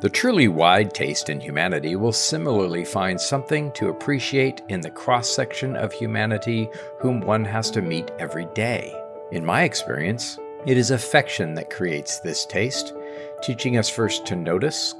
The 0.00 0.08
truly 0.08 0.46
wide 0.46 0.94
taste 0.94 1.28
in 1.28 1.40
humanity 1.40 1.96
will 1.96 2.12
similarly 2.12 2.84
find 2.84 3.20
something 3.20 3.72
to 3.72 3.88
appreciate 3.88 4.62
in 4.68 4.80
the 4.80 4.92
cross 4.92 5.28
section 5.28 5.74
of 5.74 5.92
humanity 5.92 6.70
whom 7.00 7.20
one 7.20 7.44
has 7.44 7.68
to 7.72 7.82
meet 7.82 8.12
every 8.20 8.46
day. 8.54 8.94
In 9.32 9.44
my 9.44 9.64
experience, 9.64 10.38
it 10.66 10.76
is 10.76 10.92
affection 10.92 11.52
that 11.54 11.70
creates 11.70 12.20
this 12.20 12.46
taste, 12.46 12.94
teaching 13.42 13.76
us 13.76 13.88
first 13.88 14.24
to 14.26 14.36
notice, 14.36 14.94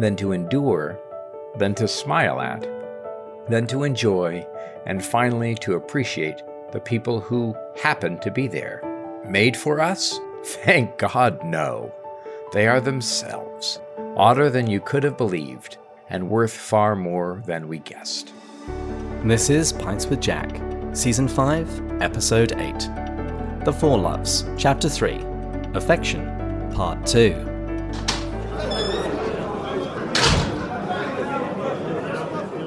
then 0.00 0.16
to 0.16 0.32
endure, 0.32 0.98
then 1.56 1.72
to 1.76 1.86
smile 1.86 2.40
at, 2.40 2.68
then 3.48 3.68
to 3.68 3.84
enjoy, 3.84 4.44
and 4.84 5.04
finally 5.04 5.54
to 5.54 5.74
appreciate 5.74 6.42
the 6.72 6.80
people 6.80 7.20
who 7.20 7.54
happen 7.80 8.18
to 8.18 8.32
be 8.32 8.48
there. 8.48 8.82
Made 9.24 9.56
for 9.56 9.80
us? 9.80 10.18
Thank 10.44 10.98
God, 10.98 11.44
no. 11.44 11.92
They 12.52 12.66
are 12.66 12.80
themselves, 12.80 13.80
odder 14.16 14.50
than 14.50 14.68
you 14.68 14.80
could 14.80 15.02
have 15.04 15.16
believed, 15.16 15.78
and 16.08 16.28
worth 16.28 16.52
far 16.52 16.96
more 16.96 17.42
than 17.46 17.68
we 17.68 17.78
guessed. 17.78 18.32
This 19.24 19.50
is 19.50 19.72
Pints 19.72 20.06
with 20.06 20.20
Jack, 20.20 20.60
Season 20.92 21.28
5, 21.28 22.02
Episode 22.02 22.52
8. 22.52 23.64
The 23.64 23.72
Four 23.72 23.98
Loves, 23.98 24.44
Chapter 24.56 24.88
3, 24.88 25.20
Affection, 25.74 26.72
Part 26.74 27.06
2. 27.06 27.46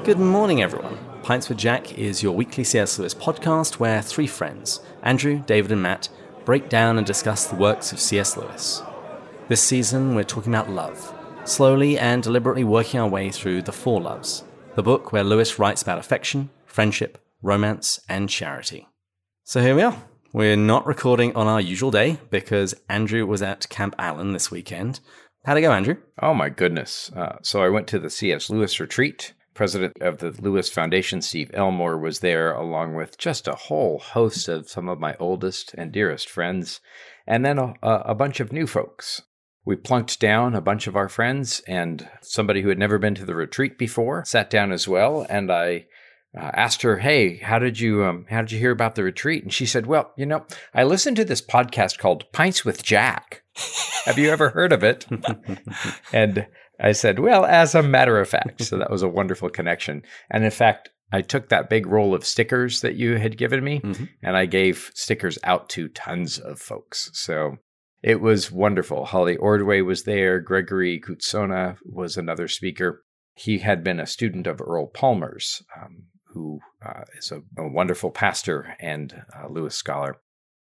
Good 0.04 0.18
morning, 0.18 0.62
everyone. 0.62 0.98
Pints 1.22 1.48
with 1.48 1.58
Jack 1.58 1.98
is 1.98 2.22
your 2.22 2.32
weekly 2.32 2.64
C.S. 2.64 2.98
Lewis 2.98 3.14
podcast 3.14 3.74
where 3.74 4.02
three 4.02 4.26
friends, 4.26 4.80
Andrew, 5.02 5.42
David, 5.46 5.72
and 5.72 5.82
Matt, 5.82 6.08
break 6.44 6.68
down 6.68 6.98
and 6.98 7.06
discuss 7.06 7.46
the 7.46 7.56
works 7.56 7.92
of 7.92 8.00
C.S. 8.00 8.36
Lewis. 8.36 8.82
This 9.48 9.62
season, 9.62 10.14
we're 10.14 10.24
talking 10.24 10.54
about 10.54 10.70
love, 10.70 11.14
slowly 11.44 11.98
and 11.98 12.22
deliberately 12.22 12.64
working 12.64 13.00
our 13.00 13.08
way 13.08 13.30
through 13.30 13.62
The 13.62 13.72
Four 13.72 14.00
Loves, 14.00 14.44
the 14.74 14.82
book 14.82 15.12
where 15.12 15.24
Lewis 15.24 15.58
writes 15.58 15.82
about 15.82 15.98
affection, 15.98 16.50
friendship, 16.64 17.18
romance, 17.42 18.00
and 18.08 18.28
charity. 18.28 18.88
So 19.44 19.60
here 19.60 19.74
we 19.74 19.82
are. 19.82 19.96
We're 20.32 20.56
not 20.56 20.86
recording 20.86 21.36
on 21.36 21.46
our 21.46 21.60
usual 21.60 21.90
day 21.90 22.18
because 22.30 22.74
Andrew 22.88 23.26
was 23.26 23.42
at 23.42 23.68
Camp 23.68 23.94
Allen 23.98 24.32
this 24.32 24.50
weekend. 24.50 25.00
How'd 25.44 25.58
it 25.58 25.60
go, 25.60 25.72
Andrew? 25.72 25.96
Oh 26.20 26.34
my 26.34 26.48
goodness. 26.48 27.12
Uh, 27.14 27.36
so 27.42 27.62
I 27.62 27.68
went 27.68 27.86
to 27.88 27.98
the 27.98 28.10
C.S. 28.10 28.48
Lewis 28.50 28.80
retreat. 28.80 29.34
President 29.52 29.92
of 30.00 30.18
the 30.18 30.30
Lewis 30.30 30.68
Foundation, 30.68 31.22
Steve 31.22 31.50
Elmore, 31.54 31.96
was 31.98 32.18
there 32.20 32.52
along 32.52 32.94
with 32.94 33.18
just 33.18 33.46
a 33.46 33.54
whole 33.54 34.00
host 34.00 34.48
of 34.48 34.68
some 34.68 34.88
of 34.88 34.98
my 34.98 35.14
oldest 35.20 35.74
and 35.74 35.92
dearest 35.92 36.28
friends, 36.28 36.80
and 37.26 37.44
then 37.44 37.58
a, 37.58 37.74
a 37.82 38.14
bunch 38.14 38.40
of 38.40 38.52
new 38.52 38.66
folks. 38.66 39.22
We 39.64 39.76
plunked 39.76 40.20
down 40.20 40.54
a 40.54 40.60
bunch 40.60 40.86
of 40.86 40.96
our 40.96 41.08
friends, 41.08 41.62
and 41.66 42.08
somebody 42.20 42.62
who 42.62 42.68
had 42.68 42.78
never 42.78 42.98
been 42.98 43.14
to 43.16 43.24
the 43.24 43.34
retreat 43.34 43.78
before 43.78 44.24
sat 44.26 44.50
down 44.50 44.72
as 44.72 44.86
well. 44.86 45.26
And 45.28 45.50
I 45.50 45.86
uh, 46.36 46.50
asked 46.54 46.82
her, 46.82 46.98
"Hey, 46.98 47.38
how 47.38 47.58
did 47.58 47.80
you 47.80 48.04
um, 48.04 48.26
how 48.28 48.42
did 48.42 48.52
you 48.52 48.58
hear 48.58 48.72
about 48.72 48.94
the 48.94 49.04
retreat?" 49.04 49.42
And 49.42 49.52
she 49.52 49.66
said, 49.66 49.86
"Well, 49.86 50.12
you 50.16 50.26
know, 50.26 50.44
I 50.74 50.84
listened 50.84 51.16
to 51.16 51.24
this 51.24 51.40
podcast 51.40 51.98
called 51.98 52.30
Pints 52.32 52.64
with 52.64 52.82
Jack. 52.82 53.42
Have 54.04 54.18
you 54.18 54.30
ever 54.30 54.50
heard 54.50 54.72
of 54.72 54.84
it?" 54.84 55.06
and 56.12 56.46
I 56.80 56.92
said, 56.92 57.18
"Well, 57.18 57.44
as 57.44 57.74
a 57.74 57.82
matter 57.82 58.20
of 58.20 58.28
fact." 58.28 58.62
So 58.64 58.76
that 58.78 58.90
was 58.90 59.02
a 59.02 59.08
wonderful 59.08 59.48
connection. 59.48 60.02
And 60.30 60.44
in 60.44 60.50
fact, 60.50 60.90
I 61.12 61.22
took 61.22 61.48
that 61.48 61.70
big 61.70 61.86
roll 61.86 62.14
of 62.14 62.26
stickers 62.26 62.80
that 62.80 62.96
you 62.96 63.16
had 63.16 63.38
given 63.38 63.62
me, 63.62 63.80
mm-hmm. 63.80 64.04
and 64.22 64.36
I 64.36 64.46
gave 64.46 64.90
stickers 64.94 65.38
out 65.44 65.68
to 65.70 65.88
tons 65.88 66.38
of 66.38 66.58
folks. 66.58 67.10
So 67.12 67.58
it 68.04 68.20
was 68.20 68.52
wonderful. 68.52 69.06
Holly 69.06 69.36
Ordway 69.38 69.80
was 69.80 70.02
there. 70.02 70.38
Gregory 70.38 71.00
Cootsona 71.00 71.78
was 71.86 72.18
another 72.18 72.48
speaker. 72.48 73.02
He 73.34 73.58
had 73.58 73.82
been 73.82 73.98
a 73.98 74.06
student 74.06 74.46
of 74.46 74.60
Earl 74.60 74.88
Palmer's, 74.88 75.62
um, 75.80 76.04
who 76.26 76.60
uh, 76.84 77.04
is 77.16 77.32
a, 77.32 77.40
a, 77.56 77.66
wonderful 77.66 78.10
pastor 78.10 78.76
and 78.78 79.22
Lewis 79.48 79.74
scholar. 79.74 80.18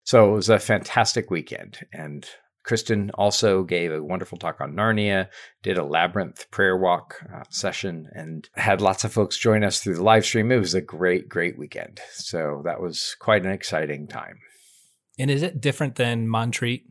So 0.05 0.31
it 0.31 0.35
was 0.35 0.51
a 0.51 0.59
fantastic 0.59 1.31
weekend. 1.31 1.79
And 1.95 2.29
Kristen 2.63 3.11
also 3.15 3.63
gave 3.63 3.91
a 3.91 4.05
wonderful 4.05 4.37
talk 4.37 4.61
on 4.61 4.75
Narnia, 4.75 5.29
did 5.63 5.79
a 5.79 5.85
labyrinth 5.85 6.51
prayer 6.51 6.77
walk 6.77 7.25
uh, 7.35 7.45
session, 7.49 8.07
and 8.13 8.51
had 8.55 8.83
lots 8.83 9.05
of 9.05 9.15
folks 9.15 9.39
join 9.39 9.65
us 9.65 9.81
through 9.81 9.95
the 9.95 10.03
live 10.03 10.27
stream. 10.27 10.53
It 10.53 10.59
was 10.59 10.75
a 10.75 10.83
great, 10.83 11.27
great 11.27 11.59
weekend. 11.59 12.01
So 12.13 12.61
that 12.67 12.83
was 12.83 13.17
quite 13.19 13.47
an 13.47 13.53
exciting 13.53 14.09
time. 14.09 14.41
And 15.19 15.31
is 15.31 15.43
it 15.43 15.63
different 15.63 15.95
than 15.95 16.29
Montreat? 16.29 16.85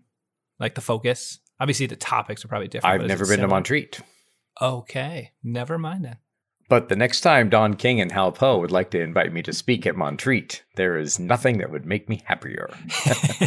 Like 0.59 0.75
the 0.75 0.81
focus? 0.81 1.39
Obviously, 1.59 1.85
the 1.85 1.95
topics 1.95 2.43
are 2.45 2.47
probably 2.47 2.67
different. 2.67 3.01
I've 3.01 3.07
never 3.07 3.25
been 3.25 3.35
similar? 3.35 3.47
to 3.47 3.53
Montreat. 3.55 3.99
Okay, 4.61 5.31
never 5.43 5.77
mind 5.77 6.05
then. 6.05 6.17
But 6.69 6.87
the 6.87 6.95
next 6.95 7.21
time 7.21 7.49
Don 7.49 7.75
King 7.75 7.99
and 7.99 8.11
Hal 8.11 8.31
Poe 8.31 8.59
would 8.59 8.71
like 8.71 8.91
to 8.91 9.01
invite 9.01 9.33
me 9.33 9.41
to 9.41 9.53
speak 9.53 9.87
at 9.87 9.95
Montreat, 9.95 10.63
there 10.75 10.97
is 10.97 11.17
nothing 11.17 11.57
that 11.57 11.71
would 11.71 11.85
make 11.85 12.07
me 12.07 12.21
happier. 12.25 12.69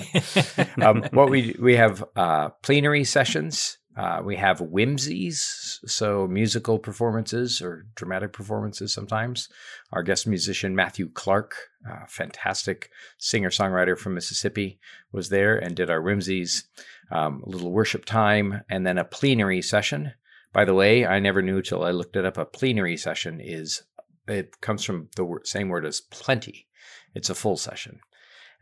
um, 0.82 1.04
what 1.12 1.30
we 1.30 1.54
we 1.60 1.76
have 1.76 2.04
uh, 2.16 2.48
plenary 2.62 3.04
sessions 3.04 3.78
uh, 3.94 4.22
we 4.24 4.36
have 4.36 4.60
whimsies, 4.60 5.78
so 5.84 6.26
musical 6.26 6.78
performances 6.78 7.60
or 7.60 7.86
dramatic 7.94 8.32
performances 8.32 8.92
sometimes. 8.92 9.50
Our 9.92 10.02
guest 10.02 10.26
musician, 10.26 10.74
Matthew 10.74 11.10
Clark, 11.10 11.54
uh, 11.88 12.06
fantastic 12.08 12.88
singer 13.18 13.50
songwriter 13.50 13.98
from 13.98 14.14
Mississippi, 14.14 14.78
was 15.12 15.28
there 15.28 15.58
and 15.58 15.76
did 15.76 15.90
our 15.90 16.00
whimsies, 16.00 16.64
um, 17.12 17.42
a 17.46 17.48
little 17.48 17.70
worship 17.70 18.04
time, 18.04 18.62
and 18.68 18.86
then 18.86 18.98
a 18.98 19.04
plenary 19.04 19.62
session. 19.62 20.12
By 20.52 20.64
the 20.64 20.74
way, 20.74 21.06
I 21.06 21.18
never 21.18 21.42
knew 21.42 21.62
till 21.62 21.84
I 21.84 21.90
looked 21.90 22.16
it 22.16 22.24
up. 22.24 22.36
A 22.36 22.44
plenary 22.44 22.96
session 22.96 23.40
is, 23.40 23.82
it 24.26 24.60
comes 24.60 24.84
from 24.84 25.08
the 25.16 25.40
same 25.44 25.68
word 25.68 25.86
as 25.86 26.00
plenty. 26.00 26.66
It's 27.14 27.30
a 27.30 27.34
full 27.34 27.56
session 27.56 28.00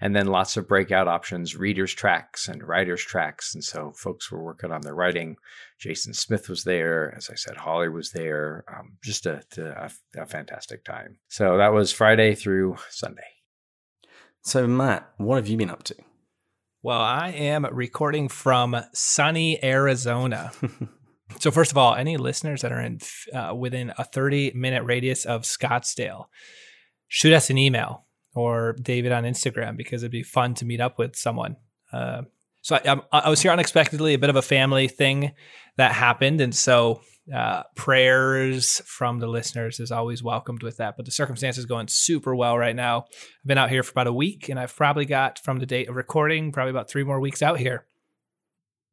and 0.01 0.17
then 0.17 0.27
lots 0.27 0.57
of 0.57 0.67
breakout 0.67 1.09
options, 1.09 1.57
readers 1.57 1.93
tracks 1.93 2.49
and 2.49 2.67
writers 2.67 3.03
tracks. 3.03 3.55
And 3.55 3.63
so 3.63 3.93
folks 3.95 4.31
were 4.31 4.43
working 4.43 4.73
on 4.73 4.81
their 4.81 4.95
writing. 4.95 5.37
Jason 5.79 6.15
Smith 6.15 6.49
was 6.49 6.65
there. 6.65 7.15
As 7.17 7.29
I 7.31 7.35
said, 7.35 7.57
Holly 7.57 7.89
was 7.89 8.13
there. 8.13 8.65
Um, 8.75 8.97
just 9.05 9.27
a, 9.27 9.43
a, 9.59 9.91
a 10.23 10.27
fantastic 10.27 10.85
time. 10.85 11.19
So 11.29 11.59
that 11.59 11.73
was 11.73 11.93
Friday 11.93 12.35
through 12.35 12.77
Sunday. 12.89 13.23
So, 14.43 14.67
Matt, 14.67 15.11
what 15.19 15.37
have 15.37 15.49
you 15.49 15.59
been 15.59 15.71
up 15.71 15.83
to? 15.85 15.95
Well, 16.83 16.99
I 16.99 17.29
am 17.29 17.67
recording 17.67 18.31
from 18.31 18.75
sunny 18.95 19.63
Arizona. 19.63 20.51
so, 21.39 21.51
first 21.51 21.73
of 21.73 21.77
all, 21.77 21.95
any 21.95 22.17
listeners 22.17 22.63
that 22.63 22.73
are 22.73 22.81
in 22.81 23.01
uh, 23.35 23.55
within 23.55 23.93
a 23.99 24.05
30 24.05 24.53
minute 24.55 24.85
radius 24.85 25.27
of 25.27 25.43
Scottsdale, 25.43 26.29
shoot 27.07 27.35
us 27.35 27.51
an 27.51 27.59
email 27.59 28.07
or 28.35 28.75
David 28.81 29.13
on 29.13 29.25
Instagram 29.25 29.77
because 29.77 30.03
it'd 30.03 30.11
be 30.11 30.23
fun 30.23 30.55
to 30.55 30.65
meet 30.65 30.81
up 30.81 30.99
with 30.99 31.17
someone. 31.17 31.57
Uh, 31.93 32.23
so 32.63 32.77
I, 32.77 33.01
I, 33.13 33.31
was 33.31 33.41
here 33.41 33.53
unexpectedly, 33.53 34.15
a 34.15 34.19
bit 34.19 34.31
of 34.31 34.37
a 34.37 34.43
family 34.43 34.89
thing 34.89 35.33
that 35.77 35.93
happened, 35.93 36.41
and 36.41 36.55
so 36.55 37.01
uh, 37.35 37.63
prayers 37.75 38.83
from 38.87 39.19
the 39.19 39.27
listeners 39.27 39.81
is 39.81 39.93
always 39.93 40.23
welcomed 40.23 40.63
with 40.63 40.79
that. 40.79 40.97
But 40.97 41.07
the 41.07 41.13
circumstances 41.13 41.65
going 41.65 41.89
super 41.89 42.35
well 42.35 42.59
right 42.59 42.77
now. 42.77 43.05
I've 43.09 43.47
been 43.47 43.59
out 43.59 43.71
here 43.71 43.83
for 43.83 43.93
about 43.93 44.07
a 44.07 44.13
week, 44.13 44.49
and 44.49 44.59
I've 44.59 44.75
probably 44.75 45.07
got 45.07 45.39
from 45.39 45.59
the 45.59 45.67
date 45.67 45.89
of 45.89 45.97
recording 45.97 46.53
probably 46.53 46.71
about 46.71 46.91
three 46.91 47.05
more 47.05 47.21
weeks 47.21 47.43
out 47.43 47.59
here. 47.59 47.87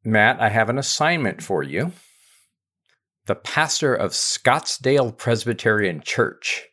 Matt, 0.04 0.40
I 0.40 0.48
have 0.48 0.70
an 0.70 0.78
assignment 0.78 1.42
for 1.42 1.62
you. 1.62 1.92
The 3.26 3.34
pastor 3.34 3.94
of 3.94 4.12
Scottsdale 4.12 5.16
Presbyterian 5.16 6.00
Church 6.00 6.66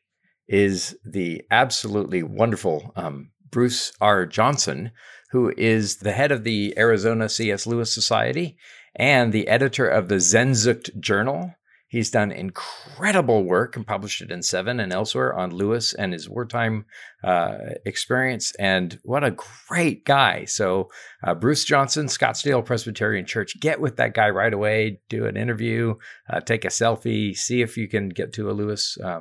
is 0.47 0.95
the 1.03 1.41
absolutely 1.51 2.23
wonderful 2.23 2.93
um, 2.95 3.31
Bruce 3.49 3.91
R. 3.99 4.25
Johnson, 4.25 4.91
who 5.35 5.53
is 5.57 5.97
the 5.97 6.13
head 6.13 6.31
of 6.31 6.45
the 6.45 6.73
Arizona 6.77 7.27
C.S. 7.27 7.67
Lewis 7.67 7.93
Society 7.93 8.55
and 8.95 9.33
the 9.33 9.49
editor 9.49 9.85
of 9.85 10.07
the 10.07 10.15
Sehnsucht 10.15 10.97
Journal. 10.97 11.53
He's 11.89 12.09
done 12.09 12.31
incredible 12.31 13.43
work 13.43 13.75
and 13.75 13.85
published 13.85 14.21
it 14.21 14.31
in 14.31 14.41
Seven 14.43 14.79
and 14.79 14.93
elsewhere 14.93 15.35
on 15.35 15.51
Lewis 15.51 15.93
and 15.93 16.13
his 16.13 16.29
wartime 16.29 16.85
uh, 17.21 17.57
experience. 17.85 18.53
And 18.59 18.97
what 19.03 19.25
a 19.25 19.35
great 19.67 20.05
guy. 20.05 20.45
So, 20.45 20.89
uh, 21.21 21.35
Bruce 21.35 21.65
Johnson, 21.65 22.05
Scottsdale 22.05 22.63
Presbyterian 22.63 23.25
Church, 23.25 23.59
get 23.59 23.81
with 23.81 23.97
that 23.97 24.13
guy 24.13 24.29
right 24.29 24.53
away, 24.53 25.01
do 25.09 25.25
an 25.25 25.35
interview, 25.35 25.95
uh, 26.31 26.39
take 26.39 26.63
a 26.63 26.69
selfie, 26.69 27.35
see 27.35 27.61
if 27.61 27.75
you 27.75 27.89
can 27.89 28.07
get 28.07 28.31
to 28.35 28.49
a 28.49 28.53
Lewis 28.53 28.97
uh, 29.03 29.19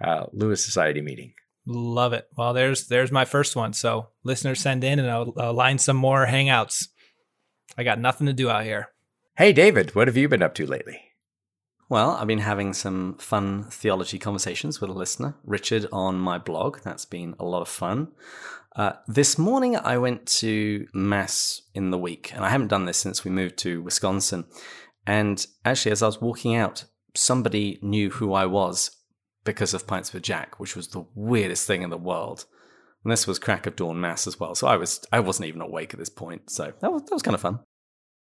uh, 0.00 0.26
Lewis 0.32 0.64
Society 0.64 1.00
meeting. 1.00 1.32
Love 1.66 2.12
it. 2.12 2.28
Well, 2.36 2.52
there's 2.52 2.86
there's 2.86 3.10
my 3.10 3.24
first 3.24 3.56
one. 3.56 3.72
So 3.72 4.08
listeners 4.22 4.60
send 4.60 4.84
in, 4.84 4.98
and 4.98 5.10
I'll, 5.10 5.34
I'll 5.36 5.52
line 5.54 5.78
some 5.78 5.96
more 5.96 6.26
hangouts. 6.26 6.88
I 7.76 7.82
got 7.82 7.98
nothing 7.98 8.26
to 8.28 8.32
do 8.32 8.48
out 8.48 8.64
here. 8.64 8.88
Hey, 9.36 9.52
David, 9.52 9.94
what 9.94 10.08
have 10.08 10.16
you 10.16 10.28
been 10.28 10.42
up 10.42 10.54
to 10.54 10.66
lately? 10.66 11.00
Well, 11.88 12.12
I've 12.12 12.26
been 12.26 12.38
having 12.38 12.72
some 12.72 13.16
fun 13.18 13.64
theology 13.70 14.18
conversations 14.18 14.80
with 14.80 14.90
a 14.90 14.94
listener, 14.94 15.36
Richard, 15.44 15.86
on 15.92 16.18
my 16.18 16.38
blog. 16.38 16.80
That's 16.80 17.04
been 17.04 17.34
a 17.38 17.44
lot 17.44 17.62
of 17.62 17.68
fun. 17.68 18.08
Uh, 18.74 18.92
this 19.06 19.38
morning, 19.38 19.76
I 19.76 19.98
went 19.98 20.26
to 20.26 20.86
Mass 20.92 21.62
in 21.74 21.90
the 21.90 21.98
week, 21.98 22.32
and 22.34 22.44
I 22.44 22.50
haven't 22.50 22.68
done 22.68 22.86
this 22.86 22.98
since 22.98 23.24
we 23.24 23.30
moved 23.30 23.56
to 23.58 23.82
Wisconsin. 23.82 24.46
And 25.06 25.44
actually, 25.64 25.92
as 25.92 26.02
I 26.02 26.06
was 26.06 26.20
walking 26.20 26.56
out, 26.56 26.84
somebody 27.14 27.78
knew 27.82 28.10
who 28.10 28.32
I 28.32 28.46
was 28.46 28.95
because 29.46 29.72
of 29.72 29.86
Pints 29.86 30.12
with 30.12 30.22
Jack, 30.22 30.60
which 30.60 30.76
was 30.76 30.88
the 30.88 31.06
weirdest 31.14 31.66
thing 31.66 31.80
in 31.80 31.88
the 31.88 31.96
world. 31.96 32.44
And 33.02 33.10
this 33.10 33.26
was 33.26 33.38
crack 33.38 33.66
of 33.66 33.76
dawn 33.76 34.00
mass 34.00 34.26
as 34.26 34.38
well. 34.38 34.54
So 34.54 34.66
I 34.66 34.76
was 34.76 35.00
I 35.10 35.20
wasn't 35.20 35.48
even 35.48 35.62
awake 35.62 35.94
at 35.94 35.98
this 35.98 36.10
point. 36.10 36.50
So 36.50 36.72
that 36.80 36.92
was 36.92 37.02
that 37.04 37.14
was 37.14 37.22
kind 37.22 37.34
of 37.34 37.40
fun. 37.40 37.60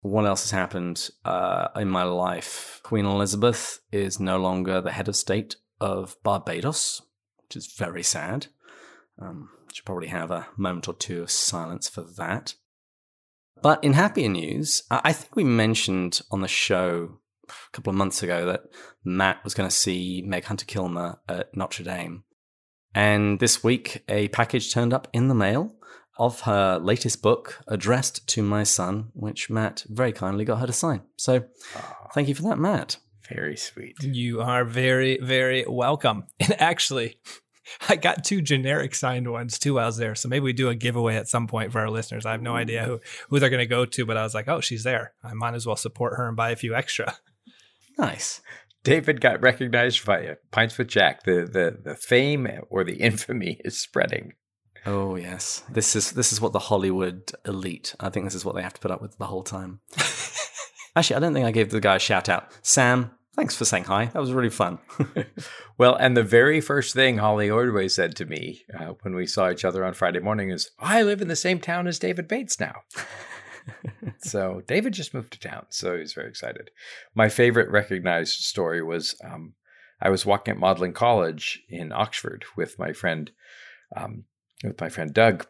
What 0.01 0.25
else 0.25 0.43
has 0.43 0.51
happened 0.51 1.09
uh, 1.23 1.69
in 1.77 1.89
my 1.89 2.03
life? 2.03 2.81
Queen 2.83 3.05
Elizabeth 3.05 3.79
is 3.91 4.19
no 4.19 4.37
longer 4.37 4.81
the 4.81 4.91
head 4.91 5.07
of 5.07 5.15
state 5.15 5.55
of 5.79 6.17
Barbados, 6.23 7.01
which 7.41 7.55
is 7.55 7.73
very 7.73 8.03
sad. 8.03 8.47
Um, 9.17 9.49
should 9.71 9.85
probably 9.85 10.07
have 10.07 10.29
a 10.29 10.47
moment 10.57 10.87
or 10.87 10.93
two 10.93 11.23
of 11.23 11.31
silence 11.31 11.87
for 11.89 12.01
that. 12.17 12.55
But 13.61 13.81
in 13.83 13.93
happier 13.93 14.29
news, 14.29 14.83
I 14.91 15.13
think 15.13 15.35
we 15.35 15.45
mentioned 15.45 16.19
on 16.29 16.41
the 16.41 16.47
show 16.49 17.19
a 17.47 17.71
couple 17.71 17.91
of 17.91 17.97
months 17.97 18.23
ago 18.23 18.45
that 18.45 18.63
Matt 19.03 19.43
was 19.43 19.53
going 19.53 19.69
to 19.69 19.75
see 19.75 20.23
Meg 20.25 20.45
Hunter 20.45 20.65
Kilmer 20.65 21.19
at 21.27 21.55
Notre 21.55 21.83
Dame. 21.83 22.23
And 22.95 23.39
this 23.39 23.63
week, 23.63 24.03
a 24.07 24.27
package 24.29 24.71
turned 24.71 24.93
up 24.93 25.07
in 25.13 25.27
the 25.27 25.35
mail 25.35 25.73
of 26.17 26.41
her 26.41 26.77
latest 26.77 27.21
book 27.21 27.59
addressed 27.67 28.27
to 28.27 28.43
my 28.43 28.63
son, 28.63 29.09
which 29.13 29.49
Matt 29.49 29.83
very 29.89 30.11
kindly 30.11 30.45
got 30.45 30.59
her 30.59 30.67
to 30.67 30.73
sign. 30.73 31.01
So 31.17 31.45
oh, 31.75 31.93
thank 32.13 32.27
you 32.27 32.35
for 32.35 32.43
that, 32.43 32.59
Matt. 32.59 32.97
Very 33.29 33.57
sweet. 33.57 33.95
You 34.03 34.41
are 34.41 34.65
very, 34.65 35.17
very 35.21 35.65
welcome. 35.67 36.25
And 36.39 36.61
actually, 36.61 37.17
I 37.87 37.95
got 37.95 38.23
two 38.23 38.41
generic 38.41 38.93
signed 38.93 39.31
ones 39.31 39.57
too 39.57 39.75
while 39.75 39.83
I 39.83 39.87
was 39.87 39.97
there. 39.97 40.15
So 40.15 40.29
maybe 40.29 40.43
we 40.43 40.53
do 40.53 40.69
a 40.69 40.75
giveaway 40.75 41.15
at 41.15 41.29
some 41.29 41.47
point 41.47 41.71
for 41.71 41.79
our 41.79 41.89
listeners. 41.89 42.25
I 42.25 42.31
have 42.31 42.41
no 42.41 42.53
mm. 42.53 42.57
idea 42.57 42.83
who, 42.83 42.99
who 43.29 43.39
they're 43.39 43.49
going 43.49 43.59
to 43.59 43.65
go 43.65 43.85
to, 43.85 44.05
but 44.05 44.17
I 44.17 44.23
was 44.23 44.33
like, 44.33 44.47
oh, 44.47 44.61
she's 44.61 44.83
there. 44.83 45.13
I 45.23 45.33
might 45.33 45.55
as 45.55 45.65
well 45.65 45.75
support 45.75 46.17
her 46.17 46.27
and 46.27 46.35
buy 46.35 46.51
a 46.51 46.55
few 46.55 46.75
extra. 46.75 47.15
Nice. 47.97 48.41
David 48.83 49.21
got 49.21 49.41
recognized 49.41 50.05
by 50.05 50.35
Pints 50.51 50.77
with 50.77 50.89
Jack. 50.89 51.23
The, 51.23 51.47
the 51.51 51.77
the 51.83 51.95
fame 51.95 52.47
or 52.69 52.83
the 52.83 52.97
infamy 52.97 53.61
is 53.65 53.79
spreading. 53.79 54.33
Oh 54.85 55.15
yes, 55.15 55.63
this 55.71 55.95
is 55.95 56.11
this 56.11 56.33
is 56.33 56.41
what 56.41 56.51
the 56.51 56.59
Hollywood 56.59 57.31
elite. 57.45 57.95
I 57.99 58.09
think 58.09 58.25
this 58.25 58.35
is 58.35 58.43
what 58.43 58.55
they 58.55 58.61
have 58.61 58.73
to 58.73 58.81
put 58.81 58.91
up 58.91 59.01
with 59.01 59.17
the 59.17 59.27
whole 59.27 59.43
time. 59.43 59.79
Actually, 60.95 61.15
I 61.15 61.19
don't 61.19 61.33
think 61.33 61.45
I 61.45 61.51
gave 61.51 61.71
the 61.71 61.79
guy 61.79 61.95
a 61.95 61.99
shout 61.99 62.27
out. 62.29 62.51
Sam, 62.61 63.11
thanks 63.35 63.55
for 63.55 63.65
saying 63.65 63.85
hi. 63.85 64.05
That 64.07 64.19
was 64.19 64.33
really 64.33 64.49
fun. 64.49 64.79
well, 65.77 65.95
and 65.95 66.15
the 66.15 66.23
very 66.23 66.59
first 66.59 66.93
thing 66.93 67.17
Holly 67.17 67.49
Ordway 67.49 67.87
said 67.87 68.15
to 68.17 68.25
me 68.25 68.63
uh, 68.77 68.93
when 69.01 69.15
we 69.15 69.25
saw 69.25 69.49
each 69.49 69.65
other 69.65 69.85
on 69.85 69.93
Friday 69.93 70.19
morning 70.19 70.49
is, 70.49 70.69
"I 70.77 71.01
live 71.01 71.21
in 71.21 71.29
the 71.29 71.35
same 71.37 71.59
town 71.59 71.87
as 71.87 71.97
David 71.97 72.27
Bates 72.27 72.59
now." 72.59 72.81
So 74.19 74.61
David 74.67 74.93
just 74.93 75.13
moved 75.13 75.33
to 75.33 75.39
town, 75.39 75.65
so 75.69 75.93
he 75.93 75.99
was 76.01 76.13
very 76.13 76.29
excited. 76.29 76.71
My 77.15 77.29
favorite 77.29 77.69
recognized 77.69 78.39
story 78.39 78.83
was 78.83 79.15
um, 79.23 79.53
I 80.01 80.09
was 80.09 80.25
walking 80.25 80.53
at 80.53 80.59
Magdalen 80.59 80.93
College 80.93 81.61
in 81.69 81.91
Oxford 81.91 82.45
with 82.57 82.77
my 82.77 82.93
friend 82.93 83.31
um, 83.95 84.25
with 84.63 84.79
my 84.79 84.89
friend 84.89 85.13
Doug, 85.13 85.45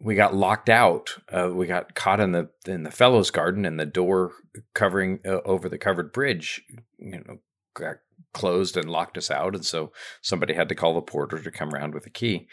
we 0.00 0.14
got 0.14 0.34
locked 0.34 0.68
out. 0.68 1.16
Uh, 1.32 1.50
we 1.52 1.66
got 1.66 1.94
caught 1.94 2.20
in 2.20 2.32
the 2.32 2.50
in 2.66 2.84
the 2.84 2.90
fellows' 2.90 3.30
garden, 3.30 3.64
and 3.64 3.80
the 3.80 3.86
door 3.86 4.32
covering 4.74 5.20
uh, 5.26 5.40
over 5.44 5.68
the 5.68 5.78
covered 5.78 6.12
bridge, 6.12 6.62
you 6.98 7.22
know, 7.26 7.38
got 7.74 7.96
closed 8.32 8.76
and 8.76 8.90
locked 8.90 9.18
us 9.18 9.30
out. 9.30 9.54
And 9.54 9.64
so 9.64 9.92
somebody 10.20 10.54
had 10.54 10.68
to 10.68 10.74
call 10.74 10.94
the 10.94 11.02
porter 11.02 11.42
to 11.42 11.50
come 11.50 11.74
around 11.74 11.94
with 11.94 12.06
a 12.06 12.10
key. 12.10 12.46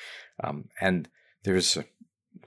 Um, 0.44 0.70
and 0.82 1.08
there's 1.44 1.78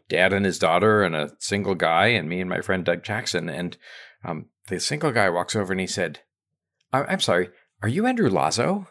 dad 0.09 0.33
and 0.33 0.45
his 0.45 0.59
daughter, 0.59 1.03
and 1.03 1.15
a 1.15 1.31
single 1.39 1.75
guy, 1.75 2.09
and 2.09 2.29
me 2.29 2.41
and 2.41 2.51
my 2.51 2.61
friend 2.61 2.85
Doug 2.85 3.03
Jackson. 3.03 3.49
And 3.49 3.77
um, 4.25 4.47
the 4.69 4.81
single 4.81 5.13
guy 5.13 5.29
walks 5.31 5.57
over 5.57 5.73
and 5.73 5.81
he 5.81 5.87
said, 5.87 6.21
"I'm 6.93 7.21
sorry, 7.21 7.51
are 7.83 7.89
you 7.89 8.07
Andrew 8.07 8.31
Lazo?" 8.31 8.87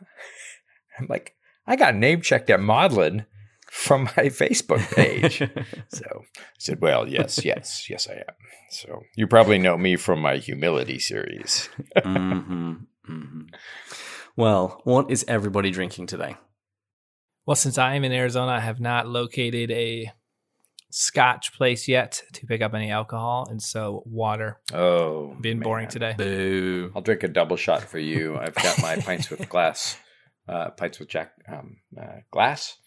I'm 0.99 1.07
like, 1.07 1.35
"I 1.65 1.75
got 1.75 1.95
name 1.95 2.21
checked 2.21 2.49
at 2.49 2.59
Magdalen." 2.59 3.25
from 3.69 4.03
my 4.03 4.09
Facebook 4.29 4.93
page. 4.95 5.39
so 5.89 6.05
I 6.37 6.41
said, 6.57 6.81
Well, 6.81 7.07
yes, 7.07 7.43
yes, 7.43 7.89
yes, 7.89 8.07
I 8.09 8.13
am. 8.13 8.35
So 8.69 9.01
you 9.15 9.27
probably 9.27 9.59
know 9.59 9.77
me 9.77 9.95
from 9.95 10.21
my 10.21 10.37
humility 10.37 10.99
series. 10.99 11.69
mm-hmm, 11.95 12.73
mm-hmm. 13.09 13.41
Well, 14.35 14.81
what 14.83 15.09
is 15.09 15.25
everybody 15.27 15.71
drinking 15.71 16.07
today? 16.07 16.35
Well, 17.45 17.55
since 17.55 17.77
I 17.77 17.95
am 17.95 18.03
in 18.03 18.11
Arizona, 18.11 18.51
I 18.53 18.59
have 18.59 18.79
not 18.79 19.07
located 19.07 19.71
a 19.71 20.11
scotch 20.97 21.53
place 21.53 21.87
yet 21.87 22.23
to 22.33 22.47
pick 22.47 22.61
up 22.61 22.73
any 22.73 22.89
alcohol. 22.89 23.47
And 23.49 23.61
so 23.61 24.03
water. 24.05 24.59
Oh, 24.73 25.35
being 25.39 25.59
man. 25.59 25.63
boring 25.63 25.87
today. 25.87 26.15
Boo. 26.17 26.91
I'll 26.95 27.01
drink 27.01 27.23
a 27.23 27.27
double 27.27 27.55
shot 27.55 27.83
for 27.83 27.99
you. 27.99 28.37
I've 28.37 28.55
got 28.55 28.81
my 28.81 28.95
pints 28.97 29.29
with 29.29 29.47
glass, 29.47 29.97
uh, 30.47 30.71
pints 30.71 30.99
with 30.99 31.09
Jack 31.09 31.33
um, 31.47 31.77
uh, 31.99 32.21
glass 32.31 32.77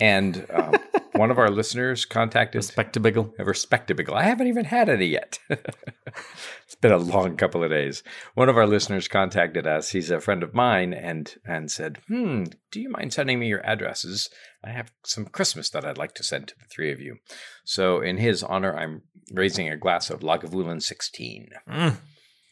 and 0.00 0.46
um, 0.52 0.74
one 1.12 1.30
of 1.30 1.38
our 1.38 1.50
listeners 1.50 2.04
contacted 2.04 2.58
Respectable. 2.58 3.34
Respectable. 3.38 4.14
I 4.14 4.24
haven't 4.24 4.48
even 4.48 4.64
had 4.64 4.88
any 4.88 5.06
yet. 5.06 5.38
it's 5.48 6.74
been 6.80 6.92
a 6.92 6.98
long 6.98 7.36
couple 7.36 7.62
of 7.62 7.70
days. 7.70 8.02
One 8.34 8.48
of 8.48 8.56
our 8.56 8.66
listeners 8.66 9.08
contacted 9.08 9.66
us. 9.66 9.90
He's 9.90 10.10
a 10.10 10.20
friend 10.20 10.42
of 10.42 10.54
mine, 10.54 10.92
and 10.92 11.34
and 11.44 11.70
said, 11.70 11.98
"Hmm, 12.08 12.44
do 12.70 12.80
you 12.80 12.90
mind 12.90 13.12
sending 13.12 13.38
me 13.38 13.48
your 13.48 13.64
addresses? 13.64 14.28
I 14.66 14.70
have 14.72 14.92
some 15.04 15.26
Christmas 15.26 15.70
that 15.70 15.84
I'd 15.84 15.98
like 15.98 16.14
to 16.14 16.24
send 16.24 16.48
to 16.48 16.54
the 16.58 16.66
three 16.66 16.92
of 16.92 17.00
you." 17.00 17.16
So, 17.64 18.00
in 18.00 18.18
his 18.18 18.42
honor, 18.42 18.76
I'm 18.76 19.02
raising 19.32 19.68
a 19.68 19.76
glass 19.76 20.10
of 20.10 20.20
Lagavulin 20.20 20.82
16. 20.82 21.50
Mm. 21.68 21.96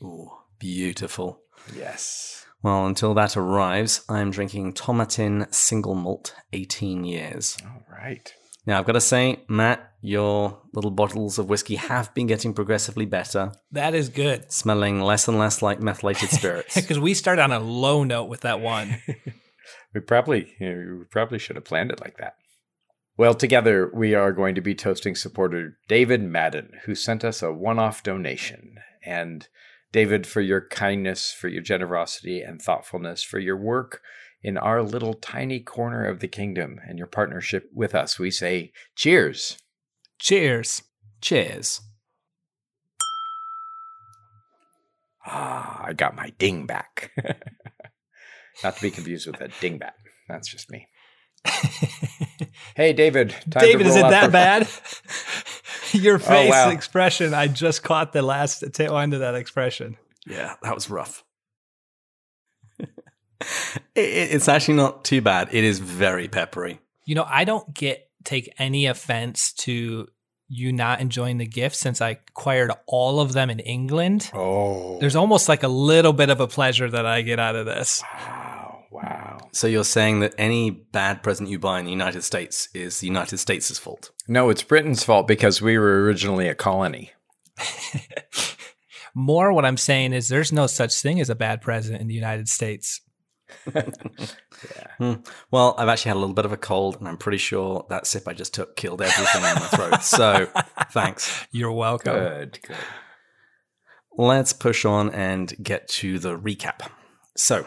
Ooh, 0.02 0.30
beautiful. 0.58 1.40
Yes. 1.76 2.46
Well, 2.62 2.86
until 2.86 3.12
that 3.14 3.36
arrives, 3.36 4.02
I'm 4.08 4.30
drinking 4.30 4.72
Tomatin 4.72 5.52
Single 5.52 5.94
Malt 5.94 6.34
18 6.52 7.04
years. 7.04 7.58
All 7.62 7.84
right. 7.92 8.32
Now, 8.66 8.78
I've 8.78 8.86
got 8.86 8.92
to 8.92 9.00
say, 9.00 9.40
Matt, 9.48 9.92
your 10.00 10.58
little 10.72 10.90
bottles 10.90 11.38
of 11.38 11.50
whiskey 11.50 11.74
have 11.74 12.14
been 12.14 12.26
getting 12.26 12.54
progressively 12.54 13.04
better. 13.04 13.52
That 13.72 13.94
is 13.94 14.08
good. 14.08 14.50
Smelling 14.50 15.02
less 15.02 15.28
and 15.28 15.38
less 15.38 15.60
like 15.60 15.80
methylated 15.80 16.30
spirits. 16.30 16.74
Because 16.80 16.98
we 16.98 17.12
started 17.12 17.42
on 17.42 17.52
a 17.52 17.60
low 17.60 18.04
note 18.04 18.24
with 18.24 18.40
that 18.40 18.60
one. 18.60 19.02
we 19.94 20.00
probably 20.00 20.54
you 20.58 20.68
know, 20.68 20.96
we 20.98 21.04
probably 21.04 21.38
should 21.38 21.56
have 21.56 21.64
planned 21.64 21.90
it 21.90 22.00
like 22.00 22.18
that. 22.18 22.34
Well, 23.16 23.34
together 23.34 23.90
we 23.94 24.14
are 24.14 24.32
going 24.32 24.56
to 24.56 24.60
be 24.60 24.74
toasting 24.74 25.14
supporter 25.14 25.78
David 25.88 26.22
Madden, 26.22 26.72
who 26.84 26.96
sent 26.96 27.24
us 27.24 27.42
a 27.42 27.52
one-off 27.52 28.02
donation. 28.02 28.74
And 29.06 29.46
David, 29.92 30.26
for 30.26 30.40
your 30.40 30.66
kindness, 30.66 31.32
for 31.32 31.46
your 31.46 31.62
generosity 31.62 32.40
and 32.40 32.60
thoughtfulness, 32.60 33.22
for 33.22 33.38
your 33.38 33.56
work 33.56 34.00
in 34.42 34.58
our 34.58 34.82
little 34.82 35.14
tiny 35.14 35.60
corner 35.60 36.04
of 36.04 36.18
the 36.18 36.26
kingdom 36.26 36.80
and 36.86 36.98
your 36.98 37.06
partnership 37.06 37.70
with 37.72 37.94
us. 37.94 38.18
We 38.18 38.32
say 38.32 38.72
cheers. 38.96 39.58
Cheers. 40.18 40.82
Cheers. 41.20 41.80
Ah, 45.24 45.84
I 45.86 45.92
got 45.92 46.16
my 46.16 46.30
ding 46.38 46.66
back. 46.66 47.12
Not 48.62 48.76
to 48.76 48.82
be 48.82 48.90
confused 48.90 49.26
with 49.26 49.40
a 49.40 49.48
dingbat. 49.48 49.92
That's 50.28 50.48
just 50.48 50.70
me. 50.70 50.88
hey, 52.76 52.92
David. 52.92 53.34
David, 53.48 53.86
is 53.86 53.96
it 53.96 54.02
that 54.02 54.32
bad? 54.32 54.68
Your 55.92 56.16
oh, 56.16 56.18
face 56.18 56.48
oh, 56.48 56.66
wow. 56.66 56.70
expression. 56.70 57.34
I 57.34 57.48
just 57.48 57.82
caught 57.82 58.12
the 58.12 58.22
last 58.22 58.64
tail 58.72 58.96
end 58.98 59.14
of 59.14 59.20
that 59.20 59.34
expression. 59.34 59.96
Yeah, 60.26 60.54
that 60.62 60.74
was 60.74 60.88
rough. 60.90 61.24
it, 62.80 62.88
it's 63.94 64.48
actually 64.48 64.74
not 64.74 65.04
too 65.04 65.20
bad. 65.20 65.48
It 65.52 65.64
is 65.64 65.78
very 65.78 66.28
peppery. 66.28 66.80
You 67.04 67.14
know, 67.14 67.26
I 67.28 67.44
don't 67.44 67.72
get 67.74 68.08
take 68.24 68.52
any 68.58 68.86
offense 68.86 69.52
to 69.52 70.08
you 70.48 70.72
not 70.72 71.00
enjoying 71.00 71.38
the 71.38 71.46
gift 71.46 71.76
since 71.76 72.00
I 72.00 72.10
acquired 72.10 72.70
all 72.86 73.20
of 73.20 73.32
them 73.32 73.50
in 73.50 73.60
England. 73.60 74.30
Oh. 74.34 74.98
There's 74.98 75.16
almost 75.16 75.48
like 75.48 75.62
a 75.62 75.68
little 75.68 76.12
bit 76.12 76.30
of 76.30 76.40
a 76.40 76.46
pleasure 76.46 76.90
that 76.90 77.06
I 77.06 77.22
get 77.22 77.38
out 77.38 77.56
of 77.56 77.66
this. 77.66 78.02
Wow. 78.02 78.43
Wow. 78.94 79.38
So 79.52 79.66
you're 79.66 79.82
saying 79.82 80.20
that 80.20 80.34
any 80.38 80.70
bad 80.70 81.24
present 81.24 81.48
you 81.48 81.58
buy 81.58 81.80
in 81.80 81.84
the 81.84 81.90
United 81.90 82.22
States 82.22 82.68
is 82.74 83.00
the 83.00 83.08
United 83.08 83.38
States' 83.38 83.76
fault? 83.76 84.12
No, 84.28 84.50
it's 84.50 84.62
Britain's 84.62 85.02
fault 85.02 85.26
because 85.26 85.60
we 85.60 85.76
were 85.78 86.04
originally 86.04 86.46
a 86.46 86.54
colony. 86.54 87.10
More 89.14 89.52
what 89.52 89.64
I'm 89.64 89.76
saying 89.76 90.12
is 90.12 90.28
there's 90.28 90.52
no 90.52 90.68
such 90.68 90.94
thing 91.02 91.20
as 91.20 91.28
a 91.28 91.34
bad 91.34 91.60
president 91.60 92.02
in 92.02 92.06
the 92.06 92.14
United 92.14 92.48
States. 92.48 93.00
yeah. 93.74 93.82
Hmm. 94.98 95.14
Well, 95.50 95.74
I've 95.76 95.88
actually 95.88 96.10
had 96.10 96.16
a 96.16 96.20
little 96.20 96.34
bit 96.34 96.44
of 96.46 96.52
a 96.52 96.56
cold, 96.56 96.96
and 96.98 97.08
I'm 97.08 97.18
pretty 97.18 97.36
sure 97.38 97.84
that 97.90 98.06
sip 98.06 98.28
I 98.28 98.32
just 98.32 98.54
took 98.54 98.76
killed 98.76 99.02
everything 99.02 99.42
in 99.42 99.54
my 99.54 99.66
throat. 99.66 100.02
So 100.02 100.48
thanks. 100.92 101.46
You're 101.50 101.72
welcome. 101.72 102.14
Good, 102.14 102.58
good. 102.66 102.76
Let's 104.16 104.52
push 104.52 104.84
on 104.84 105.10
and 105.10 105.52
get 105.62 105.88
to 105.88 106.18
the 106.20 106.38
recap. 106.38 106.88
So, 107.36 107.66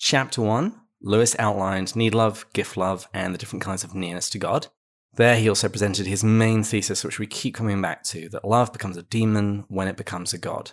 Chapter 0.00 0.42
1, 0.42 0.80
Lewis 1.02 1.34
outlined 1.40 1.96
need 1.96 2.14
love, 2.14 2.46
gift 2.52 2.76
love, 2.76 3.08
and 3.12 3.34
the 3.34 3.38
different 3.38 3.64
kinds 3.64 3.82
of 3.82 3.96
nearness 3.96 4.30
to 4.30 4.38
God. 4.38 4.68
There, 5.16 5.36
he 5.36 5.48
also 5.48 5.68
presented 5.68 6.06
his 6.06 6.22
main 6.22 6.62
thesis, 6.62 7.02
which 7.02 7.18
we 7.18 7.26
keep 7.26 7.56
coming 7.56 7.82
back 7.82 8.04
to 8.04 8.28
that 8.28 8.44
love 8.44 8.72
becomes 8.72 8.96
a 8.96 9.02
demon 9.02 9.64
when 9.66 9.88
it 9.88 9.96
becomes 9.96 10.32
a 10.32 10.38
god. 10.38 10.70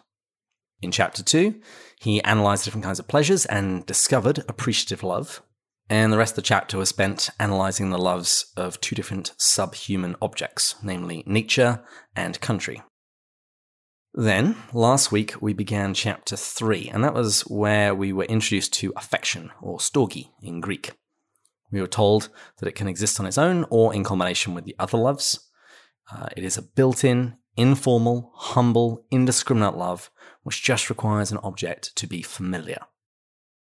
In 0.82 0.91
chapter 0.91 1.24
2, 1.24 1.60
he 2.00 2.22
analysed 2.24 2.65
different 2.65 2.86
kinds 2.86 3.00
of 3.00 3.08
pleasures 3.08 3.48
and 3.48 3.84
discovered 3.88 4.44
appreciative 4.48 5.01
love. 5.01 5.41
And 5.89 6.13
the 6.13 6.17
rest 6.17 6.34
of 6.34 6.38
the 6.38 6.41
chapter 6.44 6.77
was 6.77 6.89
spent 6.89 7.29
analysing 7.39 7.89
the 7.89 7.98
loves 7.98 8.53
of 8.55 8.79
two 8.79 8.96
different 8.96 9.34
subhuman 9.38 10.15
objects, 10.22 10.75
namely 10.84 11.24
nature 11.25 11.84
and 12.15 12.39
country. 12.41 12.84
Then, 14.17 14.55
last 14.72 15.12
week, 15.12 15.34
we 15.41 15.51
began 15.51 15.93
chapter 15.93 16.38
3, 16.38 16.89
and 16.93 17.03
that 17.03 17.13
was 17.13 17.41
where 17.41 17.93
we 17.93 18.13
were 18.13 18.24
introduced 18.24 18.72
to 18.75 18.93
affection, 18.95 19.51
or 19.62 19.77
storge 19.77 20.29
in 20.41 20.62
Greek. 20.62 20.93
We 21.69 21.81
were 21.81 21.88
told 21.88 22.29
that 22.57 22.67
it 22.69 22.75
can 22.75 22.88
exist 22.88 23.19
on 23.19 23.25
its 23.25 23.38
own 23.38 23.65
or 23.69 23.93
in 23.93 24.05
combination 24.05 24.53
with 24.53 24.63
the 24.63 24.75
other 24.79 24.98
loves. 24.98 25.50
Uh, 26.10 26.27
it 26.38 26.45
is 26.45 26.57
a 26.57 26.62
built 26.62 27.03
in, 27.03 27.36
informal, 27.57 28.31
humble, 28.36 29.05
indiscriminate 29.12 29.75
love 29.75 30.10
which 30.43 30.63
just 30.63 30.89
requires 30.89 31.31
an 31.31 31.39
object 31.39 31.93
to 31.98 32.07
be 32.07 32.22
familiar. 32.22 32.77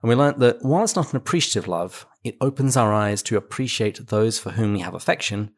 And 0.04 0.10
we 0.10 0.16
learnt 0.16 0.38
that 0.40 0.58
while 0.62 0.84
it's 0.84 0.98
not 0.98 1.12
an 1.14 1.18
appreciative 1.18 1.68
love, 1.68 2.06
it 2.24 2.36
opens 2.42 2.78
our 2.78 2.94
eyes 2.94 3.24
to 3.24 3.38
appreciate 3.38 4.08
those 4.08 4.38
for 4.38 4.52
whom 4.52 4.74
we 4.74 4.82
have 4.82 4.94
affection, 4.94 5.52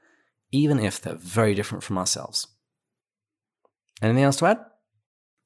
even 0.52 0.80
if 0.80 1.02
they're 1.02 1.16
very 1.16 1.54
different 1.56 1.84
from 1.84 1.98
ourselves. 1.98 2.48
Anything 4.02 4.24
else 4.24 4.38
to 4.38 4.46
add? 4.46 4.60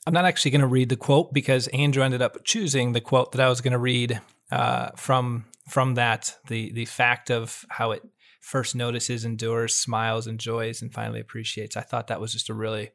I'm 0.06 0.14
not 0.14 0.26
actually 0.26 0.52
going 0.52 0.62
to 0.62 0.68
read 0.68 0.90
the 0.90 0.98
quote 0.98 1.34
because 1.34 1.68
Andrew 1.70 2.04
ended 2.04 2.22
up 2.22 2.44
choosing 2.44 2.92
the 2.92 3.02
quote 3.02 3.32
that 3.32 3.42
I 3.42 3.50
was 3.50 3.62
going 3.62 3.72
to 3.72 3.80
read 3.80 4.20
uh, 4.52 4.90
from 4.96 5.46
from 5.70 5.96
that 5.96 6.36
the 6.48 6.72
the 6.74 6.86
fact 6.86 7.32
of 7.32 7.66
how 7.70 7.92
it 7.92 8.04
first 8.42 8.76
notices, 8.76 9.24
endures, 9.24 9.76
smiles, 9.76 10.28
enjoys, 10.28 10.82
and 10.82 10.94
finally 10.94 11.22
appreciates. 11.22 11.78
I 11.78 11.82
thought 11.82 12.08
that 12.08 12.20
was 12.20 12.34
just 12.34 12.50
a 12.50 12.54
really 12.54 12.92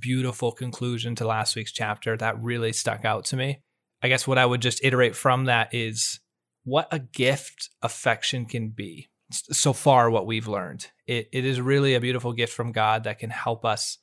beautiful 0.00 0.50
conclusion 0.50 1.14
to 1.16 1.26
last 1.26 1.54
week's 1.54 1.72
chapter. 1.72 2.16
That 2.16 2.42
really 2.42 2.72
stuck 2.72 3.04
out 3.04 3.24
to 3.26 3.36
me. 3.36 3.60
I 4.02 4.08
guess 4.08 4.26
what 4.26 4.38
I 4.38 4.46
would 4.46 4.62
just 4.62 4.84
iterate 4.84 5.14
from 5.14 5.44
that 5.44 5.72
is 5.72 6.20
what 6.64 6.88
a 6.90 6.98
gift 6.98 7.70
affection 7.82 8.46
can 8.46 8.70
be. 8.70 9.08
So 9.30 9.72
far, 9.72 10.10
what 10.10 10.26
we've 10.26 10.48
learned, 10.48 10.88
it, 11.06 11.28
it 11.32 11.44
is 11.44 11.60
really 11.60 11.94
a 11.94 12.00
beautiful 12.00 12.32
gift 12.32 12.52
from 12.52 12.72
God 12.72 13.04
that 13.04 13.20
can 13.20 13.30
help 13.30 13.64
us 13.64 13.98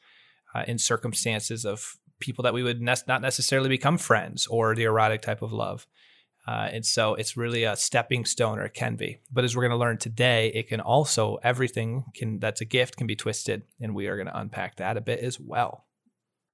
uh, 0.56 0.64
in 0.68 0.78
circumstances 0.78 1.66
of 1.66 1.98
people 2.20 2.44
that 2.44 2.54
we 2.54 2.64
would 2.64 2.82
ne- 2.82 2.96
not 3.08 3.22
necessarily 3.22 3.70
become 3.70 3.98
friends 3.98 4.48
or 4.48 4.76
the 4.76 4.84
erotic 4.84 5.22
type 5.22 5.42
of 5.42 5.54
love. 5.54 5.88
Uh, 6.48 6.70
and 6.72 6.86
so 6.86 7.14
it's 7.16 7.36
really 7.36 7.66
a 7.66 7.76
stepping 7.76 8.24
stone, 8.24 8.58
or 8.58 8.64
it 8.64 8.74
can 8.74 8.96
be. 8.96 9.20
But 9.32 9.44
as 9.44 9.56
we're 9.56 9.64
going 9.64 9.72
to 9.72 9.78
learn 9.78 9.98
today, 9.98 10.48
it 10.56 10.70
can 10.70 10.80
also 10.80 11.40
everything 11.44 12.06
can 12.16 12.40
that's 12.40 12.62
a 12.62 12.66
gift 12.66 12.96
can 12.96 13.06
be 13.06 13.18
twisted, 13.18 13.64
and 13.82 13.94
we 13.94 14.08
are 14.08 14.16
going 14.16 14.28
to 14.28 14.40
unpack 14.40 14.78
that 14.78 14.96
a 14.96 15.02
bit 15.02 15.20
as 15.20 15.40
well. 15.40 15.88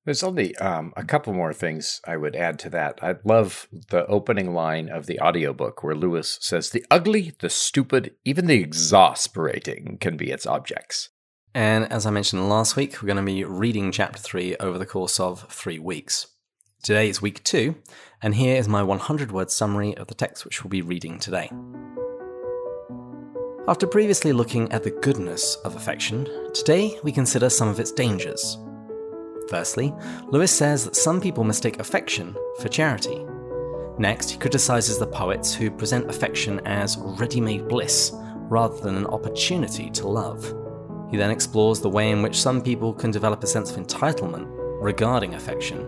There's 0.05 0.23
only 0.23 0.55
um, 0.57 0.93
a 0.97 1.05
couple 1.05 1.31
more 1.33 1.53
things 1.53 2.01
I 2.05 2.17
would 2.17 2.35
add 2.35 2.59
to 2.59 2.69
that. 2.71 2.99
I 3.01 3.15
love 3.23 3.69
the 3.89 4.05
opening 4.07 4.53
line 4.53 4.89
of 4.89 5.05
the 5.05 5.19
audiobook 5.21 5.81
where 5.81 5.95
Lewis 5.95 6.37
says, 6.41 6.71
The 6.71 6.85
ugly, 6.91 7.33
the 7.39 7.49
stupid, 7.49 8.13
even 8.25 8.47
the 8.47 8.59
exasperating 8.59 9.97
can 10.01 10.17
be 10.17 10.29
its 10.29 10.45
objects. 10.45 11.09
And 11.55 11.91
as 11.91 12.07
I 12.07 12.09
mentioned 12.09 12.49
last 12.49 12.75
week, 12.75 13.01
we're 13.01 13.07
going 13.07 13.17
to 13.17 13.23
be 13.23 13.43
reading 13.43 13.91
chapter 13.91 14.17
3 14.17 14.55
over 14.57 14.79
the 14.79 14.87
course 14.87 15.19
of 15.19 15.45
three 15.51 15.77
weeks. 15.77 16.27
Today 16.81 17.09
is 17.09 17.21
week 17.21 17.43
2, 17.43 17.75
and 18.23 18.33
here 18.33 18.55
is 18.55 18.67
my 18.67 18.81
100 18.81 19.31
word 19.31 19.51
summary 19.51 19.95
of 19.95 20.07
the 20.07 20.15
text 20.15 20.45
which 20.45 20.63
we'll 20.63 20.69
be 20.69 20.81
reading 20.81 21.19
today. 21.19 21.51
After 23.67 23.85
previously 23.85 24.33
looking 24.33 24.71
at 24.71 24.83
the 24.83 24.97
goodness 25.01 25.55
of 25.63 25.75
affection, 25.75 26.27
today 26.55 26.97
we 27.03 27.11
consider 27.11 27.49
some 27.49 27.67
of 27.67 27.79
its 27.79 27.91
dangers. 27.91 28.57
Firstly, 29.47 29.93
Lewis 30.29 30.51
says 30.51 30.83
that 30.85 30.95
some 30.95 31.21
people 31.21 31.43
mistake 31.43 31.79
affection 31.79 32.35
for 32.59 32.67
charity. 32.67 33.23
Next, 33.99 34.31
he 34.31 34.39
criticizes 34.39 34.97
the 34.97 35.05
poets 35.05 35.53
who 35.53 35.69
present 35.69 36.09
affection 36.09 36.61
as 36.65 36.97
ready 36.97 37.39
made 37.39 37.67
bliss 37.67 38.11
rather 38.49 38.81
than 38.81 38.95
an 38.95 39.05
opportunity 39.05 39.91
to 39.91 40.07
love. 40.07 40.62
He 41.13 41.19
then 41.19 41.29
explores 41.29 41.79
the 41.79 41.91
way 41.91 42.09
in 42.09 42.23
which 42.23 42.41
some 42.41 42.59
people 42.59 42.91
can 42.91 43.11
develop 43.11 43.43
a 43.43 43.47
sense 43.47 43.69
of 43.69 43.77
entitlement 43.77 44.47
regarding 44.81 45.35
affection, 45.35 45.87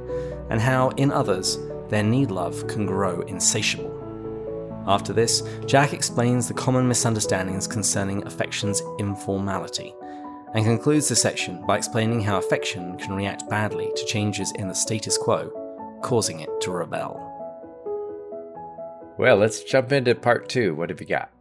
and 0.51 0.61
how, 0.61 0.89
in 0.97 1.11
others, 1.11 1.57
their 1.89 2.03
need 2.03 2.29
love 2.29 2.67
can 2.67 2.85
grow 2.85 3.21
insatiable. 3.21 4.83
After 4.85 5.13
this, 5.13 5.41
Jack 5.65 5.93
explains 5.93 6.47
the 6.47 6.53
common 6.53 6.87
misunderstandings 6.87 7.65
concerning 7.65 8.23
affection's 8.27 8.83
informality, 8.99 9.95
and 10.53 10.63
concludes 10.63 11.07
the 11.07 11.15
section 11.15 11.65
by 11.65 11.77
explaining 11.77 12.21
how 12.21 12.37
affection 12.37 12.95
can 12.99 13.15
react 13.15 13.49
badly 13.49 13.91
to 13.95 14.05
changes 14.05 14.51
in 14.59 14.67
the 14.67 14.75
status 14.75 15.17
quo, 15.17 15.49
causing 16.03 16.41
it 16.41 16.51
to 16.61 16.69
rebel. 16.69 17.19
Well, 19.17 19.37
let's 19.37 19.63
jump 19.63 19.91
into 19.91 20.13
part 20.13 20.49
two. 20.49 20.75
What 20.75 20.91
have 20.91 21.01
you 21.01 21.07
got? 21.07 21.31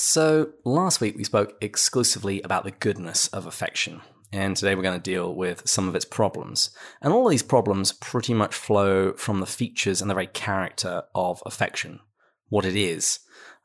So, 0.00 0.50
last 0.64 1.00
week 1.00 1.16
we 1.16 1.24
spoke 1.24 1.56
exclusively 1.60 2.40
about 2.42 2.62
the 2.62 2.70
goodness 2.70 3.26
of 3.26 3.46
affection, 3.46 4.00
and 4.32 4.56
today 4.56 4.76
we're 4.76 4.84
going 4.84 4.96
to 4.96 5.02
deal 5.02 5.34
with 5.34 5.68
some 5.68 5.88
of 5.88 5.96
its 5.96 6.04
problems. 6.04 6.70
And 7.02 7.12
all 7.12 7.28
these 7.28 7.42
problems 7.42 7.90
pretty 7.90 8.32
much 8.32 8.54
flow 8.54 9.14
from 9.14 9.40
the 9.40 9.46
features 9.46 10.00
and 10.00 10.08
the 10.08 10.14
very 10.14 10.28
character 10.28 11.02
of 11.16 11.42
affection, 11.44 11.98
what 12.48 12.64
it 12.64 12.76
is, 12.76 13.18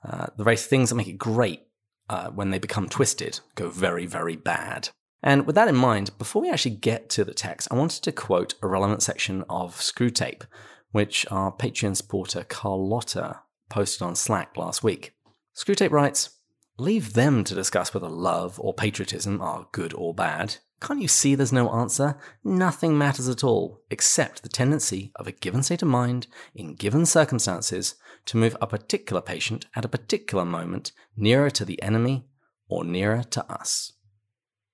uh, 0.04 0.25
the 0.36 0.44
very 0.44 0.58
things 0.58 0.90
that 0.90 0.96
make 0.96 1.08
it 1.08 1.20
great 1.20 1.68
uh, 2.10 2.32
when 2.32 2.50
they 2.50 2.58
become 2.58 2.90
twisted 2.90 3.40
go 3.54 3.70
very, 3.70 4.08
very 4.08 4.36
bad. 4.36 4.90
And 5.22 5.46
with 5.46 5.54
that 5.54 5.68
in 5.68 5.75
mind, 5.75 6.18
before 6.18 6.42
we 6.42 6.50
actually 6.50 6.78
get 6.78 7.12
to 7.12 7.24
the 7.24 7.36
text, 7.36 7.68
I 7.70 7.75
wanted 7.75 8.02
to 8.06 8.12
quote 8.12 8.56
a 8.63 8.68
relevant 8.68 9.04
section 9.04 9.44
of 9.52 9.75
Screwtape, 9.75 10.48
which 10.94 11.28
our 11.30 11.56
Patreon 11.56 11.96
supporter 11.96 12.44
Carlotta 12.44 13.42
posted 13.70 14.02
on 14.02 14.16
Slack 14.16 14.58
last 14.58 14.82
week. 14.82 15.13
Screwtape 15.56 15.92
writes, 15.92 16.32
Leave 16.78 17.14
them 17.14 17.44
to 17.44 17.54
discuss 17.54 17.94
whether 17.94 18.10
love 18.10 18.60
or 18.60 18.74
patriotism 18.74 19.40
are 19.42 19.68
good 19.72 19.94
or 19.94 20.14
bad. 20.14 20.58
Can't 20.82 21.02
you 21.02 21.08
see 21.08 21.36
there's 21.36 21.54
no 21.54 21.72
answer? 21.72 22.18
Nothing 22.44 22.98
matters 22.98 23.30
at 23.30 23.44
all, 23.44 23.82
except 23.92 24.42
the 24.42 24.50
tendency 24.50 25.12
of 25.16 25.28
a 25.28 25.32
given 25.32 25.62
state 25.62 25.84
of 25.84 25.88
mind, 25.88 26.28
in 26.56 26.74
given 26.74 27.06
circumstances, 27.06 27.96
to 28.26 28.38
move 28.38 28.58
a 28.60 28.68
particular 28.68 29.22
patient 29.22 29.68
at 29.76 29.86
a 29.86 29.90
particular 29.90 30.44
moment 30.44 30.92
nearer 31.16 31.52
to 31.52 31.64
the 31.64 31.82
enemy 31.82 32.26
or 32.68 32.84
nearer 32.84 33.24
to 33.24 33.46
us. 33.52 33.94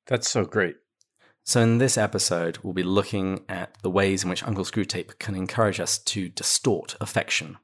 That's 0.07 0.29
so 0.29 0.45
great. 0.45 0.77
So, 1.43 1.61
in 1.61 1.79
this 1.79 1.97
episode, 1.97 2.59
we'll 2.63 2.73
be 2.73 2.83
looking 2.83 3.43
at 3.49 3.75
the 3.81 3.89
ways 3.89 4.23
in 4.23 4.29
which 4.29 4.43
Uncle 4.43 4.63
Screwtape 4.63 5.19
can 5.19 5.35
encourage 5.35 5.79
us 5.79 5.97
to 5.99 6.29
distort 6.29 6.95
affection 7.01 7.57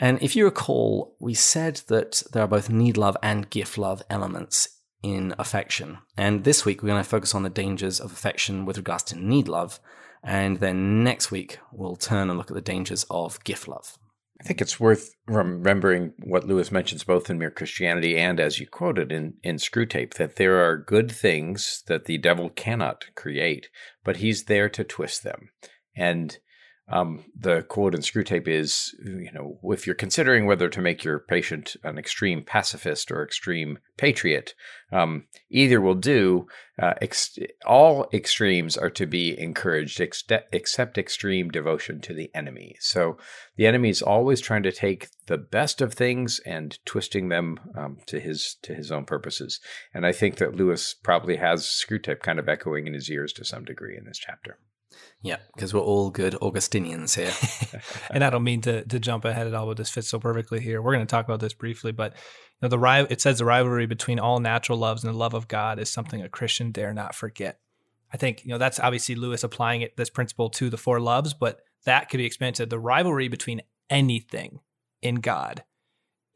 and 0.00 0.20
if 0.22 0.34
you 0.34 0.46
recall, 0.46 1.14
we 1.20 1.34
said 1.34 1.82
that 1.88 2.22
there 2.32 2.42
are 2.42 2.48
both 2.48 2.70
need 2.70 2.96
love 2.96 3.16
and 3.22 3.50
gift 3.50 3.76
love 3.76 4.02
elements 4.08 4.80
in 5.02 5.34
affection. 5.38 5.98
And 6.16 6.44
this 6.44 6.64
week, 6.64 6.82
we're 6.82 6.88
going 6.88 7.02
to 7.02 7.08
focus 7.08 7.34
on 7.34 7.42
the 7.42 7.50
dangers 7.50 8.00
of 8.00 8.10
affection 8.10 8.64
with 8.64 8.78
regards 8.78 9.04
to 9.04 9.16
need 9.16 9.46
love. 9.46 9.78
And 10.22 10.58
then 10.58 11.04
next 11.04 11.30
week, 11.30 11.58
we'll 11.70 11.96
turn 11.96 12.30
and 12.30 12.38
look 12.38 12.50
at 12.50 12.54
the 12.54 12.62
dangers 12.62 13.04
of 13.10 13.42
gift 13.44 13.68
love. 13.68 13.98
I 14.40 14.42
think 14.42 14.62
it's 14.62 14.80
worth 14.80 15.14
remembering 15.26 16.14
what 16.22 16.46
Lewis 16.46 16.72
mentions 16.72 17.04
both 17.04 17.28
in 17.28 17.38
Mere 17.38 17.50
Christianity 17.50 18.16
and 18.16 18.40
as 18.40 18.58
you 18.58 18.66
quoted 18.66 19.12
in, 19.12 19.34
in 19.42 19.56
Screwtape 19.56 20.14
that 20.14 20.36
there 20.36 20.64
are 20.64 20.78
good 20.78 21.12
things 21.12 21.82
that 21.88 22.06
the 22.06 22.16
devil 22.16 22.48
cannot 22.48 23.04
create, 23.14 23.68
but 24.02 24.16
he's 24.16 24.44
there 24.44 24.70
to 24.70 24.82
twist 24.82 25.24
them. 25.24 25.50
And 25.94 26.38
um, 26.90 27.24
the 27.38 27.62
quote 27.62 27.94
in 27.94 28.00
Screwtape 28.00 28.48
is, 28.48 28.94
you 29.04 29.30
know, 29.32 29.58
if 29.62 29.86
you're 29.86 29.94
considering 29.94 30.44
whether 30.44 30.68
to 30.68 30.80
make 30.80 31.04
your 31.04 31.20
patient 31.20 31.76
an 31.84 31.98
extreme 31.98 32.42
pacifist 32.42 33.12
or 33.12 33.22
extreme 33.22 33.78
patriot, 33.96 34.54
um, 34.90 35.26
either 35.50 35.80
will 35.80 35.94
do. 35.94 36.48
Uh, 36.82 36.94
ex- 37.00 37.38
all 37.64 38.08
extremes 38.12 38.76
are 38.76 38.90
to 38.90 39.06
be 39.06 39.38
encouraged, 39.38 40.00
ex- 40.00 40.24
except 40.52 40.98
extreme 40.98 41.48
devotion 41.50 42.00
to 42.00 42.14
the 42.14 42.30
enemy. 42.34 42.74
So 42.80 43.18
the 43.56 43.66
enemy 43.66 43.90
is 43.90 44.02
always 44.02 44.40
trying 44.40 44.64
to 44.64 44.72
take 44.72 45.08
the 45.26 45.38
best 45.38 45.80
of 45.80 45.94
things 45.94 46.40
and 46.44 46.76
twisting 46.84 47.28
them 47.28 47.60
um, 47.76 47.98
to 48.06 48.18
his 48.18 48.56
to 48.62 48.74
his 48.74 48.90
own 48.90 49.04
purposes. 49.04 49.60
And 49.94 50.04
I 50.04 50.12
think 50.12 50.36
that 50.36 50.56
Lewis 50.56 50.94
probably 50.94 51.36
has 51.36 51.66
Screwtape 51.66 52.20
kind 52.20 52.40
of 52.40 52.48
echoing 52.48 52.88
in 52.88 52.94
his 52.94 53.10
ears 53.10 53.32
to 53.34 53.44
some 53.44 53.64
degree 53.64 53.96
in 53.96 54.06
this 54.06 54.18
chapter. 54.18 54.58
Yeah, 55.22 55.36
because 55.54 55.74
we're 55.74 55.80
all 55.80 56.10
good 56.10 56.34
Augustinians 56.36 57.14
here. 57.14 57.32
and 58.10 58.24
I 58.24 58.30
don't 58.30 58.44
mean 58.44 58.60
to 58.62 58.84
to 58.84 58.98
jump 58.98 59.24
ahead 59.24 59.46
at 59.46 59.54
all, 59.54 59.66
but 59.66 59.76
this 59.76 59.90
fits 59.90 60.08
so 60.08 60.18
perfectly 60.18 60.60
here. 60.60 60.80
We're 60.80 60.94
going 60.94 61.06
to 61.06 61.10
talk 61.10 61.24
about 61.26 61.40
this 61.40 61.52
briefly, 61.52 61.92
but 61.92 62.14
you 62.60 62.68
know, 62.68 62.76
the 62.76 63.06
it 63.10 63.20
says 63.20 63.38
the 63.38 63.44
rivalry 63.44 63.86
between 63.86 64.18
all 64.18 64.40
natural 64.40 64.78
loves 64.78 65.04
and 65.04 65.12
the 65.12 65.18
love 65.18 65.34
of 65.34 65.48
God 65.48 65.78
is 65.78 65.90
something 65.90 66.22
a 66.22 66.28
Christian 66.28 66.72
dare 66.72 66.94
not 66.94 67.14
forget. 67.14 67.58
I 68.12 68.16
think 68.16 68.44
you 68.44 68.50
know 68.50 68.58
that's 68.58 68.80
obviously 68.80 69.14
Lewis 69.14 69.44
applying 69.44 69.82
it 69.82 69.96
this 69.96 70.10
principle 70.10 70.50
to 70.50 70.70
the 70.70 70.78
four 70.78 71.00
loves, 71.00 71.34
but 71.34 71.60
that 71.84 72.08
could 72.08 72.18
be 72.18 72.26
expanded 72.26 72.70
the 72.70 72.78
rivalry 72.78 73.28
between 73.28 73.62
anything 73.88 74.60
in 75.02 75.16
God 75.16 75.64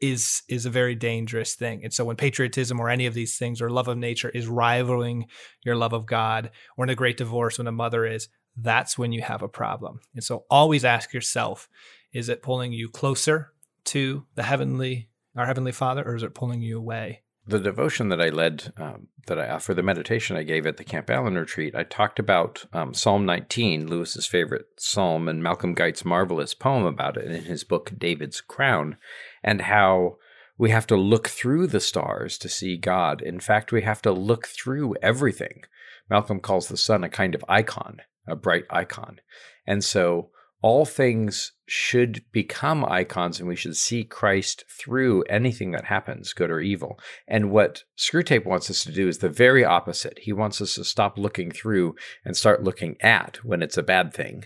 is 0.01 0.43
is 0.49 0.65
a 0.65 0.69
very 0.69 0.95
dangerous 0.95 1.55
thing. 1.55 1.83
And 1.83 1.93
so 1.93 2.05
when 2.05 2.15
patriotism 2.15 2.79
or 2.79 2.89
any 2.89 3.05
of 3.05 3.13
these 3.13 3.37
things 3.37 3.61
or 3.61 3.69
love 3.69 3.87
of 3.87 3.97
nature 3.97 4.29
is 4.29 4.47
rivaling 4.47 5.27
your 5.63 5.75
love 5.75 5.93
of 5.93 6.05
God, 6.05 6.51
or 6.77 6.85
in 6.85 6.89
a 6.89 6.95
great 6.95 7.17
divorce 7.17 7.57
when 7.57 7.67
a 7.67 7.71
mother 7.71 8.05
is, 8.05 8.27
that's 8.57 8.97
when 8.97 9.11
you 9.11 9.21
have 9.21 9.41
a 9.41 9.47
problem. 9.47 9.99
And 10.13 10.23
so 10.23 10.45
always 10.49 10.85
ask 10.85 11.13
yourself, 11.13 11.67
is 12.13 12.29
it 12.29 12.41
pulling 12.41 12.71
you 12.73 12.89
closer 12.89 13.51
to 13.85 14.25
the 14.35 14.43
heavenly, 14.43 15.09
our 15.35 15.45
heavenly 15.45 15.71
Father, 15.71 16.03
or 16.03 16.15
is 16.15 16.23
it 16.23 16.33
pulling 16.33 16.61
you 16.61 16.77
away? 16.77 17.21
The 17.47 17.59
devotion 17.59 18.09
that 18.09 18.21
I 18.21 18.29
led, 18.29 18.73
um, 18.77 19.07
that 19.27 19.37
I 19.37 19.59
for 19.59 19.75
the 19.75 19.83
meditation 19.83 20.35
I 20.35 20.43
gave 20.43 20.65
at 20.65 20.77
the 20.77 20.83
Camp 20.83 21.11
Allen 21.11 21.35
retreat, 21.35 21.75
I 21.75 21.83
talked 21.83 22.17
about 22.17 22.65
um, 22.73 22.93
Psalm 22.95 23.25
19, 23.25 23.87
Lewis's 23.87 24.25
favorite 24.25 24.65
psalm, 24.77 25.27
and 25.27 25.43
Malcolm 25.43 25.75
Guite's 25.75 26.03
marvelous 26.03 26.55
poem 26.55 26.85
about 26.85 27.17
it 27.17 27.29
in 27.29 27.43
his 27.43 27.63
book 27.63 27.91
David's 27.95 28.41
Crown, 28.41 28.97
and 29.43 29.61
how 29.61 30.17
we 30.57 30.71
have 30.71 30.87
to 30.87 30.95
look 30.95 31.27
through 31.27 31.67
the 31.67 31.79
stars 31.79 32.37
to 32.39 32.49
see 32.49 32.77
God. 32.77 33.21
In 33.21 33.39
fact, 33.39 33.71
we 33.71 33.83
have 33.83 34.01
to 34.03 34.11
look 34.11 34.47
through 34.47 34.95
everything. 35.01 35.63
Malcolm 36.09 36.39
calls 36.39 36.67
the 36.67 36.77
sun 36.77 37.03
a 37.03 37.09
kind 37.09 37.35
of 37.35 37.45
icon, 37.47 38.01
a 38.27 38.35
bright 38.35 38.65
icon. 38.69 39.19
And 39.65 39.83
so 39.83 40.29
all 40.61 40.85
things 40.85 41.51
should 41.67 42.23
become 42.31 42.85
icons 42.85 43.39
and 43.39 43.47
we 43.47 43.55
should 43.55 43.77
see 43.77 44.03
Christ 44.03 44.63
through 44.69 45.21
anything 45.23 45.71
that 45.71 45.85
happens, 45.85 46.33
good 46.33 46.49
or 46.49 46.59
evil. 46.59 46.99
And 47.27 47.51
what 47.51 47.83
Screwtape 47.97 48.45
wants 48.45 48.69
us 48.69 48.83
to 48.83 48.91
do 48.91 49.07
is 49.07 49.19
the 49.19 49.29
very 49.29 49.63
opposite. 49.63 50.19
He 50.21 50.33
wants 50.33 50.61
us 50.61 50.75
to 50.75 50.83
stop 50.83 51.17
looking 51.17 51.51
through 51.51 51.95
and 52.23 52.35
start 52.35 52.63
looking 52.63 52.97
at 53.01 53.37
when 53.43 53.61
it's 53.61 53.77
a 53.77 53.83
bad 53.83 54.13
thing, 54.13 54.45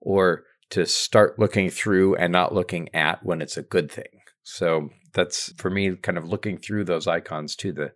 or 0.00 0.44
to 0.70 0.86
start 0.86 1.38
looking 1.38 1.70
through 1.70 2.16
and 2.16 2.32
not 2.32 2.54
looking 2.54 2.92
at 2.94 3.24
when 3.24 3.40
it's 3.40 3.56
a 3.56 3.62
good 3.62 3.90
thing. 3.90 4.20
So 4.42 4.90
that's 5.12 5.52
for 5.54 5.70
me 5.70 5.96
kind 5.96 6.18
of 6.18 6.28
looking 6.28 6.58
through 6.58 6.84
those 6.84 7.06
icons 7.06 7.56
to 7.56 7.72
the 7.72 7.92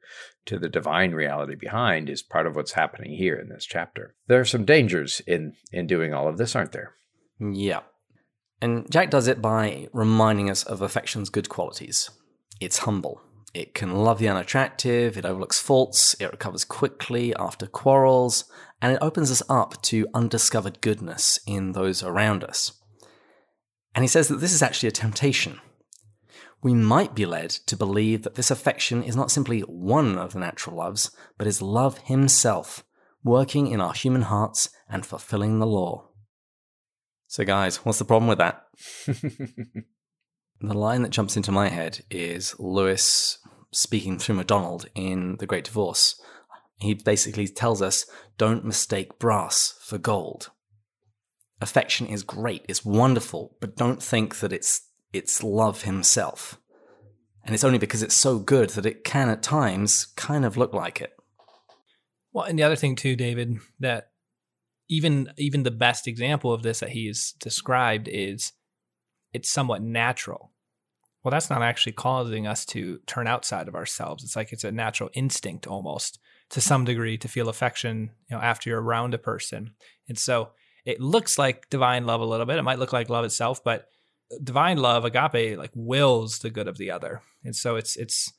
to 0.47 0.59
the 0.59 0.69
divine 0.69 1.13
reality 1.13 1.55
behind 1.55 2.11
is 2.11 2.23
part 2.23 2.47
of 2.47 2.55
what's 2.57 2.73
happening 2.73 3.17
here 3.17 3.37
in 3.37 3.49
this 3.49 3.65
chapter. 3.65 4.15
There 4.27 4.41
are 4.41 4.45
some 4.45 4.65
dangers 4.65 5.21
in 5.27 5.55
in 5.73 5.87
doing 5.87 6.13
all 6.13 6.29
of 6.29 6.39
this, 6.39 6.55
aren't 6.55 6.73
there? 6.73 6.95
Yeah. 7.41 7.81
And 8.61 8.91
Jack 8.91 9.11
does 9.11 9.27
it 9.27 9.43
by 9.43 9.89
reminding 9.93 10.49
us 10.49 10.63
of 10.65 10.81
affection's 10.81 11.29
good 11.31 11.49
qualities. 11.49 12.11
It's 12.61 12.79
humble. 12.79 13.21
It 13.53 13.75
can 13.75 13.95
love 13.95 14.19
the 14.19 14.29
unattractive, 14.29 15.17
it 15.17 15.25
overlooks 15.25 15.61
faults, 15.61 16.17
it 16.19 16.31
recovers 16.33 16.65
quickly 16.65 17.33
after 17.37 17.67
quarrels, 17.67 18.47
and 18.83 18.93
it 18.93 18.99
opens 19.01 19.31
us 19.31 19.43
up 19.49 19.81
to 19.83 20.09
undiscovered 20.13 20.81
goodness 20.81 21.39
in 21.47 21.71
those 21.71 22.03
around 22.03 22.43
us. 22.43 22.73
And 23.95 24.03
he 24.03 24.09
says 24.09 24.27
that 24.27 24.41
this 24.41 24.53
is 24.53 24.63
actually 24.63 24.89
a 24.89 24.93
temptation. 24.93 25.61
We 26.65 26.73
might 26.73 27.15
be 27.15 27.27
led 27.27 27.51
to 27.51 27.77
believe 27.77 28.23
that 28.23 28.37
this 28.37 28.51
affection 28.51 29.03
is 29.03 29.15
not 29.15 29.31
simply 29.31 29.61
one 29.61 30.17
of 30.17 30.33
the 30.33 30.39
natural 30.39 30.77
loves, 30.77 31.11
but 31.37 31.47
is 31.47 31.61
love 31.61 31.99
himself, 31.99 32.83
working 33.23 33.67
in 33.67 33.83
our 33.83 33.93
human 33.93 34.23
hearts 34.23 34.71
and 34.89 35.05
fulfilling 35.05 35.59
the 35.59 35.67
law. 35.67 36.09
So, 37.27 37.45
guys, 37.45 37.85
what's 37.85 37.99
the 37.99 38.07
problem 38.07 38.29
with 38.29 38.39
that? 38.39 38.65
the 39.07 40.73
line 40.73 41.03
that 41.03 41.11
jumps 41.11 41.37
into 41.37 41.53
my 41.53 41.69
head 41.69 42.03
is 42.11 42.59
Lewis 42.59 43.41
speaking 43.71 44.19
through 44.19 44.37
MacDonald 44.37 44.87
in 44.95 45.37
The 45.41 45.47
Great 45.47 45.65
Divorce. 45.65 46.19
He 46.79 46.95
basically 46.95 47.47
tells 47.47 47.83
us 47.83 48.07
don't 48.39 48.65
mistake 48.65 49.19
brass 49.19 49.79
for 49.83 49.99
gold. 49.99 50.51
Affection 51.61 52.07
is 52.07 52.23
great, 52.23 52.65
it's 52.71 52.87
wonderful, 52.87 53.55
but 53.61 53.77
don't 53.77 54.03
think 54.03 54.39
that 54.39 54.53
it's 54.53 54.81
it's 55.15 55.43
love 55.43 55.83
himself. 55.83 56.59
And 57.45 57.55
it's 57.55 57.65
only 57.65 57.79
because 57.79 58.03
it's 58.03 58.15
so 58.15 58.39
good 58.39 58.71
that 58.71 58.87
it 58.87 59.05
can 59.05 59.29
at 59.29 59.43
times 59.43 60.07
kind 60.17 60.45
of 60.45 60.57
look 60.57 60.73
like 60.73 61.01
it. 61.01 61.15
Well, 62.33 62.45
and 62.45 62.59
the 62.59 62.63
other 62.63 62.77
thing 62.77 62.97
too, 62.97 63.17
David, 63.17 63.59
that 63.81 64.09
even 64.89 65.31
even 65.37 65.63
the 65.63 65.71
best 65.71 66.09
example 66.09 66.53
of 66.53 66.63
this 66.63 66.81
that 66.81 66.91
he 66.91 67.07
he's 67.07 67.33
described 67.39 68.09
is 68.09 68.53
it's 69.33 69.51
somewhat 69.51 69.83
natural. 69.83 70.51
Well, 71.23 71.31
that's 71.31 71.49
not 71.49 71.63
actually 71.63 71.93
causing 71.93 72.47
us 72.47 72.67
to 72.67 72.99
turn 73.07 73.27
outside 73.27 73.69
of 73.69 73.75
ourselves. 73.75 74.25
It's 74.25 74.37
like 74.37 74.53
it's 74.53 74.65
a 74.65 74.73
natural 74.73 75.11
instinct 75.15 75.67
almost 75.67 76.19
to 76.51 76.61
some 76.61 76.85
degree 76.85 77.17
to 77.19 77.29
feel 77.29 77.49
affection, 77.49 78.11
you 78.29 78.37
know, 78.37 78.43
after 78.43 78.69
you're 78.69 78.83
around 78.83 79.15
a 79.15 79.19
person. 79.19 79.71
And 80.09 80.19
so 80.19 80.51
it 80.85 81.01
looks 81.01 81.39
like 81.39 81.71
divine 81.71 82.05
love 82.05 82.21
a 82.21 82.27
little 82.27 82.45
bit. 82.45 82.59
It 82.59 82.63
might 82.63 82.79
look 82.79 82.93
like 82.93 83.09
love 83.09 83.25
itself, 83.25 83.65
but 83.65 83.89
divine 84.43 84.79
love, 84.79 85.05
agape, 85.05 85.59
like 85.59 85.71
wills 85.75 86.39
the 86.39 86.51
good 86.51 86.69
of 86.69 86.79
the 86.79 86.91
other. 86.91 87.23
And 87.45 87.55
so 87.55 87.77
it's 87.77 87.97
it's 87.97 88.33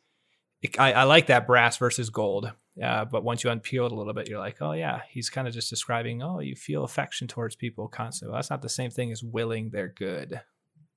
it, 0.61 0.79
I, 0.79 0.93
I 0.93 1.03
like 1.03 1.27
that 1.27 1.47
brass 1.47 1.77
versus 1.77 2.09
gold 2.09 2.51
uh, 2.81 3.05
but 3.05 3.23
once 3.23 3.43
you 3.43 3.49
unpeel 3.49 3.85
it 3.85 3.91
a 3.91 3.95
little 3.95 4.13
bit, 4.13 4.27
you're 4.27 4.39
like, 4.39 4.61
oh 4.61 4.73
yeah, 4.73 5.01
he's 5.09 5.29
kind 5.29 5.47
of 5.47 5.53
just 5.53 5.69
describing, 5.69 6.21
oh, 6.21 6.39
you 6.39 6.55
feel 6.55 6.83
affection 6.83 7.27
towards 7.27 7.55
people 7.55 7.87
constantly. 7.87 8.31
Well, 8.31 8.39
that's 8.39 8.49
not 8.49 8.61
the 8.61 8.69
same 8.69 8.91
thing 8.91 9.11
as 9.11 9.23
willing 9.23 9.69
their 9.69 9.87
good. 9.87 10.41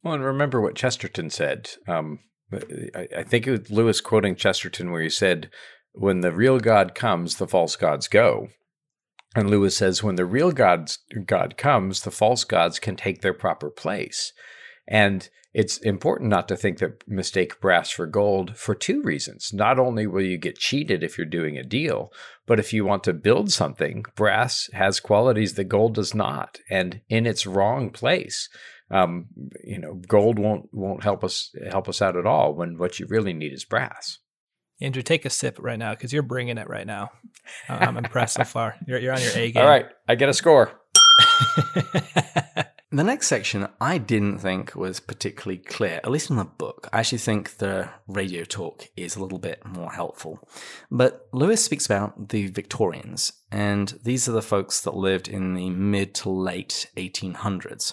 Well, 0.03 0.15
and 0.15 0.25
remember 0.25 0.61
what 0.61 0.75
Chesterton 0.75 1.31
said. 1.31 1.71
Um, 1.87 2.21
I, 2.53 3.09
I 3.19 3.23
think 3.23 3.47
it 3.47 3.51
was 3.51 3.71
Lewis 3.71 4.01
quoting 4.01 4.35
Chesterton, 4.35 4.91
where 4.91 5.03
he 5.03 5.11
said, 5.11 5.51
"When 5.93 6.21
the 6.21 6.33
real 6.33 6.59
God 6.59 6.95
comes, 6.95 7.37
the 7.37 7.49
false 7.49 7.77
gods 7.77 8.09
go." 8.09 8.49
And 9.37 9.51
Lewis 9.51 9.77
says, 9.77 10.03
"When 10.03 10.17
the 10.17 10.25
real 10.25 10.51
God's 10.51 10.99
God 11.27 11.57
comes, 11.57 12.03
the 12.03 12.11
false 12.11 12.45
gods 12.45 12.79
can 12.79 12.97
take 12.97 13.23
their 13.23 13.35
proper 13.35 13.71
place." 13.71 14.33
And 14.89 15.29
it's 15.55 15.79
important 15.79 16.31
not 16.31 16.49
to 16.49 16.57
think 16.57 16.79
that 16.79 17.07
mistake 17.07 17.61
brass 17.61 17.91
for 17.91 18.07
gold 18.07 18.57
for 18.57 18.75
two 18.75 19.03
reasons. 19.03 19.53
Not 19.53 19.79
only 19.79 20.07
will 20.07 20.23
you 20.23 20.39
get 20.39 20.59
cheated 20.59 21.03
if 21.03 21.17
you're 21.17 21.27
doing 21.27 21.57
a 21.57 21.63
deal, 21.63 22.13
but 22.47 22.59
if 22.59 22.73
you 22.73 22.85
want 22.85 23.05
to 23.05 23.13
build 23.13 23.53
something, 23.53 24.05
brass 24.17 24.69
has 24.73 25.01
qualities 25.01 25.55
that 25.55 25.65
gold 25.65 25.95
does 25.95 26.15
not, 26.15 26.59
and 26.71 27.01
in 27.09 27.27
its 27.27 27.47
wrong 27.47 27.91
place. 27.91 28.49
Um, 28.91 29.27
you 29.65 29.79
know, 29.79 30.01
gold 30.09 30.39
won't 30.39 30.69
won't 30.73 31.03
help 31.03 31.23
us 31.23 31.55
help 31.71 31.89
us 31.89 32.01
out 32.01 32.17
at 32.17 32.25
all 32.25 32.55
when 32.55 32.79
what 32.79 32.99
you 32.99 33.07
really 33.07 33.35
need 33.35 33.53
is 33.53 33.65
brass. 33.65 34.19
Andrew, 34.81 35.03
take 35.03 35.25
a 35.25 35.31
sip 35.31 35.59
right 35.59 35.79
now 35.79 35.91
because 35.91 36.13
you're 36.13 36.23
bringing 36.23 36.57
it 36.57 36.69
right 36.69 36.87
now. 36.87 37.11
I'm 37.69 37.97
impressed 37.97 38.37
so 38.37 38.45
far. 38.45 38.77
You're, 38.87 38.99
you're 38.99 39.13
on 39.13 39.21
your 39.21 39.33
A 39.35 39.51
game. 39.53 39.63
All 39.63 39.69
right, 39.69 39.87
I 40.07 40.15
get 40.15 40.29
a 40.29 40.35
score. 40.35 40.71
The 42.91 43.05
next 43.05 43.27
section 43.27 43.69
I 43.83 43.99
didn't 43.99 44.39
think 44.39 44.75
was 44.75 44.99
particularly 44.99 45.59
clear, 45.59 46.01
at 46.03 46.11
least 46.11 46.31
in 46.31 46.37
the 46.37 46.45
book. 46.45 46.89
I 46.91 47.01
actually 47.01 47.19
think 47.19 47.59
the 47.59 47.91
radio 48.07 48.45
talk 48.45 48.89
is 48.97 49.15
a 49.15 49.23
little 49.23 49.39
bit 49.39 49.63
more 49.67 49.93
helpful. 49.93 50.49
But 50.91 51.29
Lewis 51.31 51.63
speaks 51.63 51.85
about 51.85 52.31
the 52.31 52.47
Victorians, 52.47 53.35
and 53.53 53.93
these 54.05 54.27
are 54.27 54.33
the 54.33 54.41
folks 54.41 54.81
that 54.81 54.95
lived 54.95 55.29
in 55.29 55.53
the 55.53 55.69
mid 55.69 56.15
to 56.15 56.31
late 56.31 56.91
1800s. 56.97 57.93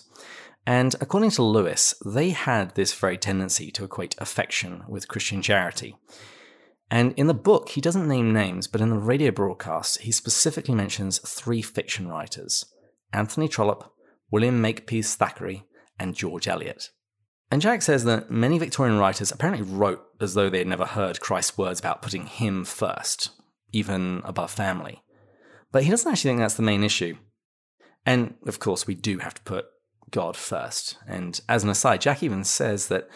And 0.66 0.96
according 1.02 1.32
to 1.32 1.44
Lewis, 1.44 1.94
they 2.06 2.30
had 2.30 2.76
this 2.76 2.94
very 2.94 3.18
tendency 3.18 3.72
to 3.72 3.84
equate 3.84 4.16
affection 4.18 4.86
with 4.88 5.10
Christian 5.10 5.42
charity. 5.42 5.98
And 6.90 7.12
in 7.18 7.28
the 7.28 7.34
book, 7.34 7.68
he 7.68 7.82
doesn't 7.82 8.08
name 8.08 8.32
names, 8.32 8.66
but 8.68 8.80
in 8.80 8.92
the 8.92 8.98
radio 8.98 9.32
broadcast, 9.32 10.04
he 10.04 10.14
specifically 10.14 10.74
mentions 10.74 11.20
three 11.20 11.62
fiction 11.62 12.08
writers 12.08 12.66
Anthony 13.12 13.50
Trollope, 13.50 13.92
William 14.36 14.62
Makepeace 14.62 15.16
Thackeray, 15.16 15.64
and 15.98 16.14
George 16.14 16.50
Eliot. 16.50 16.90
And 17.50 17.62
Jack 17.62 17.82
says 17.82 18.04
that 18.04 18.30
many 18.30 18.58
Victorian 18.60 18.98
writers 18.98 19.32
apparently 19.32 19.66
wrote 19.66 20.06
as 20.20 20.34
though 20.34 20.50
they 20.50 20.58
had 20.58 20.68
never 20.68 20.84
heard 20.84 21.22
Christ's 21.22 21.58
words 21.58 21.80
about 21.80 22.02
putting 22.02 22.26
him 22.26 22.66
first, 22.66 23.30
even 23.72 24.22
above 24.26 24.52
family. 24.52 25.02
But 25.72 25.86
he 25.86 25.90
doesn't 25.90 26.12
actually 26.12 26.32
think 26.32 26.40
that's 26.42 26.56
the 26.56 26.64
main 26.64 26.84
issue. 26.84 27.16
And 28.06 28.34
of 28.46 28.60
course, 28.60 28.86
we 28.86 28.94
do 28.94 29.20
have 29.20 29.36
to 29.36 29.42
put 29.44 29.68
God 30.12 30.36
first. 30.36 30.98
And 31.08 31.40
as 31.48 31.64
an 31.64 31.70
aside, 31.70 32.02
Jack 32.02 32.22
even 32.22 32.44
says 32.44 32.90
that 32.90 33.08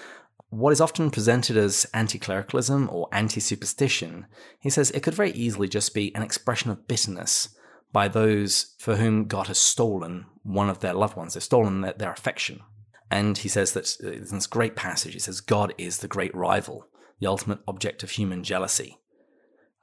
what 0.52 0.72
is 0.72 0.80
often 0.80 1.12
presented 1.12 1.58
as 1.58 1.86
anti 1.94 2.18
clericalism 2.18 2.88
or 2.90 3.10
anti 3.12 3.42
superstition, 3.42 4.26
he 4.62 4.70
says 4.70 4.90
it 4.92 5.04
could 5.04 5.16
very 5.16 5.32
easily 5.32 5.68
just 5.68 5.94
be 5.94 6.16
an 6.16 6.22
expression 6.22 6.72
of 6.72 6.88
bitterness 6.88 7.50
by 7.92 8.08
those 8.08 8.76
for 8.80 8.98
whom 8.98 9.26
God 9.26 9.48
has 9.48 9.58
stolen 9.58 10.26
one 10.44 10.70
of 10.70 10.80
their 10.80 10.94
loved 10.94 11.16
ones. 11.16 11.34
They've 11.34 11.44
stolen 11.44 11.82
their, 11.82 11.94
their 11.94 12.12
affection. 12.12 12.62
And 13.12 13.38
he 13.38 13.50
says 13.50 13.74
that 13.74 14.00
in 14.02 14.26
this 14.32 14.48
great 14.48 14.76
passage, 14.76 15.14
he 15.14 15.20
says, 15.20 15.42
God 15.42 15.74
is 15.78 15.98
the 15.98 16.08
great 16.08 16.34
rival, 16.36 16.88
the 17.20 17.28
ultimate 17.28 17.60
object 17.68 18.04
of 18.04 18.12
human 18.12 18.44
jealousy. 18.44 19.00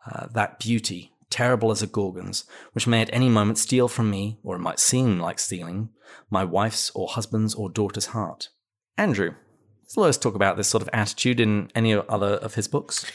Uh, 0.09 0.27
that 0.35 0.61
beauty, 0.61 1.13
terrible 1.29 1.73
as 1.73 1.83
a 1.83 1.89
gorgon's, 1.89 2.45
which 2.73 2.87
may 2.87 3.03
at 3.03 3.11
any 3.13 3.29
moment 3.29 3.59
steal 3.59 3.89
from 3.89 4.11
me, 4.11 4.39
or 4.45 4.55
it 4.55 4.61
might 4.61 4.79
seem 4.79 5.19
like 5.19 5.41
stealing, 5.41 5.89
my 6.31 6.45
wife's 6.45 6.91
or 6.91 7.09
husband's 7.09 7.55
or 7.55 7.69
daughter's 7.69 8.07
heart. 8.07 8.51
Andrew, 8.97 9.35
does 9.85 9.97
Lewis 9.97 10.17
talk 10.17 10.37
about 10.37 10.57
this 10.57 10.69
sort 10.69 10.83
of 10.83 10.91
attitude 10.93 11.41
in 11.41 11.71
any 11.75 11.95
other 11.95 12.35
of 12.35 12.55
his 12.55 12.69
books? 12.69 13.11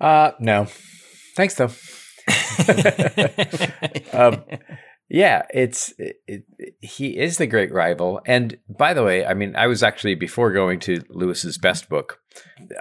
Uh, 0.00 0.32
no. 0.38 0.68
Thanks, 1.34 1.54
though. 1.54 1.70
um, 4.12 4.42
yeah, 5.08 5.42
it's 5.52 5.92
it, 5.98 6.16
it, 6.26 6.44
he 6.80 7.18
is 7.18 7.36
the 7.36 7.46
great 7.46 7.72
rival. 7.72 8.20
And 8.26 8.56
by 8.68 8.94
the 8.94 9.04
way, 9.04 9.24
I 9.24 9.34
mean, 9.34 9.54
I 9.54 9.66
was 9.66 9.82
actually 9.82 10.14
before 10.14 10.50
going 10.50 10.80
to 10.80 11.02
Lewis's 11.10 11.58
best 11.58 11.90
book, 11.90 12.20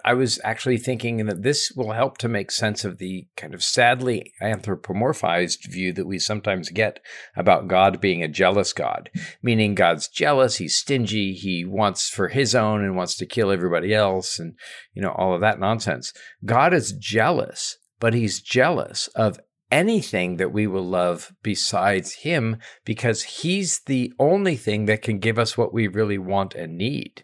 I 0.06 0.14
was 0.14 0.40
actually 0.44 0.78
thinking 0.78 1.26
that 1.26 1.44
this 1.44 1.72
will 1.76 1.92
help 1.92 2.18
to 2.20 2.30
make 2.30 2.50
sense 2.50 2.86
of 2.86 2.98
the 2.98 3.28
kind 3.36 3.54
of 3.54 3.62
sadly 3.62 4.34
anthropomorphized 4.42 5.70
view 5.70 5.92
that 5.94 6.08
we 6.08 6.18
sometimes 6.18 6.70
get 6.70 7.02
about 7.36 7.68
God 7.68 8.00
being 8.00 8.24
a 8.24 8.30
jealous 8.30 8.72
God, 8.72 9.10
meaning 9.42 9.76
God's 9.76 10.08
jealous, 10.08 10.56
he's 10.56 10.78
stingy, 10.78 11.34
he 11.34 11.66
wants 11.66 12.10
for 12.10 12.30
his 12.30 12.56
own 12.56 12.84
and 12.84 12.96
wants 12.96 13.16
to 13.18 13.26
kill 13.26 13.52
everybody 13.52 13.94
else, 13.94 14.40
and 14.40 14.56
you 14.94 15.02
know 15.02 15.12
all 15.12 15.36
of 15.36 15.42
that 15.42 15.60
nonsense. 15.60 16.14
God 16.46 16.74
is 16.74 16.94
jealous, 16.94 17.78
but 18.00 18.14
he's 18.14 18.42
jealous 18.42 19.08
of 19.10 19.40
anything 19.74 20.38
that 20.38 20.54
we 20.54 20.68
will 20.68 20.86
love 20.86 21.34
besides 21.42 22.14
him 22.14 22.58
because 22.86 23.24
he's 23.24 23.80
the 23.88 24.14
only 24.20 24.56
thing 24.56 24.86
that 24.86 25.02
can 25.02 25.18
give 25.18 25.40
us 25.40 25.58
what 25.58 25.74
we 25.74 25.88
really 25.88 26.20
want 26.20 26.54
and 26.54 26.78
need 26.78 27.24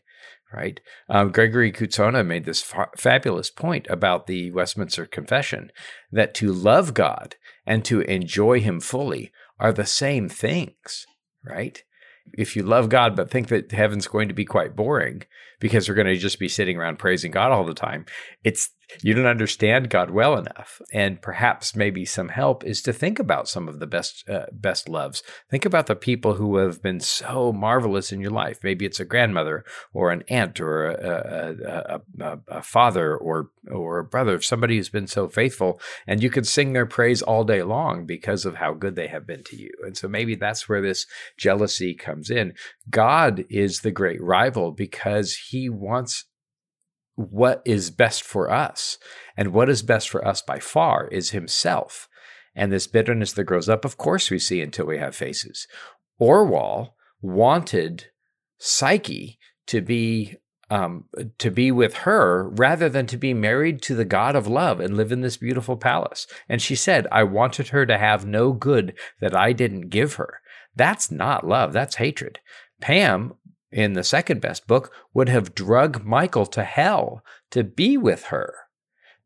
right? 0.52 0.80
Um, 1.08 1.32
gregory 1.32 1.72
Cootsona 1.72 2.26
made 2.26 2.46
this 2.46 2.64
fa- 2.64 2.90
fabulous 2.98 3.52
point 3.52 3.86
about 3.88 4.26
the 4.26 4.50
westminster 4.50 5.06
confession 5.06 5.72
that 6.12 6.34
to 6.36 6.52
love 6.52 6.96
god 6.96 7.36
and 7.68 7.86
to 7.86 8.02
enjoy 8.02 8.60
him 8.60 8.80
fully 8.80 9.32
are 9.60 9.72
the 9.72 9.86
same 9.86 10.28
things 10.28 11.06
right? 11.46 11.84
If 12.34 12.56
you 12.56 12.64
love 12.64 12.90
God 12.90 13.16
but 13.16 13.30
think 13.30 13.50
that 13.50 13.72
heaven's 13.72 14.08
going 14.08 14.28
to 14.28 14.34
be 14.34 14.46
quite 14.46 14.76
boring 14.76 15.22
because 15.60 15.88
we're 15.88 15.96
going 15.96 16.08
to 16.08 16.18
just 16.18 16.40
be 16.40 16.48
sitting 16.48 16.78
around 16.78 17.00
praising 17.00 17.32
God 17.32 17.52
all 17.52 17.66
the 17.66 17.74
time, 17.74 18.06
it's 18.44 18.70
you 19.04 19.14
don't 19.14 19.28
understand 19.28 19.90
God 19.90 20.10
well 20.10 20.38
enough. 20.38 20.82
And 20.92 21.22
perhaps 21.22 21.76
maybe 21.76 22.06
some 22.06 22.30
help 22.30 22.64
is 22.64 22.82
to 22.84 22.94
think 22.94 23.20
about 23.20 23.48
some 23.48 23.68
of 23.68 23.80
the 23.80 23.88
best 23.88 24.28
uh, 24.28 24.48
best 24.52 24.90
loves. 24.90 25.22
Think 25.50 25.66
about 25.66 25.88
the 25.88 25.96
people 25.96 26.36
who 26.36 26.58
have 26.58 26.82
been 26.82 27.00
so 27.00 27.54
marvelous 27.54 28.12
in 28.12 28.20
your 28.20 28.32
life. 28.32 28.60
Maybe 28.64 28.86
it's 28.86 29.00
a 29.00 29.06
grandmother 29.06 29.64
or 29.94 30.12
an 30.12 30.24
aunt 30.28 30.60
or 30.60 30.88
a, 30.88 32.02
a, 32.20 32.24
a, 32.24 32.40
a 32.48 32.62
father 32.62 33.16
or 33.16 33.52
or 33.70 34.00
a 34.00 34.04
brother, 34.04 34.42
somebody 34.42 34.78
who's 34.78 34.90
been 34.90 35.08
so 35.08 35.28
faithful, 35.28 35.80
and 36.08 36.24
you 36.24 36.30
could 36.30 36.48
sing 36.48 36.74
their 36.74 36.88
praise 36.88 37.22
all 37.22 37.44
day 37.44 37.62
long 37.62 38.06
because 38.06 38.46
of 38.46 38.56
how 38.56 38.74
good 38.74 38.96
they 38.96 39.08
have 39.08 39.28
been 39.28 39.44
to 39.44 39.56
you. 39.56 39.72
And 39.84 39.96
so 39.96 40.08
maybe 40.08 40.36
that's 40.36 40.68
where 40.68 40.82
this 40.82 41.06
jealousy 41.38 41.94
comes 41.94 42.32
in. 42.32 42.54
God 42.90 43.46
is 43.50 43.82
the 43.82 43.92
great 43.92 44.22
rival 44.22 44.72
because 44.72 45.34
he 45.50 45.70
wants 45.70 46.26
what 47.16 47.62
is 47.66 47.92
best 47.92 48.24
for 48.24 48.50
us. 48.50 48.98
And 49.36 49.54
what 49.54 49.70
is 49.70 49.82
best 49.82 50.10
for 50.10 50.26
us 50.26 50.42
by 50.42 50.60
far 50.60 51.08
is 51.10 51.32
himself. 51.32 52.08
And 52.56 52.72
this 52.72 52.88
bitterness 52.88 53.34
that 53.34 53.44
grows 53.44 53.68
up, 53.70 53.84
of 53.84 53.98
course, 53.98 54.32
we 54.32 54.40
see 54.40 54.62
until 54.62 54.86
we 54.86 54.98
have 54.98 55.16
faces. 55.16 55.68
Orual 56.20 56.92
wanted 57.22 58.08
Psyche 58.58 59.40
to 59.68 59.82
be 59.82 60.36
um, 60.70 61.06
to 61.40 61.50
be 61.50 61.72
with 61.72 61.96
her 61.98 62.50
rather 62.50 62.90
than 62.90 63.08
to 63.08 63.18
be 63.18 63.34
married 63.34 63.82
to 63.84 63.96
the 63.96 64.06
God 64.06 64.36
of 64.36 64.48
love 64.48 64.80
and 64.80 64.96
live 64.96 65.12
in 65.12 65.22
this 65.22 65.38
beautiful 65.38 65.78
palace. 65.78 66.28
And 66.48 66.62
she 66.62 66.76
said, 66.76 67.08
I 67.12 67.24
wanted 67.24 67.70
her 67.70 67.86
to 67.86 67.98
have 67.98 68.26
no 68.26 68.54
good 68.54 68.94
that 69.20 69.36
I 69.36 69.52
didn't 69.52 69.90
give 69.90 70.16
her. 70.16 70.42
That's 70.76 71.10
not 71.10 71.48
love, 71.48 71.74
that's 71.74 71.96
hatred. 71.96 72.40
Pam 72.82 73.34
in 73.72 73.94
the 73.94 74.04
second 74.04 74.42
best 74.42 74.68
book, 74.68 74.92
would 75.14 75.30
have 75.30 75.56
drug 75.56 76.04
Michael 76.04 76.46
to 76.48 76.64
hell 76.64 77.24
to 77.52 77.64
be 77.64 77.98
with 77.98 78.26
her. 78.26 78.54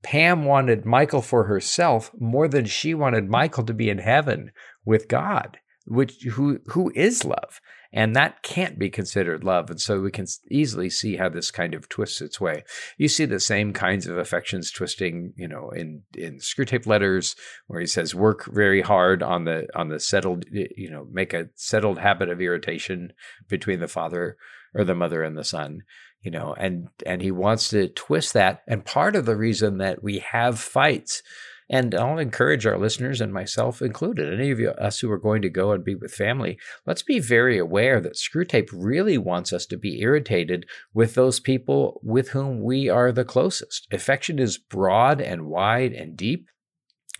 Pam 0.02 0.44
wanted 0.46 0.86
Michael 0.86 1.22
for 1.22 1.46
herself 1.46 2.12
more 2.20 2.48
than 2.48 2.66
she 2.66 2.94
wanted 2.94 3.30
Michael 3.30 3.64
to 3.64 3.74
be 3.74 3.90
in 3.90 4.00
heaven 4.00 4.52
with 4.86 5.08
God, 5.08 5.58
which 5.86 6.24
who 6.34 6.60
who 6.68 6.92
is 6.94 7.24
love. 7.24 7.62
And 7.96 8.16
that 8.16 8.42
can't 8.42 8.80
be 8.80 8.90
considered 8.90 9.44
love. 9.44 9.70
And 9.70 9.80
so 9.80 10.02
we 10.02 10.10
can 10.10 10.26
easily 10.50 10.90
see 10.90 11.16
how 11.16 11.30
this 11.30 11.52
kind 11.52 11.76
of 11.76 11.88
twists 11.88 12.22
its 12.22 12.42
way. 12.42 12.64
You 12.98 13.08
see 13.08 13.26
the 13.26 13.40
same 13.40 13.72
kinds 13.72 14.08
of 14.08 14.18
affections 14.18 14.72
twisting, 14.72 15.34
you 15.36 15.48
know, 15.48 15.70
in, 15.70 16.02
in 16.18 16.40
Screwtape 16.40 16.88
letters 16.88 17.36
where 17.68 17.80
he 17.80 17.86
says, 17.86 18.16
work 18.16 18.46
very 18.46 18.82
hard 18.82 19.22
on 19.22 19.46
the, 19.46 19.68
on 19.76 19.90
the 19.90 20.00
settled, 20.00 20.46
you 20.52 20.90
know, 20.90 21.08
make 21.12 21.34
a 21.34 21.50
settled 21.54 22.00
habit 22.00 22.30
of 22.30 22.42
irritation 22.42 23.14
between 23.48 23.80
the 23.80 23.88
father 23.88 24.38
or 24.74 24.84
the 24.84 24.96
mother 24.96 25.22
and 25.22 25.38
the 25.38 25.44
son 25.44 25.84
you 26.24 26.32
know 26.32 26.56
and 26.58 26.88
and 27.06 27.22
he 27.22 27.32
wants 27.32 27.70
to 27.70 27.90
twist 27.90 28.34
that 28.34 28.64
and 28.68 28.86
part 28.86 29.16
of 29.16 29.26
the 29.26 29.36
reason 29.36 29.78
that 29.78 30.02
we 30.02 30.20
have 30.20 30.60
fights 30.60 31.22
and 31.70 31.96
I'll 31.96 32.20
encourage 32.20 32.66
our 32.66 32.78
listeners 32.78 33.22
and 33.22 33.34
myself 33.34 33.82
included, 33.82 34.34
any 34.34 34.52
of 34.52 34.60
you, 34.60 34.70
us 34.72 35.00
who 35.00 35.12
are 35.12 35.18
going 35.18 35.42
to 35.44 35.50
go 35.50 35.72
and 35.72 35.84
be 35.84 35.96
with 35.96 36.14
family, 36.14 36.58
let's 36.86 37.04
be 37.04 37.20
very 37.20 37.58
aware 37.58 38.00
that 38.02 38.16
Screwtape 38.16 38.70
really 38.74 39.18
wants 39.18 39.54
us 39.54 39.66
to 39.68 39.78
be 39.78 40.02
irritated 40.02 40.66
with 40.94 41.16
those 41.16 41.40
people 41.40 42.00
with 42.04 42.30
whom 42.30 42.62
we 42.62 42.90
are 42.90 43.12
the 43.12 43.26
closest. 43.26 43.88
Affection 43.92 44.40
is 44.40 44.58
broad 44.58 45.22
and 45.22 45.46
wide 45.46 45.94
and 45.94 46.18
deep, 46.18 46.48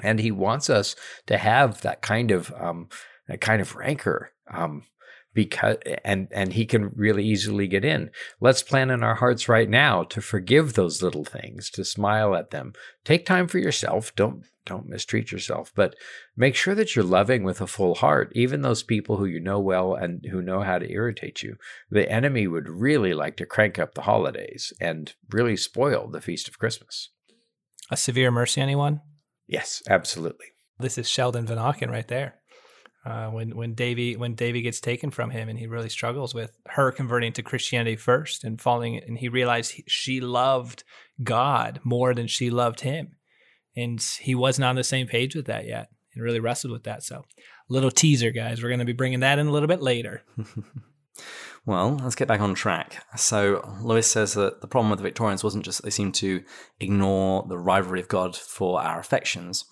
and 0.02 0.20
he 0.20 0.32
wants 0.32 0.70
us 0.70 0.96
to 1.28 1.38
have 1.38 1.82
that 1.82 2.02
kind 2.02 2.32
of 2.32 2.54
um, 2.54 2.90
that 3.28 3.42
kind 3.42 3.62
of 3.62 3.76
rancor. 3.76 4.32
Um, 4.52 4.84
because 5.34 5.78
and 6.06 6.28
and 6.32 6.54
he 6.54 6.66
can 6.66 6.92
really 6.96 7.26
easily 7.26 7.68
get 7.68 7.84
in. 7.84 8.12
Let's 8.40 8.64
plan 8.64 8.90
in 8.90 9.04
our 9.04 9.16
hearts 9.16 9.50
right 9.50 9.70
now 9.70 10.04
to 10.04 10.22
forgive 10.22 10.74
those 10.74 11.02
little 11.02 11.26
things 11.26 11.70
to 11.72 11.84
smile 11.84 12.36
at 12.36 12.52
them. 12.52 12.74
Take 13.04 13.26
time 13.26 13.48
for 13.48 13.60
yourself. 13.60 14.16
Don't 14.16 14.46
don't 14.66 14.88
mistreat 14.88 15.30
yourself 15.30 15.74
but 15.76 15.94
make 16.38 16.56
sure 16.56 16.74
that 16.74 16.96
you're 16.96 17.04
loving 17.04 17.44
with 17.44 17.60
a 17.60 17.68
full 17.68 17.96
heart. 17.96 18.32
Even 18.34 18.62
those 18.62 18.82
people 18.82 19.18
who 19.18 19.26
you 19.26 19.40
know 19.40 19.60
well 19.60 19.94
and 19.94 20.26
who 20.32 20.42
know 20.42 20.62
how 20.62 20.80
to 20.80 20.90
irritate 20.90 21.44
you 21.44 21.58
the 21.90 22.10
enemy 22.10 22.48
would 22.48 22.70
really 22.70 23.14
like 23.14 23.36
to 23.36 23.46
crank 23.46 23.78
up 23.78 23.94
the 23.94 24.04
holidays 24.04 24.72
and 24.80 25.16
really 25.32 25.58
spoil 25.58 26.08
the 26.08 26.22
feast 26.22 26.48
of 26.48 26.60
christmas. 26.60 27.10
A 27.92 27.98
severe 27.98 28.32
mercy 28.32 28.62
anyone? 28.62 29.02
Yes 29.48 29.84
absolutely. 29.90 30.48
This 30.80 30.98
is 30.98 31.10
sheldon 31.10 31.46
vanauken 31.46 31.92
right 31.92 32.08
there 32.08 32.36
uh, 33.06 33.28
when 33.28 33.56
when 33.56 33.74
Davy 33.74 34.16
when 34.16 34.36
Davy 34.36 34.62
gets 34.62 34.80
taken 34.80 35.12
from 35.12 35.30
him 35.30 35.50
and 35.50 35.60
he 35.60 35.68
really 35.68 35.90
struggles 35.90 36.34
with 36.34 36.58
her 36.68 36.92
converting 36.92 37.34
to 37.34 37.44
Christianity 37.44 37.98
first 37.98 38.44
and 38.44 38.62
falling 38.62 38.98
and 38.98 39.18
he 39.18 39.28
realized 39.28 39.74
he, 39.74 39.84
she 39.88 40.22
loved 40.22 40.84
God 41.22 41.82
more 41.84 42.14
than 42.14 42.28
she 42.28 42.50
loved 42.50 42.82
him. 42.82 43.16
And 43.76 44.02
he 44.20 44.36
wasn't 44.36 44.66
on 44.66 44.76
the 44.76 44.84
same 44.84 45.08
page 45.08 45.36
with 45.36 45.48
that 45.48 45.66
yet 45.66 45.90
and 46.14 46.24
really 46.24 46.40
wrestled 46.40 46.72
with 46.72 46.84
that. 46.84 47.04
So 47.04 47.26
little 47.70 47.92
teaser 47.92 48.32
guys. 48.32 48.62
We're 48.62 48.70
going 48.70 48.80
to 48.80 48.86
be 48.86 48.94
bringing 48.94 49.22
that 49.22 49.40
in 49.40 49.48
a 49.48 49.52
little 49.52 49.68
bit 49.68 49.82
later. 49.82 50.24
Well 51.66 51.98
let's 52.04 52.16
get 52.16 52.28
back 52.28 52.42
on 52.42 52.56
track. 52.56 53.06
So 53.16 53.78
Lewis 53.82 54.12
says 54.12 54.34
that 54.34 54.60
the 54.60 54.68
problem 54.68 54.90
with 54.90 55.00
the 55.00 55.04
Victorians 55.04 55.44
wasn't 55.44 55.64
just 55.64 55.82
they 55.82 55.90
seemed 55.90 56.14
to 56.16 56.44
ignore 56.80 57.46
the 57.48 57.58
rivalry 57.58 58.02
of 58.02 58.10
God 58.10 58.36
for 58.36 58.82
our 58.82 59.00
affections. 59.00 59.64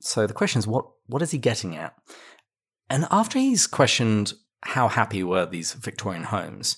So 0.00 0.26
the 0.26 0.34
question 0.34 0.58
is 0.58 0.66
what 0.66 0.86
what 1.06 1.22
is 1.22 1.30
he 1.30 1.38
getting 1.38 1.76
at 1.76 1.94
and 2.92 3.08
after 3.10 3.38
he's 3.38 3.66
questioned 3.66 4.34
how 4.64 4.86
happy 4.88 5.24
were 5.24 5.46
these 5.46 5.72
Victorian 5.72 6.24
homes, 6.24 6.76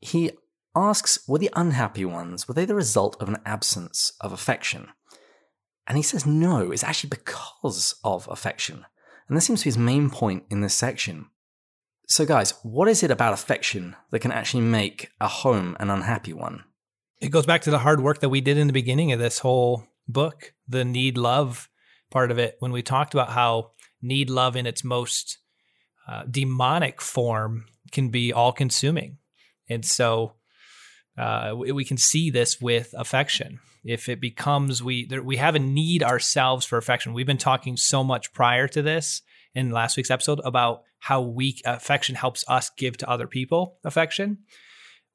he 0.00 0.32
asks 0.74 1.20
were 1.28 1.38
the 1.38 1.50
unhappy 1.54 2.04
ones, 2.04 2.48
were 2.48 2.54
they 2.54 2.64
the 2.64 2.74
result 2.74 3.16
of 3.22 3.28
an 3.28 3.38
absence 3.46 4.12
of 4.20 4.32
affection? 4.32 4.88
And 5.86 5.96
he 5.96 6.02
says 6.02 6.26
no, 6.26 6.72
it's 6.72 6.82
actually 6.82 7.10
because 7.10 7.94
of 8.02 8.26
affection. 8.28 8.86
And 9.28 9.36
this 9.36 9.46
seems 9.46 9.60
to 9.60 9.66
be 9.66 9.68
his 9.68 9.78
main 9.78 10.10
point 10.10 10.42
in 10.50 10.62
this 10.62 10.74
section. 10.74 11.26
So, 12.08 12.26
guys, 12.26 12.54
what 12.64 12.88
is 12.88 13.04
it 13.04 13.12
about 13.12 13.32
affection 13.32 13.94
that 14.10 14.18
can 14.18 14.32
actually 14.32 14.64
make 14.64 15.10
a 15.20 15.28
home 15.28 15.76
an 15.78 15.90
unhappy 15.90 16.32
one? 16.32 16.64
It 17.20 17.28
goes 17.28 17.46
back 17.46 17.62
to 17.62 17.70
the 17.70 17.78
hard 17.78 18.00
work 18.00 18.18
that 18.18 18.30
we 18.30 18.40
did 18.40 18.58
in 18.58 18.66
the 18.66 18.72
beginning 18.72 19.12
of 19.12 19.20
this 19.20 19.38
whole 19.38 19.84
book, 20.08 20.54
the 20.66 20.84
need 20.84 21.16
love 21.16 21.68
part 22.10 22.32
of 22.32 22.38
it, 22.40 22.56
when 22.58 22.72
we 22.72 22.82
talked 22.82 23.14
about 23.14 23.30
how 23.30 23.70
need 24.02 24.28
love 24.28 24.56
in 24.56 24.66
its 24.66 24.82
most 24.82 25.38
uh, 26.12 26.24
demonic 26.30 27.00
form 27.00 27.64
can 27.90 28.10
be 28.10 28.32
all 28.32 28.52
consuming. 28.52 29.16
And 29.70 29.82
so 29.82 30.34
uh, 31.16 31.54
we, 31.56 31.84
can 31.86 31.96
see 31.96 32.30
this 32.30 32.60
with 32.60 32.94
affection. 32.98 33.60
If 33.82 34.10
it 34.10 34.20
becomes, 34.20 34.82
we, 34.82 35.06
there, 35.06 35.22
we 35.22 35.38
have 35.38 35.54
a 35.54 35.58
need 35.58 36.02
ourselves 36.02 36.66
for 36.66 36.76
affection. 36.76 37.14
We've 37.14 37.26
been 37.26 37.38
talking 37.38 37.78
so 37.78 38.04
much 38.04 38.34
prior 38.34 38.68
to 38.68 38.82
this 38.82 39.22
in 39.54 39.70
last 39.70 39.96
week's 39.96 40.10
episode 40.10 40.40
about 40.44 40.82
how 40.98 41.22
weak 41.22 41.62
affection 41.64 42.14
helps 42.14 42.44
us 42.46 42.70
give 42.76 42.98
to 42.98 43.08
other 43.08 43.26
people 43.26 43.78
affection. 43.82 44.38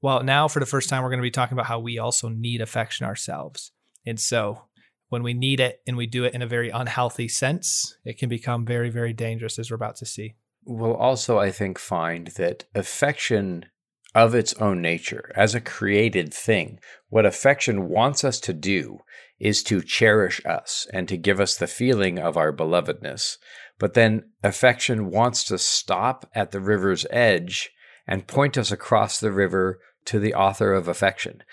Well, 0.02 0.24
now 0.24 0.48
for 0.48 0.60
the 0.60 0.66
first 0.66 0.90
time, 0.90 1.04
we're 1.04 1.10
going 1.10 1.20
to 1.20 1.24
be 1.24 1.32
talking 1.32 1.56
about 1.56 1.68
how 1.68 1.80
we 1.80 2.00
also 2.00 2.28
need 2.28 2.60
affection 2.62 3.06
ourselves. 3.06 3.72
And 4.04 4.20
so 4.20 4.64
when 5.10 5.22
we 5.22 5.36
need 5.36 5.60
it 5.60 5.80
and 5.86 5.96
we 5.96 6.08
do 6.08 6.24
it 6.24 6.34
in 6.34 6.42
a 6.42 6.48
very 6.48 6.72
unhealthy 6.72 7.28
sense, 7.28 7.98
it 8.04 8.18
can 8.18 8.30
become 8.30 8.66
very, 8.66 8.90
very 8.90 9.14
dangerous, 9.14 9.60
as 9.60 9.70
we're 9.70 9.76
about 9.76 9.98
to 9.98 10.06
see 10.08 10.36
will 10.68 10.96
also, 10.96 11.40
I 11.40 11.52
think, 11.52 11.80
find 11.80 12.28
that 12.38 12.66
affection 12.76 13.66
of 14.14 14.34
its 14.36 14.54
own 14.56 14.82
nature, 14.82 15.32
as 15.36 15.54
a 15.54 15.62
created 15.62 16.34
thing, 16.34 16.80
what 17.10 17.26
affection 17.26 17.88
wants 17.88 18.24
us 18.24 18.40
to 18.42 18.54
do 18.54 19.00
is 19.40 19.62
to 19.64 19.82
cherish 19.82 20.44
us 20.46 20.88
and 20.92 21.08
to 21.08 21.18
give 21.18 21.40
us 21.40 21.56
the 21.56 21.68
feeling 21.68 22.18
of 22.18 22.36
our 22.38 22.52
belovedness. 22.52 23.38
but 23.80 23.94
then 23.94 24.24
affection 24.44 25.12
wants 25.12 25.44
to 25.44 25.58
stop 25.58 26.28
at 26.34 26.52
the 26.52 26.60
river's 26.60 27.06
edge 27.12 27.70
and 28.08 28.28
point 28.28 28.58
us 28.58 28.72
across 28.72 29.20
the 29.20 29.32
river 29.32 29.80
to 30.06 30.20
the 30.20 30.34
author 30.34 30.74
of 30.74 30.88
affection. 30.88 31.44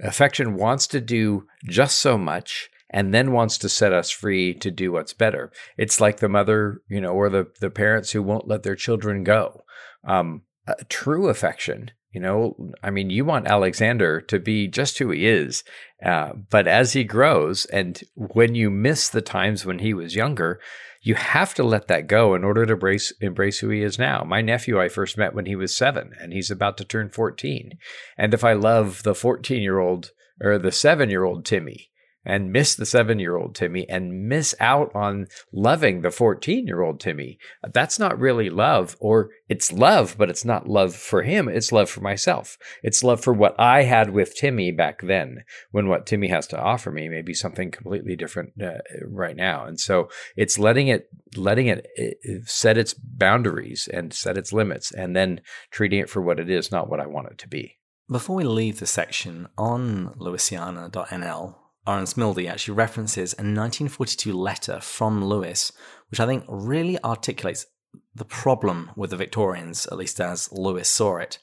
Affection 0.00 0.54
wants 0.54 0.86
to 0.86 1.00
do 1.00 1.46
just 1.68 1.98
so 1.98 2.16
much 2.16 2.70
and 2.94 3.12
then 3.12 3.32
wants 3.32 3.58
to 3.58 3.68
set 3.68 3.92
us 3.92 4.10
free 4.10 4.54
to 4.54 4.70
do 4.70 4.90
what's 4.90 5.12
better. 5.12 5.52
It's 5.76 6.00
like 6.00 6.20
the 6.20 6.28
mother, 6.30 6.80
you 6.88 7.02
know, 7.02 7.12
or 7.12 7.28
the, 7.28 7.48
the 7.60 7.68
parents 7.68 8.12
who 8.12 8.22
won't 8.22 8.48
let 8.48 8.62
their 8.62 8.76
children 8.76 9.22
go. 9.22 9.64
Um, 10.08 10.42
true 10.88 11.28
affection 11.28 11.90
you 12.14 12.20
know, 12.20 12.56
I 12.80 12.90
mean, 12.90 13.10
you 13.10 13.24
want 13.24 13.48
Alexander 13.48 14.20
to 14.20 14.38
be 14.38 14.68
just 14.68 14.98
who 14.98 15.10
he 15.10 15.26
is. 15.26 15.64
Uh, 16.02 16.32
but 16.48 16.68
as 16.68 16.92
he 16.92 17.02
grows, 17.02 17.64
and 17.66 18.00
when 18.14 18.54
you 18.54 18.70
miss 18.70 19.08
the 19.08 19.20
times 19.20 19.66
when 19.66 19.80
he 19.80 19.92
was 19.92 20.14
younger, 20.14 20.60
you 21.02 21.16
have 21.16 21.54
to 21.54 21.64
let 21.64 21.88
that 21.88 22.06
go 22.06 22.36
in 22.36 22.44
order 22.44 22.64
to 22.64 22.74
embrace, 22.74 23.12
embrace 23.20 23.58
who 23.58 23.68
he 23.70 23.82
is 23.82 23.98
now. 23.98 24.22
My 24.22 24.42
nephew 24.42 24.80
I 24.80 24.88
first 24.88 25.18
met 25.18 25.34
when 25.34 25.46
he 25.46 25.56
was 25.56 25.76
seven, 25.76 26.12
and 26.20 26.32
he's 26.32 26.52
about 26.52 26.78
to 26.78 26.84
turn 26.84 27.10
14. 27.10 27.72
And 28.16 28.32
if 28.32 28.44
I 28.44 28.52
love 28.52 29.02
the 29.02 29.16
14 29.16 29.60
year 29.60 29.80
old 29.80 30.12
or 30.40 30.56
the 30.56 30.72
seven 30.72 31.10
year 31.10 31.24
old 31.24 31.44
Timmy, 31.44 31.90
and 32.24 32.52
miss 32.52 32.74
the 32.74 32.86
seven 32.86 33.18
year 33.18 33.36
old 33.36 33.54
Timmy 33.54 33.88
and 33.88 34.28
miss 34.28 34.54
out 34.60 34.90
on 34.94 35.26
loving 35.52 36.00
the 36.00 36.10
14 36.10 36.66
year 36.66 36.82
old 36.82 37.00
Timmy. 37.00 37.38
That's 37.72 37.98
not 37.98 38.18
really 38.18 38.50
love, 38.50 38.96
or 39.00 39.30
it's 39.48 39.72
love, 39.72 40.16
but 40.18 40.30
it's 40.30 40.44
not 40.44 40.68
love 40.68 40.94
for 40.94 41.22
him. 41.22 41.48
It's 41.48 41.72
love 41.72 41.90
for 41.90 42.00
myself. 42.00 42.56
It's 42.82 43.04
love 43.04 43.22
for 43.22 43.32
what 43.32 43.58
I 43.58 43.82
had 43.82 44.10
with 44.10 44.34
Timmy 44.34 44.72
back 44.72 45.02
then, 45.02 45.44
when 45.70 45.88
what 45.88 46.06
Timmy 46.06 46.28
has 46.28 46.46
to 46.48 46.60
offer 46.60 46.90
me 46.90 47.08
may 47.08 47.22
be 47.22 47.34
something 47.34 47.70
completely 47.70 48.16
different 48.16 48.52
uh, 48.62 48.78
right 49.06 49.36
now. 49.36 49.64
And 49.66 49.78
so 49.78 50.08
it's 50.36 50.58
letting 50.58 50.88
it, 50.88 51.08
letting 51.36 51.66
it 51.66 51.86
uh, 51.98 52.38
set 52.46 52.78
its 52.78 52.94
boundaries 52.94 53.88
and 53.92 54.12
set 54.12 54.38
its 54.38 54.52
limits, 54.52 54.92
and 54.92 55.14
then 55.14 55.40
treating 55.70 56.00
it 56.00 56.10
for 56.10 56.22
what 56.22 56.40
it 56.40 56.50
is, 56.50 56.72
not 56.72 56.88
what 56.88 57.00
I 57.00 57.06
want 57.06 57.28
it 57.30 57.38
to 57.38 57.48
be. 57.48 57.78
Before 58.10 58.36
we 58.36 58.44
leave 58.44 58.80
the 58.80 58.86
section 58.86 59.48
on 59.56 60.14
Lewisiana.nl, 60.18 61.56
Arend 61.86 62.08
Smilde 62.08 62.48
actually 62.48 62.74
references 62.74 63.34
a 63.34 63.44
1942 63.44 64.32
letter 64.32 64.80
from 64.80 65.24
Lewis, 65.24 65.72
which 66.10 66.20
I 66.20 66.26
think 66.26 66.44
really 66.48 67.02
articulates 67.04 67.66
the 68.14 68.24
problem 68.24 68.90
with 68.96 69.10
the 69.10 69.16
Victorians, 69.16 69.86
at 69.86 69.98
least 69.98 70.20
as 70.20 70.50
Lewis 70.50 70.88
saw 70.88 71.16
it. 71.16 71.38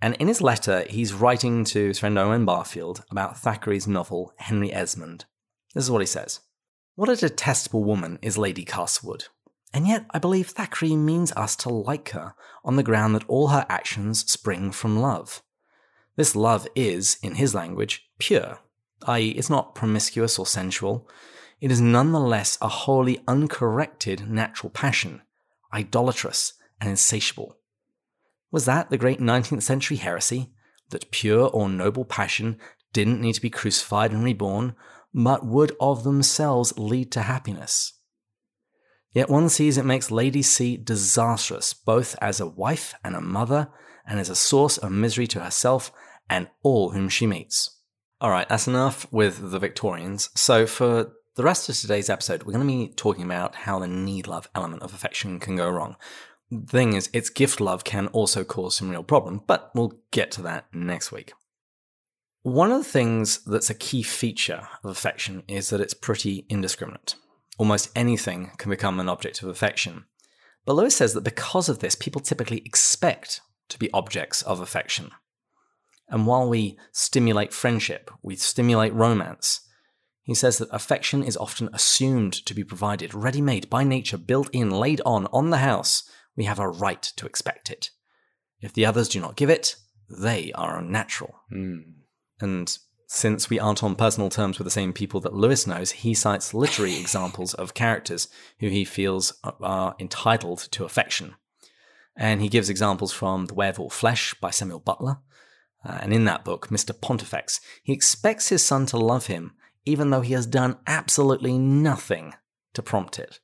And 0.00 0.14
in 0.16 0.28
his 0.28 0.40
letter, 0.40 0.84
he's 0.88 1.12
writing 1.12 1.64
to 1.64 1.88
his 1.88 1.98
friend 1.98 2.16
Owen 2.18 2.44
Barfield 2.44 3.04
about 3.10 3.38
Thackeray's 3.38 3.88
novel 3.88 4.32
Henry 4.36 4.72
Esmond. 4.72 5.24
This 5.74 5.84
is 5.84 5.90
what 5.90 6.02
he 6.02 6.06
says 6.06 6.40
What 6.94 7.08
a 7.08 7.16
detestable 7.16 7.82
woman 7.82 8.18
is 8.22 8.38
Lady 8.38 8.64
Castlewood. 8.64 9.26
And 9.74 9.86
yet, 9.86 10.06
I 10.12 10.18
believe 10.18 10.48
Thackeray 10.48 10.96
means 10.96 11.32
us 11.32 11.54
to 11.56 11.68
like 11.68 12.10
her 12.10 12.34
on 12.64 12.76
the 12.76 12.82
ground 12.82 13.14
that 13.14 13.28
all 13.28 13.48
her 13.48 13.66
actions 13.68 14.30
spring 14.30 14.70
from 14.70 14.98
love. 14.98 15.42
This 16.16 16.34
love 16.34 16.66
is, 16.74 17.18
in 17.22 17.34
his 17.34 17.54
language, 17.54 18.08
pure, 18.18 18.60
i.e., 19.06 19.30
it's 19.30 19.50
not 19.50 19.74
promiscuous 19.74 20.38
or 20.38 20.46
sensual. 20.46 21.08
It 21.60 21.70
is 21.70 21.80
nonetheless 21.80 22.58
a 22.60 22.68
wholly 22.68 23.20
uncorrected 23.26 24.28
natural 24.28 24.70
passion, 24.70 25.22
idolatrous 25.72 26.54
and 26.80 26.90
insatiable. 26.90 27.56
Was 28.50 28.64
that 28.64 28.90
the 28.90 28.98
great 28.98 29.20
19th 29.20 29.62
century 29.62 29.96
heresy? 29.96 30.50
That 30.90 31.10
pure 31.10 31.48
or 31.48 31.68
noble 31.68 32.04
passion 32.04 32.58
didn't 32.92 33.20
need 33.20 33.34
to 33.34 33.42
be 33.42 33.50
crucified 33.50 34.12
and 34.12 34.24
reborn, 34.24 34.74
but 35.12 35.44
would 35.44 35.76
of 35.80 36.04
themselves 36.04 36.78
lead 36.78 37.12
to 37.12 37.22
happiness? 37.22 37.92
Yet 39.12 39.28
one 39.28 39.48
sees 39.48 39.76
it 39.76 39.84
makes 39.84 40.10
Lady 40.10 40.42
C 40.42 40.76
disastrous, 40.76 41.72
both 41.74 42.16
as 42.20 42.40
a 42.40 42.46
wife 42.46 42.94
and 43.02 43.14
a 43.14 43.20
mother, 43.20 43.68
and 44.06 44.18
as 44.20 44.30
a 44.30 44.34
source 44.34 44.78
of 44.78 44.92
misery 44.92 45.26
to 45.28 45.40
herself 45.40 45.92
and 46.30 46.48
all 46.62 46.90
whom 46.90 47.08
she 47.08 47.26
meets. 47.26 47.77
All 48.20 48.30
right, 48.30 48.48
that's 48.48 48.66
enough 48.66 49.06
with 49.12 49.52
the 49.52 49.60
Victorians. 49.60 50.30
So, 50.34 50.66
for 50.66 51.12
the 51.36 51.44
rest 51.44 51.68
of 51.68 51.76
today's 51.76 52.10
episode, 52.10 52.42
we're 52.42 52.52
going 52.52 52.66
to 52.66 52.88
be 52.88 52.92
talking 52.94 53.22
about 53.22 53.54
how 53.54 53.78
the 53.78 53.86
need 53.86 54.26
love 54.26 54.48
element 54.56 54.82
of 54.82 54.92
affection 54.92 55.38
can 55.38 55.54
go 55.54 55.70
wrong. 55.70 55.94
The 56.50 56.66
thing 56.66 56.94
is, 56.94 57.10
its 57.12 57.30
gift 57.30 57.60
love 57.60 57.84
can 57.84 58.08
also 58.08 58.42
cause 58.42 58.74
some 58.74 58.90
real 58.90 59.04
problem, 59.04 59.42
but 59.46 59.70
we'll 59.72 60.00
get 60.10 60.32
to 60.32 60.42
that 60.42 60.66
next 60.72 61.12
week. 61.12 61.32
One 62.42 62.72
of 62.72 62.78
the 62.78 62.90
things 62.90 63.38
that's 63.44 63.70
a 63.70 63.74
key 63.74 64.02
feature 64.02 64.66
of 64.82 64.90
affection 64.90 65.44
is 65.46 65.70
that 65.70 65.80
it's 65.80 65.94
pretty 65.94 66.44
indiscriminate. 66.48 67.14
Almost 67.56 67.90
anything 67.94 68.50
can 68.58 68.70
become 68.70 68.98
an 68.98 69.08
object 69.08 69.44
of 69.44 69.48
affection. 69.48 70.06
But 70.64 70.74
Lewis 70.74 70.96
says 70.96 71.14
that 71.14 71.22
because 71.22 71.68
of 71.68 71.78
this, 71.78 71.94
people 71.94 72.20
typically 72.20 72.62
expect 72.64 73.42
to 73.68 73.78
be 73.78 73.92
objects 73.92 74.42
of 74.42 74.60
affection. 74.60 75.12
And 76.08 76.26
while 76.26 76.48
we 76.48 76.78
stimulate 76.92 77.52
friendship, 77.52 78.10
we 78.22 78.36
stimulate 78.36 78.94
romance. 78.94 79.60
He 80.22 80.34
says 80.34 80.58
that 80.58 80.68
affection 80.72 81.22
is 81.22 81.36
often 81.36 81.70
assumed 81.72 82.32
to 82.46 82.54
be 82.54 82.64
provided, 82.64 83.14
ready 83.14 83.40
made 83.40 83.70
by 83.70 83.84
nature, 83.84 84.18
built 84.18 84.48
in, 84.52 84.70
laid 84.70 85.00
on, 85.06 85.26
on 85.32 85.50
the 85.50 85.58
house. 85.58 86.02
We 86.36 86.44
have 86.44 86.58
a 86.58 86.68
right 86.68 87.02
to 87.02 87.26
expect 87.26 87.70
it. 87.70 87.90
If 88.60 88.72
the 88.72 88.86
others 88.86 89.08
do 89.08 89.20
not 89.20 89.36
give 89.36 89.50
it, 89.50 89.76
they 90.10 90.52
are 90.52 90.78
unnatural. 90.78 91.34
Mm. 91.52 91.82
And 92.40 92.78
since 93.06 93.48
we 93.48 93.58
aren't 93.58 93.82
on 93.82 93.94
personal 93.94 94.28
terms 94.28 94.58
with 94.58 94.66
the 94.66 94.70
same 94.70 94.92
people 94.92 95.20
that 95.20 95.34
Lewis 95.34 95.66
knows, 95.66 95.92
he 95.92 96.14
cites 96.14 96.54
literary 96.54 96.96
examples 97.00 97.54
of 97.54 97.74
characters 97.74 98.28
who 98.60 98.68
he 98.68 98.84
feels 98.84 99.32
are 99.42 99.96
entitled 99.98 100.58
to 100.72 100.84
affection. 100.84 101.34
And 102.16 102.42
he 102.42 102.48
gives 102.48 102.68
examples 102.68 103.12
from 103.12 103.46
The 103.46 103.54
of 103.54 103.92
Flesh 103.92 104.34
by 104.34 104.50
Samuel 104.50 104.80
Butler, 104.80 105.18
uh, 105.84 105.98
and 106.02 106.12
in 106.12 106.24
that 106.24 106.44
book, 106.44 106.68
Mr. 106.68 106.98
Pontifex, 106.98 107.60
he 107.82 107.92
expects 107.92 108.48
his 108.48 108.64
son 108.64 108.86
to 108.86 108.96
love 108.96 109.26
him, 109.26 109.52
even 109.84 110.10
though 110.10 110.20
he 110.20 110.34
has 110.34 110.46
done 110.46 110.78
absolutely 110.86 111.56
nothing 111.56 112.34
to 112.74 112.82
prompt 112.82 113.18
it. 113.18 113.40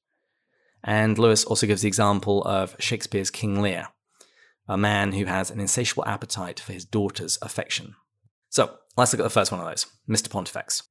And 0.83 1.19
Lewis 1.19 1.45
also 1.45 1.67
gives 1.67 1.83
the 1.83 1.89
example 1.89 2.43
of 2.45 2.77
Shakespeare's 2.79 3.31
King 3.31 3.63
Lear, 3.63 3.89
a 4.69 4.77
man 4.77 5.13
who 5.13 5.25
has 5.25 5.51
an 5.51 5.61
insatiable 5.61 6.05
appetite 6.07 6.61
for 6.61 6.73
his 6.73 6.85
daughter's 6.85 7.39
affection. 7.41 7.95
So 8.51 8.77
let's 8.97 9.13
look 9.13 9.21
at 9.21 9.25
the 9.25 9.31
first 9.31 9.51
one 9.51 9.61
of 9.61 9.67
those 9.67 9.87
Mr. 10.09 10.31
Pontifex. 10.31 10.83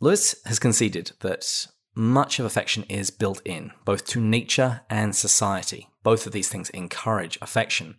Lewis 0.00 0.34
has 0.44 0.58
conceded 0.58 1.12
that 1.20 1.66
much 1.94 2.38
of 2.38 2.46
affection 2.46 2.84
is 2.88 3.10
built 3.10 3.42
in, 3.44 3.72
both 3.84 4.04
to 4.06 4.20
nature 4.20 4.82
and 4.88 5.14
society. 5.14 5.88
Both 6.02 6.26
of 6.26 6.32
these 6.32 6.48
things 6.48 6.70
encourage 6.70 7.38
affection. 7.42 7.96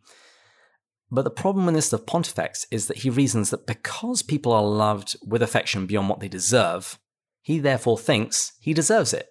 But 1.11 1.23
the 1.23 1.29
problem 1.29 1.65
with 1.65 1.75
this 1.75 1.91
of 1.91 2.05
Pontifex 2.05 2.65
is 2.71 2.87
that 2.87 2.99
he 2.99 3.09
reasons 3.09 3.49
that 3.49 3.67
because 3.67 4.21
people 4.21 4.53
are 4.53 4.63
loved 4.63 5.17
with 5.25 5.43
affection 5.43 5.85
beyond 5.85 6.07
what 6.07 6.21
they 6.21 6.29
deserve, 6.29 6.97
he 7.41 7.59
therefore 7.59 7.97
thinks 7.97 8.53
he 8.61 8.73
deserves 8.73 9.13
it. 9.13 9.27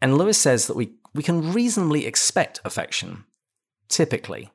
And 0.00 0.16
Lewis 0.16 0.38
says 0.38 0.68
that 0.68 0.76
we, 0.76 0.94
we 1.12 1.24
can 1.24 1.52
reasonably 1.52 2.06
expect 2.06 2.60
affection, 2.64 3.24
typically. 3.88 4.52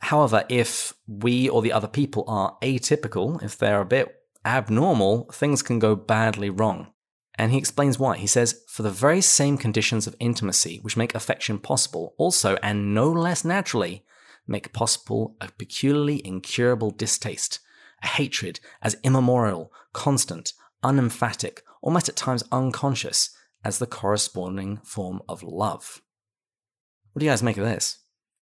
However, 0.00 0.44
if 0.48 0.92
we 1.06 1.48
or 1.48 1.62
the 1.62 1.72
other 1.72 1.88
people 1.88 2.24
are 2.26 2.56
atypical, 2.62 3.40
if 3.42 3.56
they're 3.56 3.80
a 3.80 3.86
bit 3.86 4.12
abnormal, 4.44 5.30
things 5.32 5.62
can 5.62 5.78
go 5.78 5.94
badly 5.94 6.50
wrong. 6.50 6.88
And 7.38 7.52
he 7.52 7.58
explains 7.58 7.98
why. 7.98 8.16
He 8.16 8.26
says, 8.26 8.62
for 8.66 8.82
the 8.82 8.90
very 8.90 9.20
same 9.20 9.58
conditions 9.58 10.06
of 10.06 10.16
intimacy 10.18 10.78
which 10.82 10.96
make 10.96 11.14
affection 11.14 11.58
possible, 11.58 12.14
also, 12.16 12.56
and 12.62 12.94
no 12.94 13.10
less 13.12 13.44
naturally, 13.44 14.04
make 14.46 14.72
possible 14.72 15.36
a 15.40 15.48
peculiarly 15.58 16.24
incurable 16.26 16.90
distaste, 16.90 17.60
a 18.02 18.06
hatred 18.06 18.60
as 18.82 18.96
immemorial, 19.02 19.72
constant, 19.92 20.52
unemphatic, 20.82 21.62
almost 21.82 22.08
at 22.08 22.16
times 22.16 22.44
unconscious, 22.52 23.30
as 23.64 23.78
the 23.78 23.86
corresponding 23.86 24.78
form 24.84 25.20
of 25.28 25.42
love. 25.42 26.00
What 27.12 27.20
do 27.20 27.26
you 27.26 27.32
guys 27.32 27.42
make 27.42 27.56
of 27.56 27.64
this? 27.64 27.98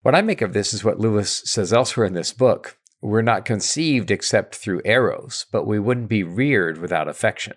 What 0.01 0.15
I 0.15 0.21
make 0.21 0.41
of 0.41 0.53
this 0.53 0.73
is 0.73 0.83
what 0.83 0.99
Lewis 0.99 1.41
says 1.45 1.71
elsewhere 1.71 2.05
in 2.05 2.13
this 2.13 2.33
book. 2.33 2.77
We're 3.01 3.21
not 3.21 3.45
conceived 3.45 4.09
except 4.09 4.55
through 4.55 4.81
Eros, 4.83 5.45
but 5.51 5.67
we 5.67 5.79
wouldn't 5.79 6.09
be 6.09 6.23
reared 6.23 6.79
without 6.79 7.07
affection. 7.07 7.53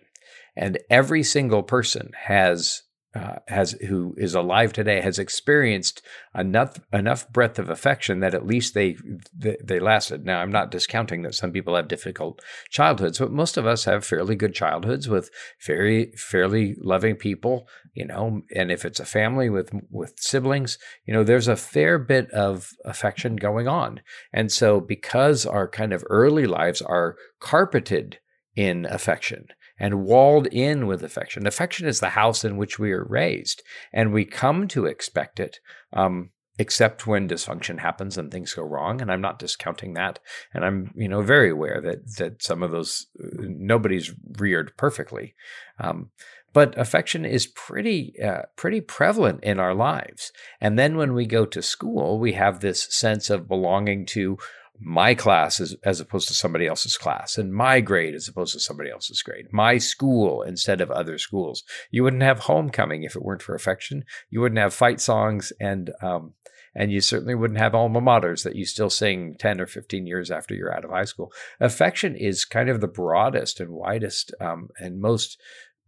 And 0.57 0.79
every 0.91 1.23
single 1.23 1.63
person 1.63 2.11
has 2.25 2.83
uh, 3.15 3.37
has 3.49 3.73
who 3.89 4.15
is 4.17 4.35
alive 4.35 4.73
today 4.73 5.01
has 5.01 5.19
experienced 5.19 6.01
enough 6.33 6.79
enough 6.93 7.29
breadth 7.33 7.59
of 7.59 7.69
affection 7.69 8.21
that 8.21 8.35
at 8.35 8.47
least 8.47 8.73
they, 8.73 8.97
they, 9.37 9.57
they 9.63 9.81
lasted. 9.81 10.25
Now, 10.25 10.41
I'm 10.41 10.53
not 10.53 10.71
discounting 10.71 11.23
that 11.23 11.35
some 11.35 11.51
people 11.51 11.75
have 11.75 11.89
difficult 11.89 12.41
childhoods, 12.69 13.19
but 13.19 13.33
most 13.33 13.57
of 13.57 13.67
us 13.67 13.85
have 13.85 14.05
fairly 14.05 14.37
good 14.37 14.55
childhoods 14.55 15.09
with 15.09 15.29
very 15.67 16.13
fairly 16.17 16.77
loving 16.81 17.17
people. 17.17 17.67
You 17.95 18.07
know, 18.07 18.43
and 18.55 18.71
if 18.71 18.85
it's 18.85 19.01
a 19.01 19.05
family 19.05 19.51
with 19.51 19.73
with 19.91 20.15
siblings, 20.17 20.79
you 21.05 21.13
know, 21.13 21.25
there's 21.25 21.49
a 21.49 21.57
fair 21.57 21.99
bit 21.99 22.31
of 22.31 22.71
affection 22.85 23.35
going 23.35 23.67
on, 23.67 24.03
and 24.33 24.53
so 24.53 24.81
because 24.81 25.45
our 25.45 25.67
kind 25.69 25.93
of 25.93 26.05
early 26.09 26.47
lives 26.47 26.81
are 26.81 27.17
carpeted 27.41 28.19
in 28.55 28.87
affection 28.87 29.49
and 29.81 30.05
walled 30.05 30.47
in 30.49 30.87
with 30.87 31.03
affection. 31.03 31.47
Affection 31.47 31.89
is 31.89 31.99
the 31.99 32.11
house 32.11 32.45
in 32.45 32.59
which 32.59 32.79
we 32.79 32.93
are 32.93 33.05
raised, 33.05 33.63
and 33.93 34.13
we 34.13 34.25
come 34.25 34.69
to 34.69 34.87
expect 34.87 35.41
it. 35.41 35.59
Um, 35.93 36.31
except 36.59 37.07
when 37.07 37.27
dysfunction 37.27 37.79
happens 37.79 38.19
and 38.19 38.31
things 38.31 38.53
go 38.53 38.63
wrong 38.63 39.01
and 39.01 39.11
i'm 39.11 39.21
not 39.21 39.39
discounting 39.39 39.95
that 39.95 40.19
and 40.53 40.63
i'm 40.63 40.93
you 40.95 41.09
know 41.09 41.23
very 41.23 41.49
aware 41.49 41.81
that 41.81 42.17
that 42.19 42.43
some 42.43 42.63
of 42.63 42.71
those 42.71 43.07
uh, 43.19 43.29
nobody's 43.41 44.13
reared 44.39 44.77
perfectly 44.77 45.35
um, 45.79 46.11
but 46.53 46.77
affection 46.79 47.25
is 47.25 47.47
pretty 47.47 48.15
uh, 48.23 48.43
pretty 48.57 48.83
prevalent 48.83 49.43
in 49.43 49.59
our 49.59 49.75
lives 49.75 50.33
and 50.61 50.79
then 50.79 50.99
when 50.99 51.15
we 51.15 51.25
go 51.25 51.47
to 51.47 51.63
school 51.63 52.19
we 52.19 52.33
have 52.33 52.61
this 52.61 52.95
sense 52.95 53.31
of 53.31 53.49
belonging 53.49 54.05
to 54.05 54.37
my 54.81 55.15
class 55.15 55.61
as, 55.61 55.77
as 55.85 56.01
opposed 56.01 56.27
to 56.29 56.35
somebody 56.35 56.67
else's 56.67 56.97
class 56.97 57.37
and 57.37 57.53
my 57.53 57.81
grade 57.81 58.15
as 58.15 58.29
opposed 58.29 58.53
to 58.53 58.61
somebody 58.61 58.91
else's 58.91 59.23
grade 59.23 59.47
my 59.53 59.79
school 59.79 60.43
instead 60.43 60.81
of 60.81 60.91
other 60.91 61.19
schools 61.19 61.63
you 61.91 62.03
wouldn't 62.03 62.23
have 62.23 62.41
homecoming 62.41 63.03
if 63.03 63.15
it 63.15 63.23
weren't 63.23 63.43
for 63.43 63.55
affection 63.55 64.05
you 64.31 64.41
wouldn't 64.41 64.59
have 64.59 64.75
fight 64.75 65.01
songs 65.01 65.53
and 65.61 65.91
um, 66.03 66.33
and 66.75 66.93
you 66.93 67.01
certainly 67.01 67.35
wouldn't 67.35 67.59
have 67.59 67.75
alma 67.75 68.01
maters 68.01 68.45
that 68.45 68.55
you 68.55 68.65
still 68.65 68.91
sing 68.91 69.35
10 69.39 69.61
or 69.61 69.67
15 69.67 70.07
years 70.07 70.31
after 70.31 70.55
you're 70.55 70.75
out 70.75 70.85
of 70.85 70.91
high 70.91 71.05
school 71.05 71.33
affection 71.61 72.17
is 72.17 72.45
kind 72.45 72.69
of 72.69 72.81
the 72.81 72.89
broadest 72.89 73.61
and 73.61 73.71
widest 73.71 74.33
um, 74.41 74.69
and 74.79 75.01
most 75.01 75.39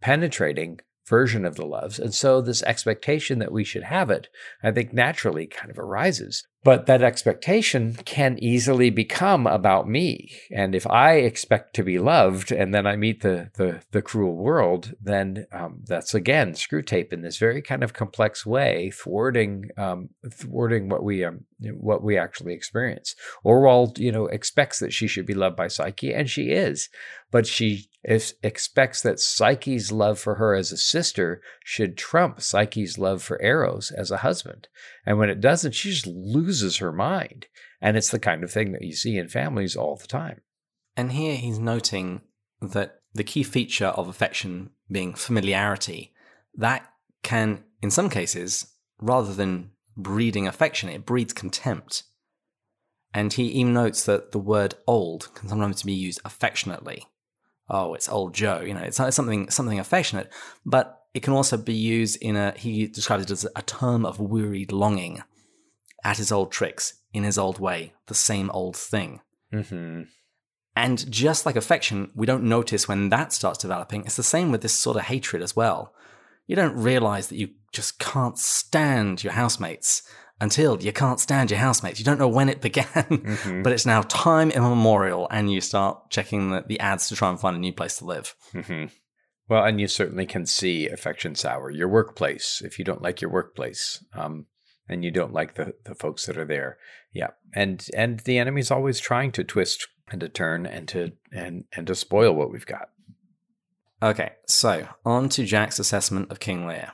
penetrating 0.01 0.79
version 1.07 1.45
of 1.45 1.55
the 1.55 1.65
loves. 1.65 1.99
And 1.99 2.13
so 2.13 2.41
this 2.41 2.63
expectation 2.63 3.39
that 3.39 3.51
we 3.51 3.63
should 3.63 3.83
have 3.83 4.09
it, 4.09 4.27
I 4.61 4.71
think 4.71 4.93
naturally 4.93 5.47
kind 5.47 5.69
of 5.69 5.79
arises. 5.79 6.47
But 6.63 6.85
that 6.85 7.03
expectation 7.03 7.95
can 8.05 8.37
easily 8.41 8.89
become 8.89 9.45
about 9.47 9.89
me. 9.89 10.31
And 10.49 10.73
if 10.73 10.87
I 10.87 11.15
expect 11.15 11.75
to 11.75 11.83
be 11.83 11.99
loved 11.99 12.53
and 12.53 12.73
then 12.73 12.87
I 12.87 12.95
meet 12.95 13.21
the 13.21 13.51
the, 13.55 13.81
the 13.91 14.01
cruel 14.01 14.35
world, 14.35 14.93
then 15.01 15.45
um, 15.51 15.81
that's 15.85 16.13
again 16.13 16.53
Screwtape 16.53 17.11
in 17.11 17.21
this 17.21 17.37
very 17.37 17.61
kind 17.61 17.83
of 17.83 17.93
complex 17.93 18.45
way, 18.45 18.91
thwarting 18.91 19.71
um, 19.77 20.09
thwarting 20.31 20.87
what 20.87 21.03
we 21.03 21.25
um, 21.25 21.45
what 21.59 22.01
we 22.01 22.17
actually 22.17 22.53
experience. 22.53 23.15
Orual, 23.45 23.97
you 23.97 24.11
know, 24.11 24.27
expects 24.27 24.79
that 24.79 24.93
she 24.93 25.07
should 25.07 25.25
be 25.25 25.33
loved 25.33 25.57
by 25.57 25.67
Psyche, 25.67 26.13
and 26.13 26.29
she 26.29 26.51
is, 26.51 26.89
but 27.29 27.45
she 27.45 27.89
expects 28.03 29.01
that 29.01 29.19
Psyche's 29.19 29.91
love 29.91 30.19
for 30.19 30.35
her 30.35 30.55
as 30.55 30.71
a 30.71 30.77
sister 30.77 31.41
should 31.63 31.97
trump 31.97 32.41
Psyche's 32.41 32.97
love 32.97 33.23
for 33.23 33.41
Eros 33.41 33.91
as 33.91 34.11
a 34.11 34.17
husband. 34.17 34.67
And 35.05 35.17
when 35.17 35.29
it 35.29 35.39
doesn't, 35.39 35.73
she 35.73 35.91
just 35.91 36.07
loses 36.07 36.77
her 36.77 36.91
mind. 36.91 37.47
And 37.81 37.95
it's 37.95 38.11
the 38.11 38.19
kind 38.19 38.43
of 38.43 38.51
thing 38.51 38.71
that 38.73 38.83
you 38.83 38.93
see 38.93 39.17
in 39.17 39.29
families 39.29 39.75
all 39.75 39.95
the 39.95 40.07
time. 40.07 40.41
And 40.95 41.13
here 41.13 41.35
he's 41.35 41.59
noting 41.59 42.21
that 42.61 43.01
the 43.13 43.23
key 43.23 43.43
feature 43.43 43.87
of 43.87 44.07
affection 44.07 44.71
being 44.91 45.13
familiarity, 45.13 46.13
that 46.55 46.87
can, 47.23 47.63
in 47.81 47.91
some 47.91 48.09
cases, 48.09 48.73
rather 48.99 49.33
than 49.33 49.71
breeding 49.95 50.47
affection, 50.47 50.89
it 50.89 51.05
breeds 51.05 51.33
contempt. 51.33 52.03
And 53.13 53.31
he 53.31 53.43
even 53.45 53.73
notes 53.73 54.03
that 54.05 54.31
the 54.31 54.39
word 54.39 54.75
old 54.87 55.33
can 55.35 55.47
sometimes 55.49 55.83
be 55.83 55.93
used 55.93 56.21
affectionately. 56.25 57.05
Oh, 57.69 57.93
it's 57.93 58.09
old 58.09 58.33
Joe, 58.33 58.61
you 58.61 58.73
know, 58.73 58.81
it's 58.81 58.97
something 58.97 59.49
something 59.49 59.79
affectionate, 59.79 60.31
but 60.65 60.99
it 61.13 61.23
can 61.23 61.33
also 61.33 61.57
be 61.57 61.73
used 61.73 62.21
in 62.21 62.35
a 62.35 62.53
he 62.57 62.87
describes 62.87 63.23
it 63.23 63.31
as 63.31 63.47
a 63.55 63.61
term 63.61 64.05
of 64.05 64.19
wearied 64.19 64.71
longing 64.71 65.23
at 66.03 66.17
his 66.17 66.31
old 66.31 66.51
tricks, 66.51 66.95
in 67.13 67.23
his 67.23 67.37
old 67.37 67.59
way, 67.59 67.93
the 68.07 68.15
same 68.15 68.49
old 68.51 68.75
thing. 68.75 69.21
Mm-hmm. 69.53 70.03
And 70.75 71.11
just 71.11 71.45
like 71.45 71.55
affection, 71.55 72.11
we 72.15 72.25
don't 72.25 72.43
notice 72.43 72.87
when 72.87 73.09
that 73.09 73.31
starts 73.31 73.59
developing. 73.59 74.05
It's 74.05 74.15
the 74.15 74.23
same 74.23 74.51
with 74.51 74.61
this 74.61 74.73
sort 74.73 74.97
of 74.97 75.03
hatred 75.03 75.41
as 75.41 75.55
well. 75.55 75.93
You 76.47 76.55
don't 76.55 76.75
realize 76.75 77.27
that 77.27 77.37
you 77.37 77.49
just 77.71 77.99
can't 77.99 78.37
stand 78.37 79.23
your 79.23 79.33
housemates 79.33 80.01
until 80.43 80.81
you 80.81 80.91
can't 80.91 81.19
stand 81.19 81.49
your 81.49 81.59
housemates. 81.59 81.99
You 81.99 82.05
don't 82.05 82.19
know 82.19 82.27
when 82.27 82.49
it 82.49 82.61
began, 82.67 82.85
mm-hmm. 82.85 83.63
but 83.63 83.73
it's 83.73 83.85
now 83.85 84.01
time 84.03 84.51
immemorial, 84.51 85.27
and 85.31 85.51
you 85.51 85.61
start 85.61 86.09
checking 86.09 86.51
the, 86.51 86.63
the, 86.67 86.79
ads 86.79 87.07
to 87.09 87.15
try 87.15 87.29
and 87.29 87.39
find 87.39 87.55
a 87.55 87.59
new 87.59 87.73
place 87.73 87.97
to 87.97 88.05
live. 88.05 88.35
Mm-hmm. 88.53 88.93
Well, 89.49 89.63
and 89.63 89.79
you 89.79 89.87
certainly 89.87 90.25
can 90.25 90.45
see 90.45 90.87
affection 90.87 91.35
sour 91.35 91.69
your 91.69 91.87
workplace 91.87 92.61
if 92.63 92.77
you 92.77 92.85
don't 92.85 93.01
like 93.01 93.21
your 93.21 93.31
workplace. 93.31 94.03
Um, 94.13 94.47
and 94.87 95.03
you 95.03 95.11
don't 95.11 95.33
like 95.33 95.55
the, 95.55 95.73
the 95.85 95.95
folks 95.95 96.25
that 96.25 96.37
are 96.37 96.45
there. 96.45 96.77
Yeah. 97.13 97.29
And 97.53 97.85
and 97.95 98.19
the 98.21 98.37
enemy's 98.37 98.71
always 98.71 98.99
trying 98.99 99.31
to 99.33 99.43
twist 99.43 99.87
and 100.09 100.19
to 100.21 100.29
turn 100.29 100.65
and 100.65 100.87
to 100.89 101.13
and 101.31 101.65
and 101.73 101.87
to 101.87 101.95
spoil 101.95 102.33
what 102.33 102.51
we've 102.51 102.65
got. 102.65 102.89
Okay, 104.01 104.33
so 104.45 104.87
on 105.05 105.29
to 105.29 105.45
Jack's 105.45 105.79
assessment 105.79 106.29
of 106.29 106.39
King 106.39 106.67
Lear. 106.67 106.91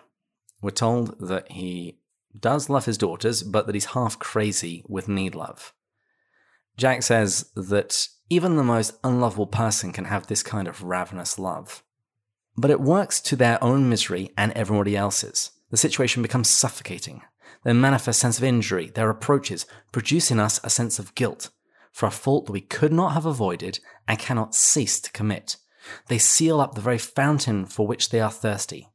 We're 0.62 0.69
told 0.69 1.15
that 1.27 1.51
he 1.51 1.98
does 2.38 2.70
love 2.70 2.86
his 2.86 2.98
daughters, 2.98 3.44
but 3.44 3.65
that 3.65 3.76
he's 3.76 3.86
half 3.86 4.20
crazy 4.20 4.84
with 4.88 5.08
need 5.08 5.36
love. 5.36 5.74
Jack 6.78 7.04
says 7.04 7.50
that 7.56 8.08
even 8.30 8.56
the 8.56 8.63
most 8.63 8.98
unlovable 9.04 9.48
person 9.48 9.92
can 9.92 10.06
have 10.06 10.28
this 10.28 10.44
kind 10.44 10.68
of 10.68 10.84
ravenous 10.84 11.39
love. 11.39 11.84
But 12.56 12.72
it 12.72 12.82
works 12.82 13.20
to 13.22 13.36
their 13.36 13.62
own 13.63 13.89
misery 13.89 14.32
and 14.38 14.52
everybody 14.54 14.96
else's. 14.96 15.52
The 15.72 15.78
situation 15.78 16.22
becomes 16.22 16.50
suffocating. 16.50 17.22
Their 17.63 17.74
manifest 17.74 18.20
sense 18.20 18.38
of 18.38 18.44
injury, 18.44 18.92
their 18.94 19.10
approaches, 19.10 19.65
produce 19.92 20.32
in 20.32 20.39
us 20.39 20.60
a 20.63 20.70
sense 20.70 21.00
of 21.00 21.15
guilt 21.15 21.50
for 21.92 22.06
a 22.06 22.12
fault 22.12 22.46
that 22.46 22.54
we 22.54 22.62
could 22.62 22.94
not 22.94 23.13
have 23.13 23.26
avoided 23.26 23.80
and 24.08 24.20
cannot 24.20 24.56
cease 24.56 25.00
to 25.02 25.12
commit. 25.12 25.58
They 26.08 26.18
seal 26.18 26.62
up 26.62 26.76
the 26.76 26.82
very 26.82 26.98
fountain 26.98 27.65
for 27.65 27.88
which 27.88 28.10
they 28.10 28.20
are 28.20 28.32
thirsty. 28.32 28.88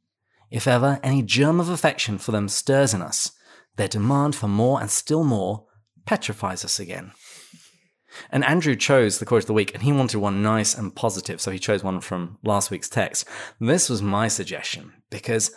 If 0.55 0.69
ever 0.69 1.01
any 1.03 1.21
germ 1.21 1.59
of 1.59 1.67
affection 1.67 2.17
for 2.17 2.31
them 2.31 2.47
stirs 2.47 2.93
in 2.93 3.01
us, 3.01 3.33
their 3.75 3.89
demand 3.89 4.37
for 4.37 4.47
more 4.47 4.79
and 4.79 4.89
still 4.89 5.25
more 5.25 5.65
petrifies 6.05 6.63
us 6.63 6.79
again. 6.79 7.11
And 8.31 8.45
Andrew 8.45 8.77
chose 8.77 9.19
the 9.19 9.25
quote 9.25 9.43
of 9.43 9.47
the 9.47 9.53
week, 9.53 9.73
and 9.73 9.83
he 9.83 9.91
wanted 9.91 10.19
one 10.19 10.41
nice 10.41 10.73
and 10.73 10.95
positive, 10.95 11.41
so 11.41 11.51
he 11.51 11.59
chose 11.59 11.83
one 11.83 11.99
from 11.99 12.37
last 12.41 12.71
week's 12.71 12.87
text. 12.87 13.27
This 13.59 13.89
was 13.89 14.01
my 14.01 14.29
suggestion 14.29 14.93
because 15.09 15.51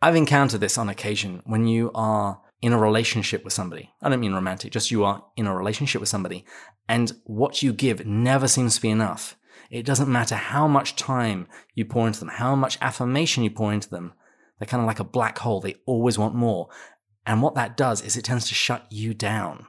I've 0.00 0.14
encountered 0.14 0.60
this 0.60 0.78
on 0.78 0.88
occasion 0.88 1.42
when 1.44 1.66
you 1.66 1.90
are 1.92 2.40
in 2.62 2.72
a 2.72 2.78
relationship 2.78 3.42
with 3.42 3.52
somebody. 3.52 3.90
I 4.00 4.10
don't 4.10 4.20
mean 4.20 4.32
romantic, 4.32 4.70
just 4.70 4.92
you 4.92 5.04
are 5.04 5.24
in 5.36 5.48
a 5.48 5.56
relationship 5.56 5.98
with 5.98 6.08
somebody, 6.08 6.44
and 6.88 7.12
what 7.24 7.64
you 7.64 7.72
give 7.72 8.06
never 8.06 8.46
seems 8.46 8.76
to 8.76 8.82
be 8.82 8.90
enough. 8.90 9.36
It 9.72 9.84
doesn't 9.84 10.08
matter 10.08 10.36
how 10.36 10.68
much 10.68 10.94
time 10.94 11.48
you 11.74 11.84
pour 11.84 12.06
into 12.06 12.20
them, 12.20 12.28
how 12.28 12.54
much 12.54 12.78
affirmation 12.80 13.42
you 13.42 13.50
pour 13.50 13.72
into 13.72 13.90
them, 13.90 14.12
they're 14.58 14.66
kind 14.66 14.80
of 14.80 14.86
like 14.86 15.00
a 15.00 15.04
black 15.04 15.38
hole. 15.38 15.60
They 15.60 15.76
always 15.86 16.18
want 16.18 16.34
more. 16.34 16.68
And 17.24 17.42
what 17.42 17.54
that 17.56 17.76
does 17.76 18.02
is 18.02 18.16
it 18.16 18.24
tends 18.24 18.48
to 18.48 18.54
shut 18.54 18.86
you 18.90 19.14
down. 19.14 19.66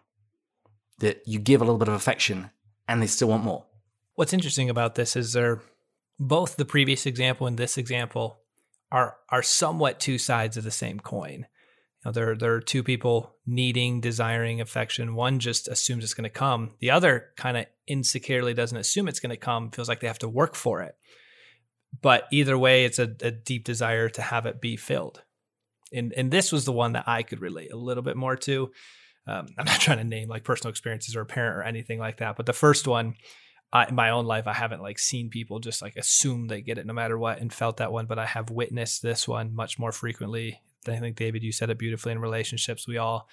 That 1.00 1.22
you 1.26 1.40
give 1.40 1.62
a 1.62 1.64
little 1.64 1.78
bit 1.78 1.88
of 1.88 1.94
affection 1.94 2.50
and 2.88 3.02
they 3.02 3.08
still 3.08 3.28
want 3.28 3.44
more. 3.44 3.66
What's 4.16 4.34
interesting 4.34 4.70
about 4.70 4.96
this 4.96 5.16
is 5.16 5.34
they're 5.34 5.62
both 6.20 6.56
the 6.56 6.66
previous 6.66 7.06
example 7.06 7.46
and 7.46 7.58
this 7.58 7.78
example 7.78 8.40
are 8.92 9.18
are 9.30 9.44
somewhat 9.44 10.00
two 10.00 10.18
sides 10.18 10.58
of 10.58 10.64
the 10.64 10.72
same 10.72 11.00
coin. 11.00 11.46
You 12.04 12.06
know, 12.06 12.12
there 12.12 12.36
there 12.36 12.54
are 12.54 12.62
two 12.62 12.82
people 12.82 13.36
needing, 13.46 14.02
desiring 14.02 14.60
affection. 14.60 15.14
One 15.14 15.38
just 15.38 15.68
assumes 15.68 16.04
it's 16.04 16.16
going 16.16 16.24
to 16.24 16.30
come. 16.30 16.72
The 16.80 16.90
other 16.90 17.28
kind 17.36 17.58
of 17.58 17.66
insecurely 17.86 18.56
doesn't 18.56 18.78
assume 18.78 19.08
it's 19.08 19.20
going 19.20 19.30
to 19.30 19.38
come. 19.38 19.70
Feels 19.70 19.90
like 19.90 20.00
they 20.00 20.08
have 20.08 20.20
to 20.20 20.30
work 20.30 20.56
for 20.56 20.82
it 20.82 20.96
but 22.02 22.28
either 22.32 22.58
way, 22.58 22.86
it's 22.86 23.00
a, 23.00 23.14
a, 23.22 23.32
deep 23.32 23.64
desire 23.64 24.10
to 24.10 24.22
have 24.22 24.46
it 24.46 24.62
be 24.62 24.76
filled. 24.76 25.24
And 25.94 26.14
and 26.14 26.32
this 26.32 26.52
was 26.52 26.66
the 26.66 26.74
one 26.74 26.94
that 26.94 27.08
I 27.08 27.24
could 27.24 27.42
relate 27.42 27.72
a 27.72 27.78
little 27.78 28.04
bit 28.04 28.18
more 28.18 28.36
to. 28.36 28.72
Um, 29.26 29.48
I'm 29.58 29.66
not 29.66 29.80
trying 29.80 29.98
to 29.98 30.04
name 30.04 30.30
like 30.30 30.44
personal 30.44 30.70
experiences 30.70 31.16
or 31.16 31.22
a 31.22 31.26
parent 31.26 31.58
or 31.58 31.64
anything 31.64 32.00
like 32.00 32.18
that, 32.18 32.36
but 32.36 32.46
the 32.46 32.54
first 32.54 32.88
one, 32.88 33.16
I, 33.72 33.86
in 33.88 33.96
my 33.96 34.10
own 34.12 34.26
life, 34.26 34.48
I 34.48 34.54
haven't 34.54 34.82
like 34.82 35.00
seen 35.00 35.30
people 35.30 35.60
just 35.60 35.82
like 35.82 35.96
assume 35.96 36.48
they 36.48 36.62
get 36.62 36.78
it 36.78 36.86
no 36.86 36.94
matter 36.94 37.18
what 37.18 37.40
and 37.40 37.52
felt 37.54 37.78
that 37.78 37.92
one, 37.92 38.06
but 38.06 38.20
I 38.20 38.26
have 38.26 38.50
witnessed 38.50 39.02
this 39.02 39.28
one 39.28 39.54
much 39.54 39.78
more 39.80 39.92
frequently. 39.92 40.62
I 40.88 40.98
think 40.98 41.18
David, 41.18 41.44
you 41.44 41.52
said 41.52 41.70
it 41.70 41.80
beautifully 41.80 42.14
in 42.14 42.20
relationships. 42.20 42.88
We 42.88 42.98
all 42.98 43.28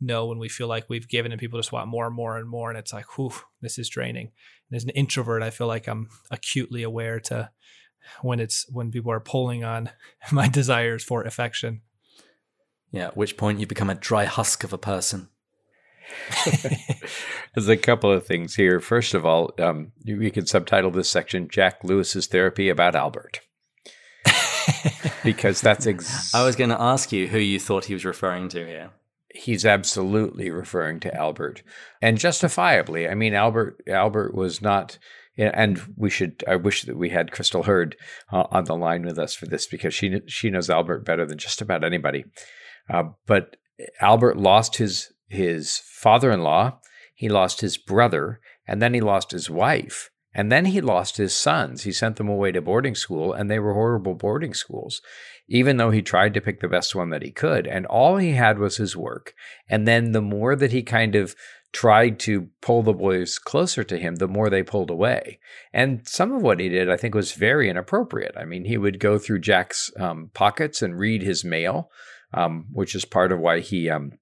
know 0.00 0.26
when 0.26 0.38
we 0.38 0.48
feel 0.48 0.68
like 0.68 0.88
we've 0.88 1.08
given 1.08 1.32
and 1.32 1.40
people 1.40 1.58
just 1.58 1.72
want 1.72 1.88
more 1.88 2.06
and 2.06 2.14
more 2.14 2.38
and 2.38 2.48
more, 2.48 2.70
and 2.70 2.78
it's 2.78 2.92
like, 2.92 3.16
whew, 3.16 3.32
this 3.60 3.78
is 3.78 3.88
draining. 3.88 4.30
And 4.70 4.76
as 4.76 4.84
an 4.84 4.90
introvert, 4.90 5.42
I 5.42 5.50
feel 5.50 5.66
like 5.66 5.86
I'm 5.86 6.08
acutely 6.30 6.82
aware 6.82 7.20
to 7.20 7.50
when 8.22 8.40
it's 8.40 8.66
when 8.70 8.90
people 8.90 9.12
are 9.12 9.20
pulling 9.20 9.64
on 9.64 9.90
my 10.32 10.48
desires 10.48 11.04
for 11.04 11.22
affection. 11.22 11.82
Yeah, 12.90 13.08
at 13.08 13.16
which 13.16 13.36
point 13.36 13.60
you 13.60 13.66
become 13.66 13.90
a 13.90 13.94
dry 13.94 14.24
husk 14.24 14.64
of 14.64 14.72
a 14.72 14.78
person. 14.78 15.28
There's 17.54 17.68
a 17.68 17.76
couple 17.76 18.12
of 18.12 18.26
things 18.26 18.54
here. 18.54 18.80
First 18.80 19.14
of 19.14 19.24
all, 19.24 19.52
um, 19.58 19.92
you, 20.02 20.30
can 20.30 20.46
subtitle 20.46 20.90
this 20.90 21.10
section 21.10 21.48
Jack 21.48 21.82
Lewis's 21.82 22.26
therapy 22.26 22.68
about 22.68 22.94
Albert. 22.94 23.40
because 25.24 25.60
that's 25.60 25.86
ex- 25.86 26.34
I 26.34 26.44
was 26.44 26.56
going 26.56 26.70
to 26.70 26.80
ask 26.80 27.12
you 27.12 27.28
who 27.28 27.38
you 27.38 27.58
thought 27.58 27.86
he 27.86 27.94
was 27.94 28.04
referring 28.04 28.48
to 28.50 28.64
here. 28.64 28.90
He's 29.34 29.66
absolutely 29.66 30.50
referring 30.50 31.00
to 31.00 31.14
Albert, 31.14 31.62
and 32.00 32.18
justifiably. 32.18 33.06
I 33.06 33.14
mean, 33.14 33.34
Albert 33.34 33.82
Albert 33.86 34.34
was 34.34 34.62
not 34.62 34.98
and 35.36 35.80
we 35.96 36.10
should. 36.10 36.42
I 36.48 36.56
wish 36.56 36.82
that 36.82 36.96
we 36.96 37.10
had 37.10 37.32
Crystal 37.32 37.64
Hurd 37.64 37.96
uh, 38.32 38.44
on 38.50 38.64
the 38.64 38.76
line 38.76 39.04
with 39.04 39.18
us 39.18 39.34
for 39.34 39.46
this 39.46 39.66
because 39.66 39.94
she 39.94 40.20
she 40.26 40.50
knows 40.50 40.70
Albert 40.70 41.04
better 41.04 41.26
than 41.26 41.38
just 41.38 41.60
about 41.60 41.84
anybody. 41.84 42.24
Uh, 42.88 43.04
but 43.26 43.56
Albert 44.00 44.36
lost 44.36 44.76
his 44.76 45.12
his 45.28 45.78
father 45.84 46.30
in 46.30 46.42
law, 46.42 46.78
he 47.14 47.28
lost 47.28 47.60
his 47.60 47.76
brother, 47.76 48.40
and 48.66 48.80
then 48.80 48.94
he 48.94 49.00
lost 49.00 49.32
his 49.32 49.50
wife. 49.50 50.10
And 50.36 50.52
then 50.52 50.66
he 50.66 50.82
lost 50.82 51.16
his 51.16 51.34
sons. 51.34 51.84
He 51.84 51.92
sent 51.92 52.16
them 52.16 52.28
away 52.28 52.52
to 52.52 52.60
boarding 52.60 52.94
school, 52.94 53.32
and 53.32 53.50
they 53.50 53.58
were 53.58 53.72
horrible 53.72 54.14
boarding 54.14 54.52
schools, 54.52 55.00
even 55.48 55.78
though 55.78 55.90
he 55.90 56.02
tried 56.02 56.34
to 56.34 56.42
pick 56.42 56.60
the 56.60 56.68
best 56.68 56.94
one 56.94 57.08
that 57.08 57.22
he 57.22 57.30
could. 57.30 57.66
And 57.66 57.86
all 57.86 58.18
he 58.18 58.32
had 58.32 58.58
was 58.58 58.76
his 58.76 58.94
work. 58.94 59.32
And 59.66 59.88
then 59.88 60.12
the 60.12 60.20
more 60.20 60.54
that 60.54 60.72
he 60.72 60.82
kind 60.82 61.14
of 61.14 61.34
tried 61.76 62.18
to 62.18 62.48
pull 62.62 62.82
the 62.82 62.94
boys 62.94 63.38
closer 63.38 63.84
to 63.84 63.98
him, 63.98 64.14
the 64.14 64.26
more 64.26 64.48
they 64.48 64.62
pulled 64.62 64.88
away. 64.88 65.38
And 65.74 66.08
some 66.08 66.32
of 66.32 66.40
what 66.40 66.58
he 66.58 66.70
did, 66.70 66.90
I 66.90 66.96
think, 66.96 67.14
was 67.14 67.32
very 67.32 67.68
inappropriate. 67.68 68.34
I 68.34 68.46
mean, 68.46 68.64
he 68.64 68.78
would 68.78 68.98
go 68.98 69.18
through 69.18 69.40
Jack's 69.40 69.90
um, 70.00 70.30
pockets 70.32 70.80
and 70.80 70.98
read 70.98 71.20
his 71.20 71.44
mail, 71.44 71.90
um, 72.32 72.64
which 72.72 72.94
is 72.94 73.04
part 73.04 73.30
of 73.30 73.40
why 73.40 73.60
he 73.60 73.90
um, 73.90 74.12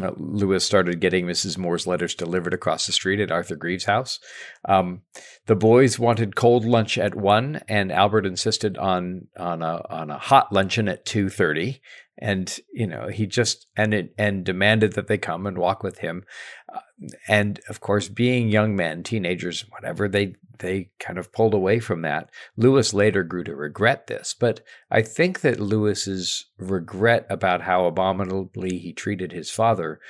uh, 0.00 0.12
Lewis 0.16 0.64
started 0.64 1.00
getting 1.00 1.26
Mrs. 1.26 1.58
Moore's 1.58 1.86
letters 1.86 2.14
delivered 2.14 2.54
across 2.54 2.86
the 2.86 2.92
street 2.92 3.20
at 3.20 3.30
Arthur 3.30 3.56
Greeves' 3.56 3.84
house. 3.84 4.18
Um, 4.66 5.02
the 5.46 5.54
boys 5.54 5.98
wanted 5.98 6.34
cold 6.34 6.64
lunch 6.64 6.96
at 6.96 7.14
one, 7.14 7.60
and 7.68 7.92
Albert 7.92 8.24
insisted 8.24 8.78
on 8.78 9.28
on 9.36 9.60
a 9.60 9.84
on 9.90 10.10
a 10.10 10.18
hot 10.18 10.50
luncheon 10.52 10.88
at 10.88 11.04
two 11.04 11.28
thirty. 11.28 11.82
And 12.18 12.56
you 12.72 12.86
know 12.86 13.08
he 13.08 13.26
just 13.26 13.66
and 13.76 13.92
it 13.92 14.14
and 14.16 14.44
demanded 14.44 14.94
that 14.94 15.08
they 15.08 15.18
come 15.18 15.46
and 15.46 15.58
walk 15.58 15.82
with 15.82 15.98
him. 15.98 16.24
Uh, 16.72 16.80
and 17.28 17.60
of 17.68 17.80
course, 17.80 18.08
being 18.08 18.48
young 18.48 18.76
men, 18.76 19.02
teenagers, 19.02 19.64
whatever, 19.70 20.08
they 20.08 20.34
they 20.58 20.90
kind 21.00 21.18
of 21.18 21.32
pulled 21.32 21.54
away 21.54 21.80
from 21.80 22.02
that. 22.02 22.30
Lewis 22.56 22.94
later 22.94 23.22
grew 23.22 23.44
to 23.44 23.54
regret 23.54 24.06
this, 24.06 24.34
but 24.38 24.60
I 24.90 25.02
think 25.02 25.40
that 25.40 25.60
Lewis's 25.60 26.46
regret 26.58 27.26
about 27.28 27.62
how 27.62 27.86
abominably 27.86 28.78
he 28.78 28.92
treated 28.92 29.32
his 29.32 29.50
father, 29.50 30.00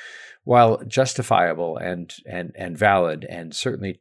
while 0.45 0.83
justifiable 0.87 1.77
and 1.77 2.15
and 2.27 2.53
and 2.55 2.77
valid, 2.77 3.25
and 3.29 3.55
certainly 3.55 4.01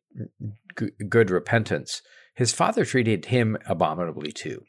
g- 0.78 0.92
good 1.08 1.30
repentance, 1.30 2.02
his 2.36 2.54
father 2.54 2.86
treated 2.86 3.26
him 3.26 3.58
abominably 3.66 4.32
too. 4.32 4.64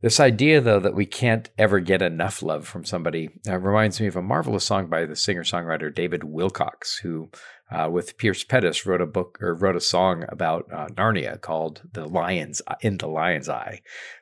This 0.00 0.20
idea, 0.20 0.60
though, 0.60 0.78
that 0.78 0.94
we 0.94 1.06
can't 1.06 1.50
ever 1.58 1.80
get 1.80 2.02
enough 2.02 2.40
love 2.40 2.68
from 2.68 2.84
somebody 2.84 3.30
uh, 3.48 3.58
reminds 3.58 4.00
me 4.00 4.06
of 4.06 4.14
a 4.14 4.22
marvelous 4.22 4.64
song 4.64 4.86
by 4.86 5.04
the 5.04 5.16
singer 5.16 5.42
songwriter 5.42 5.92
David 5.92 6.22
Wilcox, 6.22 6.98
who, 6.98 7.30
uh, 7.72 7.88
with 7.90 8.16
Pierce 8.16 8.44
Pettis, 8.44 8.86
wrote 8.86 9.00
a 9.00 9.06
book 9.06 9.38
or 9.42 9.56
wrote 9.56 9.74
a 9.74 9.80
song 9.80 10.24
about 10.28 10.72
uh, 10.72 10.86
Narnia 10.90 11.40
called 11.40 11.82
"The 11.94 12.06
Lion's 12.06 12.62
in 12.80 12.98
the 12.98 13.08
Lion's 13.08 13.48
Eye." 13.48 13.80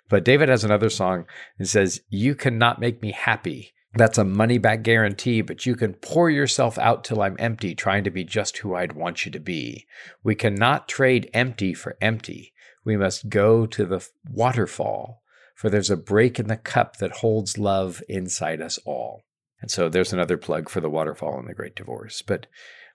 But 0.09 0.25
David 0.25 0.49
has 0.49 0.65
another 0.65 0.89
song 0.89 1.27
that 1.59 1.67
says, 1.67 2.01
"You 2.09 2.35
cannot 2.35 2.81
make 2.81 3.03
me 3.03 3.13
happy." 3.13 3.75
That's 3.93 4.17
a 4.17 4.25
money 4.25 4.57
back 4.57 4.83
guarantee, 4.83 5.43
but 5.43 5.67
you 5.67 5.75
can 5.75 5.93
pour 5.93 6.31
yourself 6.31 6.79
out 6.79 7.05
till 7.05 7.21
I'm 7.21 7.37
empty, 7.39 7.75
trying 7.75 8.05
to 8.05 8.11
be 8.11 8.25
just 8.25 8.59
who 8.59 8.75
I'd 8.75 8.93
want 8.95 9.27
you 9.27 9.33
to 9.33 9.41
be. 9.41 9.87
We 10.23 10.35
cannot 10.35 10.89
trade 10.89 11.31
empty 11.35 11.75
for 11.75 11.99
empty. 12.01 12.55
We 12.83 12.97
must 12.97 13.29
go 13.29 13.67
to 13.67 13.85
the 13.85 14.07
waterfall 14.31 15.23
for 15.57 15.71
there's 15.71 15.91
a 15.91 15.97
break 15.97 16.39
in 16.39 16.49
the 16.49 16.57
cup 16.57 16.99
that 16.99 17.17
holds 17.17 17.59
love 17.59 18.03
inside 18.09 18.61
us 18.61 18.79
all. 18.85 19.23
And 19.61 19.71
so 19.71 19.89
there's 19.89 20.13
another 20.13 20.37
plug 20.37 20.69
for 20.69 20.83
the 20.83 20.91
waterfall 20.91 21.39
and 21.39 21.49
the 21.49 21.55
great 21.55 21.75
divorce. 21.75 22.21
But 22.21 22.47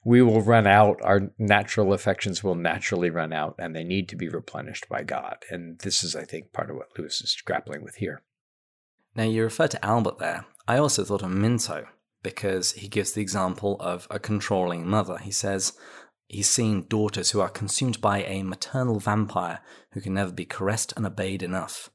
we 0.05 0.21
will 0.21 0.41
run 0.41 0.67
out, 0.67 1.01
our 1.03 1.31
natural 1.39 1.91
affections 1.91 2.43
will 2.43 2.55
naturally 2.55 3.09
run 3.09 3.33
out, 3.33 3.55
and 3.57 3.75
they 3.75 3.83
need 3.83 4.07
to 4.09 4.15
be 4.15 4.29
replenished 4.29 4.87
by 4.87 5.01
God. 5.01 5.37
And 5.49 5.79
this 5.79 6.03
is, 6.03 6.15
I 6.15 6.23
think, 6.23 6.53
part 6.53 6.69
of 6.69 6.75
what 6.75 6.97
Lewis 6.97 7.19
is 7.21 7.35
grappling 7.43 7.83
with 7.83 7.95
here. 7.95 8.21
Now, 9.15 9.23
you 9.23 9.43
refer 9.43 9.67
to 9.67 9.83
Albert 9.85 10.19
there. 10.19 10.45
I 10.67 10.77
also 10.77 11.03
thought 11.03 11.23
of 11.23 11.31
Minto 11.31 11.87
because 12.21 12.73
he 12.73 12.87
gives 12.87 13.13
the 13.13 13.21
example 13.21 13.77
of 13.79 14.07
a 14.11 14.19
controlling 14.19 14.87
mother. 14.87 15.17
He 15.17 15.31
says 15.31 15.73
he's 16.27 16.49
seen 16.49 16.85
daughters 16.87 17.31
who 17.31 17.41
are 17.41 17.49
consumed 17.49 17.99
by 17.99 18.23
a 18.23 18.43
maternal 18.43 18.99
vampire 18.99 19.61
who 19.93 20.01
can 20.01 20.13
never 20.13 20.31
be 20.31 20.45
caressed 20.45 20.93
and 20.95 21.07
obeyed 21.07 21.41
enough. 21.41 21.89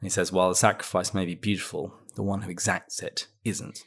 And 0.00 0.06
he 0.06 0.10
says, 0.10 0.32
while 0.32 0.48
the 0.48 0.54
sacrifice 0.54 1.12
may 1.12 1.26
be 1.26 1.34
beautiful, 1.34 1.94
the 2.14 2.22
one 2.22 2.42
who 2.42 2.50
exacts 2.50 3.02
it 3.02 3.26
isn't. 3.44 3.80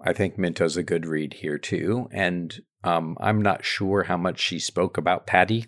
I 0.00 0.12
think 0.12 0.36
Minto's 0.36 0.76
a 0.76 0.82
good 0.82 1.06
read 1.06 1.34
here 1.34 1.58
too. 1.58 2.08
And 2.12 2.60
um, 2.84 3.16
I'm 3.20 3.40
not 3.40 3.64
sure 3.64 4.04
how 4.04 4.16
much 4.16 4.40
she 4.40 4.58
spoke 4.58 4.96
about 4.98 5.26
Paddy, 5.26 5.66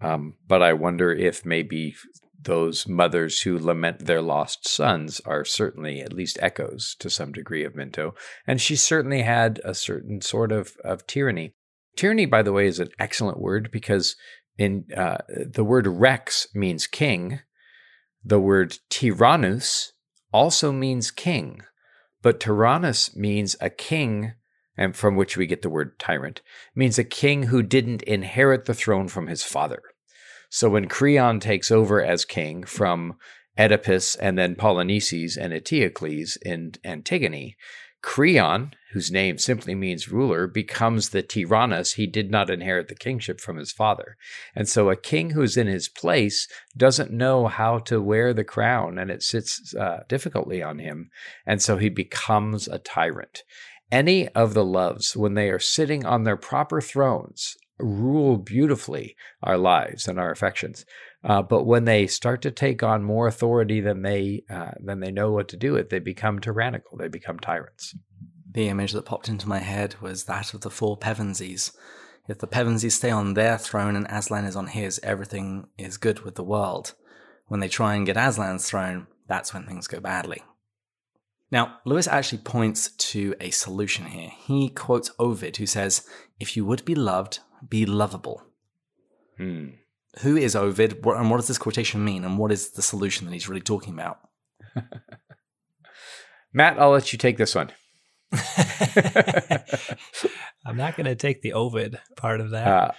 um, 0.00 0.34
but 0.46 0.62
I 0.62 0.72
wonder 0.72 1.12
if 1.12 1.44
maybe 1.44 1.94
those 2.40 2.86
mothers 2.86 3.40
who 3.42 3.58
lament 3.58 4.06
their 4.06 4.20
lost 4.20 4.68
sons 4.68 5.20
are 5.20 5.44
certainly 5.44 6.00
at 6.00 6.12
least 6.12 6.38
echoes 6.40 6.94
to 6.98 7.10
some 7.10 7.32
degree 7.32 7.64
of 7.64 7.74
Minto. 7.74 8.14
And 8.46 8.60
she 8.60 8.76
certainly 8.76 9.22
had 9.22 9.60
a 9.64 9.74
certain 9.74 10.20
sort 10.20 10.52
of, 10.52 10.76
of 10.84 11.06
tyranny. 11.06 11.54
Tyranny, 11.96 12.26
by 12.26 12.42
the 12.42 12.52
way, 12.52 12.66
is 12.66 12.80
an 12.80 12.88
excellent 12.98 13.40
word 13.40 13.70
because 13.70 14.16
in 14.58 14.84
uh, 14.96 15.18
the 15.28 15.64
word 15.64 15.86
rex 15.86 16.46
means 16.54 16.86
king, 16.86 17.40
the 18.24 18.40
word 18.40 18.78
tyrannus 18.88 19.92
also 20.32 20.72
means 20.72 21.10
king, 21.10 21.60
but 22.22 22.40
tyrannus 22.40 23.14
means 23.14 23.54
a 23.60 23.70
king, 23.70 24.32
and 24.76 24.96
from 24.96 25.14
which 25.14 25.36
we 25.36 25.46
get 25.46 25.62
the 25.62 25.70
word 25.70 25.98
tyrant, 25.98 26.40
means 26.74 26.98
a 26.98 27.04
king 27.04 27.44
who 27.44 27.62
didn't 27.62 28.02
inherit 28.02 28.64
the 28.64 28.74
throne 28.74 29.08
from 29.08 29.26
his 29.26 29.42
father. 29.42 29.82
So 30.50 30.70
when 30.70 30.88
Creon 30.88 31.40
takes 31.40 31.70
over 31.70 32.02
as 32.02 32.24
king 32.24 32.64
from 32.64 33.16
Oedipus 33.58 34.16
and 34.16 34.38
then 34.38 34.56
Polynices 34.56 35.36
and 35.36 35.52
Eteocles 35.52 36.36
in 36.42 36.72
Antigone, 36.84 37.56
Creon, 38.04 38.74
whose 38.92 39.10
name 39.10 39.38
simply 39.38 39.74
means 39.74 40.12
ruler, 40.12 40.46
becomes 40.46 41.08
the 41.08 41.22
tyrannus. 41.22 41.94
He 41.94 42.06
did 42.06 42.30
not 42.30 42.50
inherit 42.50 42.88
the 42.88 42.94
kingship 42.94 43.40
from 43.40 43.56
his 43.56 43.72
father. 43.72 44.18
And 44.54 44.68
so 44.68 44.90
a 44.90 44.94
king 44.94 45.30
who's 45.30 45.56
in 45.56 45.66
his 45.66 45.88
place 45.88 46.46
doesn't 46.76 47.10
know 47.10 47.46
how 47.46 47.78
to 47.78 48.02
wear 48.02 48.34
the 48.34 48.44
crown 48.44 48.98
and 48.98 49.10
it 49.10 49.22
sits 49.22 49.74
uh, 49.74 50.00
difficultly 50.06 50.62
on 50.62 50.80
him. 50.80 51.10
And 51.46 51.62
so 51.62 51.78
he 51.78 51.88
becomes 51.88 52.68
a 52.68 52.78
tyrant. 52.78 53.42
Any 53.90 54.28
of 54.28 54.52
the 54.52 54.64
loves, 54.64 55.16
when 55.16 55.32
they 55.32 55.48
are 55.48 55.58
sitting 55.58 56.04
on 56.04 56.24
their 56.24 56.36
proper 56.36 56.82
thrones, 56.82 57.56
rule 57.78 58.36
beautifully 58.36 59.16
our 59.42 59.56
lives 59.56 60.06
and 60.06 60.20
our 60.20 60.30
affections. 60.30 60.84
Uh, 61.24 61.40
but 61.40 61.64
when 61.64 61.86
they 61.86 62.06
start 62.06 62.42
to 62.42 62.50
take 62.50 62.82
on 62.82 63.02
more 63.02 63.26
authority 63.26 63.80
than 63.80 64.02
they 64.02 64.44
uh, 64.50 64.72
than 64.78 65.00
they 65.00 65.10
know 65.10 65.32
what 65.32 65.48
to 65.48 65.56
do 65.56 65.72
with, 65.72 65.88
they 65.88 65.98
become 65.98 66.38
tyrannical. 66.38 66.98
They 66.98 67.08
become 67.08 67.38
tyrants. 67.38 67.96
The 68.50 68.68
image 68.68 68.92
that 68.92 69.06
popped 69.06 69.28
into 69.28 69.48
my 69.48 69.58
head 69.58 69.96
was 70.02 70.24
that 70.24 70.52
of 70.52 70.60
the 70.60 70.70
four 70.70 70.98
Pevensies. 70.98 71.72
If 72.28 72.38
the 72.38 72.46
Pevensies 72.46 72.92
stay 72.92 73.10
on 73.10 73.34
their 73.34 73.58
throne 73.58 73.96
and 73.96 74.06
Aslan 74.08 74.44
is 74.44 74.54
on 74.54 74.68
his, 74.68 75.00
everything 75.02 75.66
is 75.78 75.96
good 75.96 76.20
with 76.20 76.34
the 76.34 76.44
world. 76.44 76.94
When 77.46 77.60
they 77.60 77.68
try 77.68 77.94
and 77.94 78.06
get 78.06 78.16
Aslan's 78.16 78.68
throne, 78.68 79.06
that's 79.26 79.52
when 79.52 79.66
things 79.66 79.86
go 79.86 80.00
badly. 80.00 80.42
Now, 81.50 81.78
Lewis 81.84 82.06
actually 82.06 82.38
points 82.38 82.90
to 82.90 83.34
a 83.40 83.50
solution 83.50 84.06
here. 84.06 84.30
He 84.46 84.68
quotes 84.70 85.10
Ovid, 85.18 85.56
who 85.56 85.66
says, 85.66 86.06
If 86.40 86.56
you 86.56 86.64
would 86.64 86.84
be 86.84 86.94
loved, 86.94 87.40
be 87.68 87.84
lovable. 87.84 88.42
Hmm 89.36 89.68
who 90.20 90.36
is 90.36 90.54
Ovid, 90.56 91.04
and 91.04 91.30
what 91.30 91.38
does 91.38 91.48
this 91.48 91.58
quotation 91.58 92.04
mean, 92.04 92.24
and 92.24 92.38
what 92.38 92.52
is 92.52 92.70
the 92.70 92.82
solution 92.82 93.26
that 93.26 93.32
he's 93.32 93.48
really 93.48 93.60
talking 93.60 93.94
about? 93.94 94.18
Matt, 96.52 96.78
I'll 96.78 96.90
let 96.90 97.12
you 97.12 97.18
take 97.18 97.36
this 97.36 97.54
one. 97.54 97.72
I'm 100.66 100.76
not 100.76 100.96
going 100.96 101.06
to 101.06 101.14
take 101.14 101.42
the 101.42 101.52
Ovid 101.52 102.00
part 102.16 102.40
of 102.40 102.50
that. 102.50 102.66
Uh, 102.66 102.92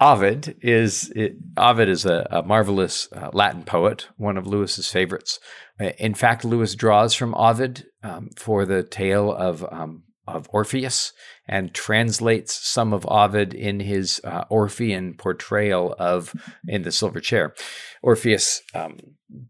Ovid 0.00 0.56
is 0.62 1.10
it, 1.14 1.36
Ovid 1.56 1.88
is 1.88 2.04
a, 2.06 2.26
a 2.30 2.42
marvelous 2.42 3.08
uh, 3.12 3.30
Latin 3.32 3.64
poet, 3.64 4.08
one 4.16 4.36
of 4.36 4.46
Lewis's 4.46 4.88
favorites. 4.88 5.38
Uh, 5.80 5.90
in 5.98 6.14
fact, 6.14 6.44
Lewis 6.44 6.74
draws 6.74 7.14
from 7.14 7.34
Ovid 7.34 7.86
um, 8.02 8.30
for 8.36 8.64
the 8.64 8.82
tale 8.82 9.32
of 9.32 9.64
um, 9.70 10.04
of 10.26 10.48
Orpheus 10.52 11.12
and 11.46 11.74
translates 11.74 12.54
some 12.54 12.92
of 12.92 13.06
Ovid 13.06 13.54
in 13.54 13.80
his 13.80 14.20
uh, 14.24 14.44
Orphean 14.48 15.14
portrayal 15.14 15.94
of 15.98 16.34
in 16.66 16.82
the 16.82 16.92
Silver 16.92 17.20
Chair. 17.20 17.54
Orpheus, 18.02 18.62
um, 18.74 18.98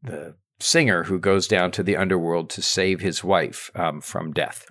the 0.03 0.35
singer 0.61 1.05
who 1.05 1.19
goes 1.19 1.49
down 1.49 1.71
to 1.73 1.83
the 1.83 1.97
underworld 1.97 2.49
to 2.51 2.63
save 2.63 3.01
his 3.01 3.23
wife 3.25 3.71
um, 3.75 4.01
from 4.01 4.33
death. 4.33 4.65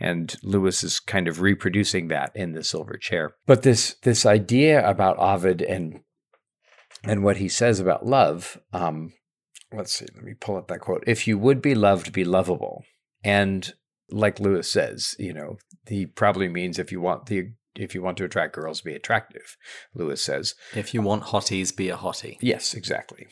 And 0.00 0.34
Lewis 0.42 0.82
is 0.82 0.98
kind 0.98 1.28
of 1.28 1.40
reproducing 1.40 2.08
that 2.08 2.32
in 2.34 2.52
the 2.52 2.64
Silver 2.64 2.96
Chair. 2.96 3.34
But 3.46 3.62
this 3.62 3.94
this 4.02 4.26
idea 4.26 4.86
about 4.88 5.18
Ovid 5.18 5.62
and 5.62 6.00
and 7.04 7.22
what 7.22 7.36
he 7.36 7.48
says 7.48 7.78
about 7.78 8.06
love, 8.06 8.58
um, 8.72 9.12
let's 9.72 9.94
see, 9.94 10.06
let 10.14 10.24
me 10.24 10.34
pull 10.34 10.56
up 10.56 10.68
that 10.68 10.80
quote. 10.80 11.04
If 11.06 11.28
you 11.28 11.38
would 11.38 11.62
be 11.62 11.74
loved, 11.74 12.12
be 12.12 12.24
lovable. 12.24 12.84
And 13.22 13.72
like 14.10 14.40
Lewis 14.40 14.70
says, 14.70 15.14
you 15.18 15.32
know, 15.32 15.58
he 15.86 16.06
probably 16.06 16.48
means 16.48 16.78
if 16.78 16.92
you 16.92 17.00
want 17.00 17.26
the 17.26 17.50
if 17.74 17.94
you 17.94 18.02
want 18.02 18.16
to 18.18 18.24
attract 18.24 18.54
girls, 18.54 18.80
be 18.80 18.94
attractive. 18.94 19.56
Lewis 19.94 20.22
says. 20.22 20.54
If 20.74 20.94
you 20.94 21.02
want 21.02 21.24
hotties, 21.24 21.74
be 21.74 21.88
a 21.88 21.96
hottie. 21.96 22.36
Yes, 22.40 22.74
exactly. 22.74 23.26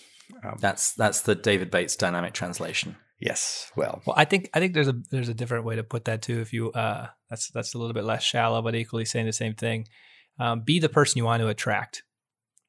Um, 0.44 0.56
that's 0.60 0.94
that's 0.94 1.22
the 1.22 1.34
David 1.34 1.70
Bates 1.70 1.96
dynamic 1.96 2.32
translation. 2.32 2.96
Yes. 3.20 3.70
Well, 3.76 4.02
well, 4.04 4.16
I 4.18 4.24
think 4.24 4.50
I 4.52 4.58
think 4.58 4.74
there's 4.74 4.88
a 4.88 5.00
there's 5.10 5.28
a 5.28 5.34
different 5.34 5.64
way 5.64 5.76
to 5.76 5.84
put 5.84 6.06
that 6.06 6.22
too. 6.22 6.40
If 6.40 6.52
you 6.52 6.72
uh, 6.72 7.08
that's 7.30 7.50
that's 7.50 7.74
a 7.74 7.78
little 7.78 7.94
bit 7.94 8.04
less 8.04 8.22
shallow, 8.22 8.60
but 8.62 8.74
equally 8.74 9.04
saying 9.04 9.26
the 9.26 9.32
same 9.32 9.54
thing. 9.54 9.86
Um, 10.40 10.62
be 10.62 10.78
the 10.80 10.88
person 10.88 11.18
you 11.18 11.24
want 11.24 11.40
to 11.40 11.48
attract. 11.48 12.02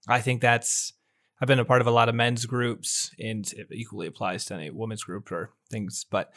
I 0.08 0.22
think 0.22 0.42
that's. 0.42 0.94
I've 1.42 1.48
been 1.48 1.60
a 1.60 1.66
part 1.66 1.82
of 1.82 1.88
a 1.88 1.92
lot 1.92 2.08
of 2.08 2.16
men's 2.16 2.46
groups, 2.46 3.12
and 3.20 3.52
it 3.54 3.68
equally 3.72 4.08
applies 4.08 4.46
to 4.46 4.54
any 4.54 4.70
women's 4.70 5.04
group 5.04 5.32
or 5.32 5.50
things. 5.72 6.06
But 6.10 6.34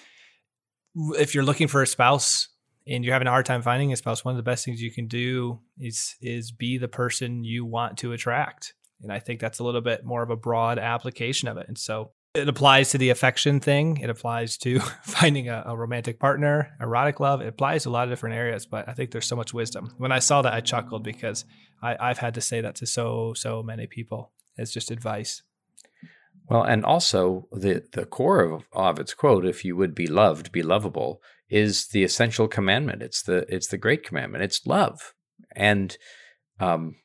if 0.97 1.35
you're 1.35 1.45
looking 1.45 1.69
for 1.69 1.83
a 1.83 1.87
spouse 1.87 2.49
and 2.87 3.05
you're 3.05 3.15
having 3.15 3.29
a 3.29 3.31
hard 3.31 3.47
time 3.47 3.63
finding 3.63 3.93
a 3.93 3.97
spouse, 3.97 4.25
one 4.25 4.33
of 4.33 4.37
the 4.37 4.43
best 4.43 4.65
things 4.65 4.81
you 4.81 4.93
can 4.93 5.07
do 5.07 5.61
is 5.79 6.17
is 6.21 6.51
be 6.53 6.79
the 6.79 6.89
person 6.89 7.45
you 7.45 7.65
want 7.65 7.99
to 7.99 8.13
attract. 8.13 8.75
And 9.03 9.13
I 9.13 9.19
think 9.19 9.41
that's 9.41 9.59
a 9.59 9.65
little 9.65 9.83
bit 9.83 10.05
more 10.05 10.23
of 10.23 10.31
a 10.31 10.37
broad 10.37 10.79
application 10.79 11.49
of 11.49 11.59
it. 11.59 11.69
And 11.69 11.77
so 11.77 12.13
it 12.35 12.49
applies 12.49 12.91
to 12.91 12.99
the 12.99 13.11
affection 13.11 13.61
thing. 13.61 13.99
It 13.99 14.11
applies 14.11 14.57
to 14.59 14.79
finding 15.03 15.49
a, 15.49 15.65
a, 15.67 15.77
romantic 15.77 16.19
partner, 16.19 16.71
erotic 16.81 17.21
love. 17.21 17.41
It 17.41 17.49
applies 17.49 17.85
to 17.85 17.89
a 17.89 17.91
lot 17.91 18.05
of 18.05 18.11
different 18.11 18.37
areas, 18.37 18.67
but 18.67 18.89
I 18.89 18.93
think 18.93 19.11
there's 19.11 19.27
so 19.27 19.37
much 19.37 19.55
wisdom. 19.55 19.95
When 19.99 20.13
I 20.13 20.19
saw 20.19 20.43
that, 20.43 20.53
I 20.53 20.61
chuckled 20.61 21.03
because 21.03 21.45
I, 21.83 21.97
I've 21.99 22.19
had 22.19 22.35
to 22.35 22.41
say 22.41 22.61
that 22.61 22.75
to 22.77 22.87
so, 22.87 23.33
so 23.35 23.63
many 23.63 23.87
people. 23.87 24.33
It's 24.57 24.73
just 24.73 24.91
advice. 24.91 25.43
Well, 26.49 26.63
and 26.63 26.85
also 26.85 27.49
the, 27.51 27.85
the 27.93 28.07
core 28.07 28.41
of 28.41 28.65
Ovid's 28.73 29.15
quote, 29.15 29.45
if 29.45 29.65
you 29.65 29.77
would 29.77 29.95
be 29.95 30.07
loved, 30.07 30.53
be 30.53 30.63
lovable, 30.63 31.21
is 31.49 31.89
the 31.89 32.05
essential 32.05 32.49
commandment. 32.49 33.03
It's 33.03 33.23
the 33.23 33.47
it's 33.49 33.69
the 33.69 33.79
great 33.79 34.05
commandment. 34.05 34.45
It's 34.45 34.67
love. 34.67 35.15
And 35.55 35.97
um, 36.61 36.97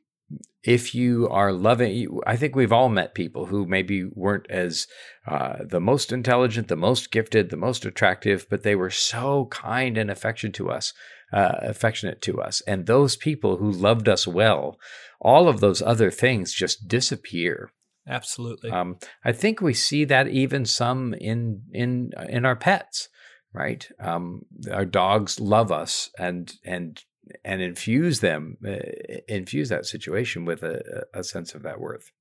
if 0.63 0.93
you 0.93 1.27
are 1.29 1.51
loving, 1.51 2.19
I 2.27 2.35
think 2.35 2.55
we've 2.55 2.71
all 2.71 2.89
met 2.89 3.15
people 3.15 3.47
who 3.47 3.65
maybe 3.65 4.03
weren't 4.03 4.49
as 4.49 4.87
uh, 5.27 5.57
the 5.67 5.79
most 5.79 6.11
intelligent, 6.11 6.67
the 6.67 6.75
most 6.75 7.11
gifted, 7.11 7.49
the 7.49 7.57
most 7.57 7.83
attractive, 7.85 8.45
but 8.49 8.63
they 8.63 8.75
were 8.75 8.91
so 8.91 9.45
kind 9.45 9.97
and 9.97 10.11
affectionate 10.11 10.53
to 10.55 10.69
us, 10.69 10.93
uh, 11.33 11.53
affectionate 11.61 12.21
to 12.21 12.41
us. 12.41 12.61
And 12.67 12.85
those 12.85 13.15
people 13.15 13.57
who 13.57 13.71
loved 13.71 14.07
us 14.07 14.27
well, 14.27 14.79
all 15.19 15.47
of 15.47 15.61
those 15.61 15.81
other 15.81 16.11
things 16.11 16.53
just 16.53 16.87
disappear. 16.87 17.71
Absolutely. 18.11 18.69
Um, 18.69 18.97
I 19.23 19.31
think 19.31 19.61
we 19.61 19.73
see 19.73 20.05
that 20.05 20.27
even 20.27 20.65
some 20.65 21.13
in 21.13 21.63
in 21.71 22.11
in 22.27 22.45
our 22.45 22.55
pets, 22.55 23.09
right? 23.53 23.87
Um, 23.99 24.43
our 24.71 24.85
dogs 24.85 25.39
love 25.39 25.71
us, 25.71 26.09
and 26.19 26.51
and 26.65 27.01
and 27.45 27.61
infuse 27.61 28.19
them, 28.19 28.57
uh, 28.67 28.75
infuse 29.27 29.69
that 29.69 29.85
situation 29.85 30.43
with 30.45 30.63
a, 30.63 31.05
a 31.13 31.23
sense 31.23 31.55
of 31.55 31.63
that 31.63 31.79
worth. 31.79 32.11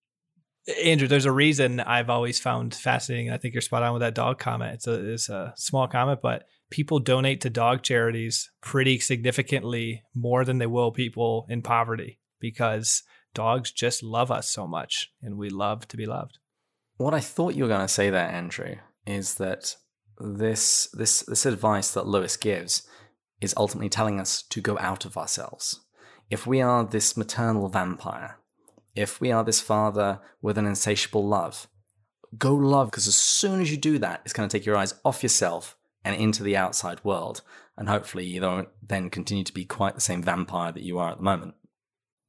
Andrew, 0.84 1.08
there's 1.08 1.24
a 1.24 1.32
reason 1.32 1.80
I've 1.80 2.10
always 2.10 2.38
found 2.38 2.74
fascinating. 2.74 3.30
I 3.30 3.38
think 3.38 3.54
you're 3.54 3.62
spot 3.62 3.82
on 3.82 3.94
with 3.94 4.02
that 4.02 4.14
dog 4.14 4.38
comment. 4.38 4.74
It's 4.74 4.86
a, 4.86 5.12
it's 5.12 5.28
a 5.28 5.54
small 5.56 5.88
comment, 5.88 6.20
but 6.22 6.44
people 6.70 6.98
donate 6.98 7.40
to 7.40 7.50
dog 7.50 7.82
charities 7.82 8.50
pretty 8.60 9.00
significantly 9.00 10.02
more 10.14 10.44
than 10.44 10.58
they 10.58 10.66
will 10.66 10.92
people 10.92 11.46
in 11.48 11.62
poverty 11.62 12.20
because 12.40 13.02
dogs 13.34 13.70
just 13.70 14.02
love 14.02 14.30
us 14.30 14.48
so 14.48 14.66
much 14.66 15.12
and 15.22 15.36
we 15.36 15.50
love 15.50 15.86
to 15.88 15.96
be 15.96 16.06
loved. 16.06 16.38
What 16.96 17.14
I 17.14 17.20
thought 17.20 17.54
you 17.54 17.64
were 17.64 17.68
going 17.68 17.80
to 17.80 17.88
say 17.88 18.10
there, 18.10 18.28
Andrew, 18.28 18.76
is 19.06 19.36
that 19.36 19.76
this 20.18 20.88
this 20.92 21.20
this 21.22 21.46
advice 21.46 21.92
that 21.92 22.06
Lewis 22.06 22.36
gives 22.36 22.86
is 23.40 23.54
ultimately 23.56 23.88
telling 23.88 24.20
us 24.20 24.42
to 24.42 24.60
go 24.60 24.78
out 24.78 25.04
of 25.04 25.16
ourselves. 25.16 25.80
If 26.28 26.46
we 26.46 26.60
are 26.60 26.84
this 26.84 27.16
maternal 27.16 27.68
vampire, 27.68 28.38
if 28.94 29.20
we 29.20 29.32
are 29.32 29.42
this 29.42 29.60
father 29.60 30.20
with 30.42 30.58
an 30.58 30.66
insatiable 30.66 31.26
love, 31.26 31.66
go 32.36 32.54
love, 32.54 32.90
because 32.90 33.08
as 33.08 33.16
soon 33.16 33.60
as 33.60 33.70
you 33.70 33.76
do 33.76 33.98
that, 33.98 34.20
it's 34.24 34.34
going 34.34 34.48
to 34.48 34.56
take 34.56 34.66
your 34.66 34.76
eyes 34.76 34.94
off 35.04 35.22
yourself 35.22 35.76
and 36.04 36.14
into 36.16 36.42
the 36.42 36.56
outside 36.56 37.02
world. 37.04 37.42
And 37.76 37.88
hopefully, 37.88 38.26
you 38.26 38.40
don't 38.40 38.68
then 38.86 39.08
continue 39.08 39.44
to 39.44 39.54
be 39.54 39.64
quite 39.64 39.94
the 39.94 40.00
same 40.02 40.22
vampire 40.22 40.70
that 40.70 40.82
you 40.82 40.98
are 40.98 41.12
at 41.12 41.16
the 41.16 41.22
moment. 41.22 41.54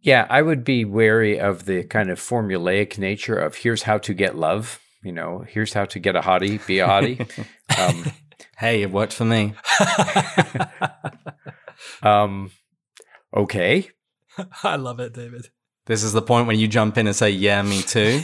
Yeah, 0.01 0.25
I 0.29 0.41
would 0.41 0.63
be 0.63 0.83
wary 0.83 1.39
of 1.39 1.65
the 1.65 1.83
kind 1.83 2.09
of 2.09 2.19
formulaic 2.19 2.97
nature 2.97 3.37
of 3.37 3.57
here's 3.57 3.83
how 3.83 3.99
to 3.99 4.13
get 4.13 4.35
love. 4.35 4.79
You 5.03 5.11
know, 5.11 5.45
here's 5.47 5.73
how 5.73 5.85
to 5.85 5.99
get 5.99 6.15
a 6.15 6.21
hottie, 6.21 6.65
be 6.65 6.79
a 6.79 6.87
hottie. 6.87 7.47
um, 7.79 8.11
hey, 8.57 8.81
it 8.81 8.91
worked 8.91 9.13
for 9.13 9.25
me. 9.25 9.53
um, 12.03 12.51
okay. 13.35 13.89
I 14.63 14.75
love 14.75 14.99
it, 14.99 15.13
David. 15.13 15.47
This 15.85 16.03
is 16.03 16.13
the 16.13 16.21
point 16.21 16.47
when 16.47 16.59
you 16.59 16.67
jump 16.67 16.97
in 16.97 17.07
and 17.07 17.15
say, 17.15 17.29
"Yeah, 17.29 17.61
me 17.61 17.81
too." 17.81 18.21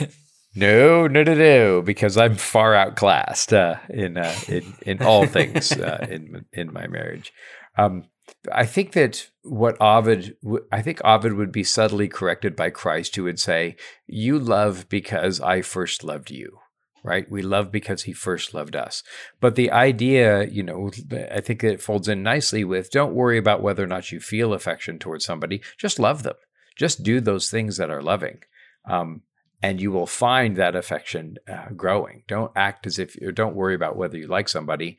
no, 0.55 1.07
no, 1.07 1.23
no, 1.23 1.33
no, 1.33 1.81
because 1.81 2.17
I'm 2.17 2.35
far 2.35 2.75
outclassed 2.75 3.53
uh, 3.53 3.77
in 3.89 4.17
uh, 4.17 4.35
in 4.47 4.73
in 4.83 5.01
all 5.01 5.25
things 5.25 5.71
uh, 5.71 6.05
in 6.09 6.45
in 6.53 6.71
my 6.71 6.87
marriage. 6.87 7.33
Um, 7.77 8.05
I 8.51 8.65
think 8.65 8.93
that 8.93 9.29
what 9.43 9.77
Ovid, 9.81 10.35
I 10.71 10.81
think 10.81 11.01
Ovid 11.03 11.33
would 11.33 11.51
be 11.51 11.63
subtly 11.63 12.07
corrected 12.07 12.55
by 12.55 12.69
Christ, 12.69 13.15
who 13.15 13.23
would 13.23 13.39
say, 13.39 13.75
"You 14.05 14.39
love 14.39 14.89
because 14.89 15.39
I 15.41 15.61
first 15.61 16.03
loved 16.03 16.31
you." 16.31 16.59
right? 17.03 17.31
We 17.31 17.41
love 17.41 17.71
because 17.71 18.03
he 18.03 18.11
first 18.11 18.53
loved 18.53 18.75
us. 18.75 19.01
But 19.39 19.55
the 19.55 19.71
idea, 19.71 20.45
you 20.45 20.61
know, 20.61 20.91
I 21.31 21.39
think 21.39 21.63
it 21.63 21.81
folds 21.81 22.09
in 22.09 22.21
nicely 22.21 22.65
with 22.65 22.91
don't 22.91 23.15
worry 23.15 23.37
about 23.37 23.61
whether 23.61 23.83
or 23.83 23.87
not 23.87 24.11
you 24.11 24.19
feel 24.19 24.53
affection 24.53 24.99
towards 24.99 25.23
somebody, 25.23 25.61
just 25.77 25.99
love 25.99 26.23
them. 26.23 26.35
Just 26.75 27.03
do 27.03 27.21
those 27.21 27.49
things 27.49 27.77
that 27.77 27.89
are 27.89 28.01
loving. 28.01 28.39
Um, 28.85 29.21
and 29.61 29.81
you 29.81 29.91
will 29.91 30.05
find 30.05 30.55
that 30.55 30.75
affection 30.75 31.37
uh, 31.47 31.69
growing. 31.75 32.23
Don't 32.27 32.51
act 32.55 32.85
as 32.85 32.99
if, 32.99 33.15
you 33.19 33.31
don't 33.31 33.55
worry 33.55 33.73
about 33.73 33.95
whether 33.95 34.15
you 34.15 34.27
like 34.27 34.47
somebody. 34.47 34.97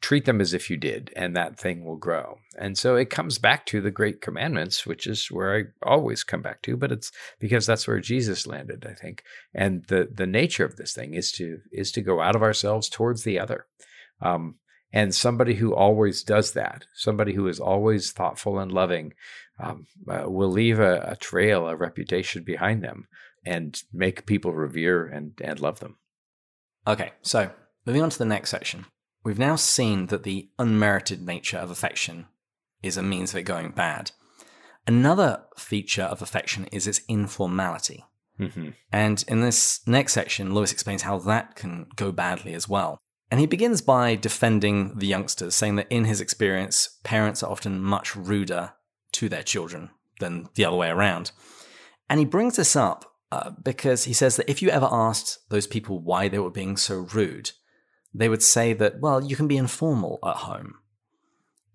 Treat 0.00 0.26
them 0.26 0.40
as 0.40 0.54
if 0.54 0.70
you 0.70 0.76
did, 0.76 1.12
and 1.16 1.34
that 1.34 1.58
thing 1.58 1.84
will 1.84 1.96
grow. 1.96 2.38
And 2.56 2.78
so 2.78 2.94
it 2.94 3.10
comes 3.10 3.38
back 3.38 3.66
to 3.66 3.80
the 3.80 3.90
great 3.90 4.20
commandments, 4.20 4.86
which 4.86 5.08
is 5.08 5.26
where 5.26 5.56
I 5.56 5.62
always 5.82 6.22
come 6.22 6.40
back 6.40 6.62
to, 6.62 6.76
but 6.76 6.92
it's 6.92 7.10
because 7.40 7.66
that's 7.66 7.88
where 7.88 7.98
Jesus 7.98 8.46
landed, 8.46 8.86
I 8.88 8.94
think. 8.94 9.24
And 9.52 9.84
the 9.86 10.08
the 10.12 10.26
nature 10.26 10.64
of 10.64 10.76
this 10.76 10.92
thing 10.92 11.14
is 11.14 11.32
to 11.32 11.60
is 11.72 11.90
to 11.92 12.00
go 12.00 12.20
out 12.20 12.36
of 12.36 12.42
ourselves 12.42 12.88
towards 12.88 13.24
the 13.24 13.40
other. 13.40 13.66
Um, 14.22 14.56
and 14.92 15.14
somebody 15.14 15.54
who 15.54 15.74
always 15.74 16.22
does 16.22 16.52
that, 16.52 16.86
somebody 16.94 17.34
who 17.34 17.48
is 17.48 17.60
always 17.60 18.12
thoughtful 18.12 18.58
and 18.58 18.72
loving, 18.72 19.14
um, 19.58 19.86
uh, 20.08 20.24
will 20.30 20.50
leave 20.50 20.78
a, 20.78 21.00
a 21.08 21.16
trail, 21.16 21.66
a 21.66 21.76
reputation 21.76 22.44
behind 22.44 22.82
them 22.82 23.08
and 23.46 23.82
make 23.92 24.26
people 24.26 24.52
revere 24.52 25.06
and, 25.06 25.32
and 25.42 25.60
love 25.60 25.80
them. 25.80 25.96
Okay, 26.86 27.12
so 27.22 27.50
moving 27.86 28.02
on 28.02 28.10
to 28.10 28.18
the 28.18 28.24
next 28.24 28.50
section. 28.50 28.86
We've 29.24 29.38
now 29.38 29.56
seen 29.56 30.06
that 30.06 30.24
the 30.24 30.50
unmerited 30.58 31.24
nature 31.24 31.58
of 31.58 31.70
affection 31.70 32.26
is 32.82 32.96
a 32.96 33.02
means 33.02 33.32
of 33.32 33.38
it 33.38 33.42
going 33.42 33.70
bad. 33.70 34.10
Another 34.86 35.44
feature 35.56 36.02
of 36.02 36.22
affection 36.22 36.66
is 36.66 36.86
its 36.86 37.00
informality. 37.08 38.04
Mm-hmm. 38.38 38.70
And 38.92 39.24
in 39.26 39.40
this 39.40 39.80
next 39.86 40.12
section, 40.12 40.54
Lewis 40.54 40.72
explains 40.72 41.02
how 41.02 41.18
that 41.20 41.56
can 41.56 41.86
go 41.96 42.12
badly 42.12 42.54
as 42.54 42.68
well. 42.68 42.98
And 43.30 43.40
he 43.40 43.46
begins 43.46 43.80
by 43.80 44.14
defending 44.14 44.96
the 44.98 45.06
youngsters, 45.06 45.56
saying 45.56 45.76
that 45.76 45.90
in 45.90 46.04
his 46.04 46.20
experience, 46.20 46.98
parents 47.02 47.42
are 47.42 47.50
often 47.50 47.80
much 47.80 48.14
ruder 48.14 48.74
to 49.12 49.28
their 49.28 49.42
children 49.42 49.90
than 50.20 50.48
the 50.54 50.64
other 50.64 50.76
way 50.76 50.88
around. 50.88 51.32
And 52.08 52.20
he 52.20 52.26
brings 52.26 52.56
this 52.56 52.76
up 52.76 53.15
uh, 53.32 53.50
because 53.62 54.04
he 54.04 54.12
says 54.12 54.36
that 54.36 54.50
if 54.50 54.62
you 54.62 54.68
ever 54.68 54.88
asked 54.90 55.38
those 55.48 55.66
people 55.66 55.98
why 55.98 56.28
they 56.28 56.38
were 56.38 56.50
being 56.50 56.76
so 56.76 57.06
rude, 57.12 57.50
they 58.14 58.28
would 58.28 58.42
say 58.42 58.72
that, 58.72 59.00
well, 59.00 59.22
you 59.22 59.36
can 59.36 59.48
be 59.48 59.56
informal 59.56 60.18
at 60.24 60.36
home. 60.36 60.76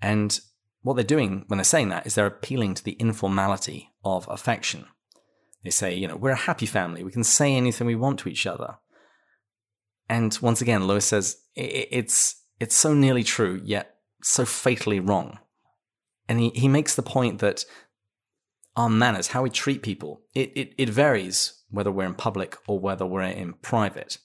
And 0.02 0.40
what 0.82 0.96
they're 0.96 1.04
doing 1.04 1.46
when 1.48 1.58
they're 1.58 1.64
saying 1.64 1.90
that 1.90 2.08
is 2.08 2.16
they're 2.16 2.26
appealing 2.26 2.74
to 2.76 2.84
the 2.84 2.94
informality 2.94 3.92
of 4.04 4.28
affection. 4.30 4.86
They 5.64 5.70
say, 5.70 5.94
you 5.94 6.08
know, 6.08 6.16
we're 6.16 6.32
a 6.32 6.36
happy 6.36 6.66
family. 6.66 7.04
We 7.04 7.12
can 7.12 7.24
say 7.24 7.54
anything 7.54 7.86
we 7.86 7.96
want 7.96 8.20
to 8.20 8.30
each 8.30 8.48
other. 8.48 8.78
And 10.10 10.38
once 10.42 10.62
again, 10.62 10.88
Lewis 10.88 11.06
says 11.06 11.38
it's 11.56 12.36
it's 12.60 12.76
so 12.76 12.94
nearly 12.94 13.24
true, 13.24 13.62
yet 13.64 13.96
so 14.24 14.46
fatally 14.46 15.00
wrong. 15.00 15.40
And 16.28 16.40
he, 16.40 16.50
he 16.50 16.68
makes 16.68 16.96
the 16.96 17.04
point 17.04 17.40
that 17.40 17.66
our 18.76 18.90
manners, 18.90 19.28
how 19.28 19.44
we 19.44 19.50
treat 19.50 19.82
people, 19.82 20.22
it, 20.34 20.52
it, 20.56 20.74
it 20.78 20.90
varies 20.90 21.62
whether 21.70 21.92
we're 21.92 22.06
in 22.06 22.14
public 22.14 22.58
or 22.68 22.80
whether 22.80 23.06
we're 23.06 23.22
in 23.24 23.54
private. 23.62 24.18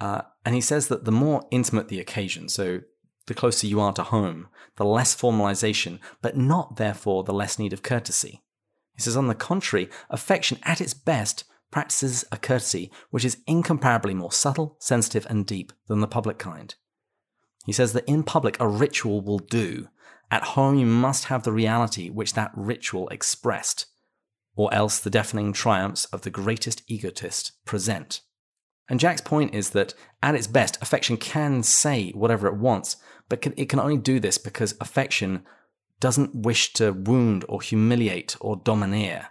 Uh, 0.00 0.22
and 0.44 0.54
he 0.54 0.60
says 0.60 0.88
that 0.88 1.04
the 1.04 1.12
more 1.12 1.46
intimate 1.50 1.88
the 1.88 2.00
occasion, 2.00 2.48
so 2.48 2.80
the 3.26 3.34
closer 3.34 3.66
you 3.66 3.80
are 3.80 3.92
to 3.92 4.02
home, 4.02 4.48
the 4.76 4.84
less 4.84 5.14
formalization, 5.14 5.98
but 6.22 6.36
not 6.36 6.76
therefore 6.76 7.24
the 7.24 7.32
less 7.32 7.58
need 7.58 7.72
of 7.72 7.82
courtesy. 7.82 8.42
He 8.96 9.02
says, 9.02 9.16
on 9.16 9.28
the 9.28 9.34
contrary, 9.34 9.88
affection 10.10 10.58
at 10.62 10.80
its 10.80 10.94
best 10.94 11.44
practices 11.70 12.24
a 12.32 12.36
courtesy 12.36 12.90
which 13.10 13.24
is 13.24 13.38
incomparably 13.46 14.14
more 14.14 14.32
subtle, 14.32 14.76
sensitive, 14.80 15.26
and 15.28 15.46
deep 15.46 15.72
than 15.86 16.00
the 16.00 16.08
public 16.08 16.38
kind. 16.38 16.74
He 17.66 17.72
says 17.72 17.92
that 17.92 18.08
in 18.08 18.22
public 18.22 18.56
a 18.58 18.66
ritual 18.66 19.20
will 19.20 19.38
do, 19.38 19.88
At 20.30 20.42
home, 20.42 20.78
you 20.78 20.86
must 20.86 21.26
have 21.26 21.42
the 21.42 21.52
reality 21.52 22.10
which 22.10 22.34
that 22.34 22.52
ritual 22.54 23.08
expressed, 23.08 23.86
or 24.56 24.72
else 24.74 24.98
the 24.98 25.10
deafening 25.10 25.52
triumphs 25.52 26.04
of 26.06 26.22
the 26.22 26.30
greatest 26.30 26.82
egotist 26.86 27.52
present. 27.64 28.20
And 28.88 29.00
Jack's 29.00 29.20
point 29.20 29.54
is 29.54 29.70
that 29.70 29.94
at 30.22 30.34
its 30.34 30.46
best, 30.46 30.78
affection 30.80 31.16
can 31.16 31.62
say 31.62 32.10
whatever 32.10 32.46
it 32.46 32.56
wants, 32.56 32.96
but 33.28 33.46
it 33.56 33.68
can 33.68 33.80
only 33.80 33.98
do 33.98 34.18
this 34.18 34.38
because 34.38 34.74
affection 34.80 35.44
doesn't 36.00 36.34
wish 36.34 36.72
to 36.74 36.92
wound 36.92 37.44
or 37.48 37.60
humiliate 37.60 38.36
or 38.40 38.56
domineer. 38.56 39.28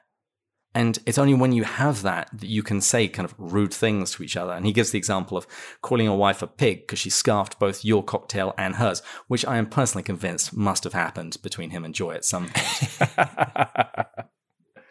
And 0.78 0.99
it's 1.07 1.17
only 1.17 1.34
when 1.34 1.53
you 1.53 1.63
have 1.63 2.03
that 2.03 2.30
that 2.32 2.45
you 2.45 2.61
can 2.61 2.82
say 2.82 3.07
kind 3.07 3.25
of 3.25 3.34
rude 3.39 3.73
things 3.73 4.11
to 4.11 4.21
each 4.21 4.38
other. 4.38 4.53
And 4.53 4.63
he 4.63 4.71
gives 4.71 4.91
the 4.91 4.99
example 4.99 5.36
of 5.36 5.47
calling 5.82 6.05
your 6.05 6.19
wife 6.19 6.43
a 6.43 6.47
pig 6.47 6.82
because 6.82 6.99
she 6.99 7.09
scarfed 7.09 7.57
both 7.57 7.84
your 7.84 8.03
cocktail 8.03 8.53
and 8.59 8.75
hers, 8.75 9.01
which 9.28 9.43
I 9.43 9.57
am 9.57 9.65
personally 9.65 10.03
convinced 10.03 10.55
must 10.55 10.84
have 10.84 10.93
happened 10.93 11.38
between 11.41 11.71
him 11.71 11.84
and 11.84 11.95
Joy 11.95 12.13
at 12.13 12.25
some 12.25 12.49
point. 12.49 12.99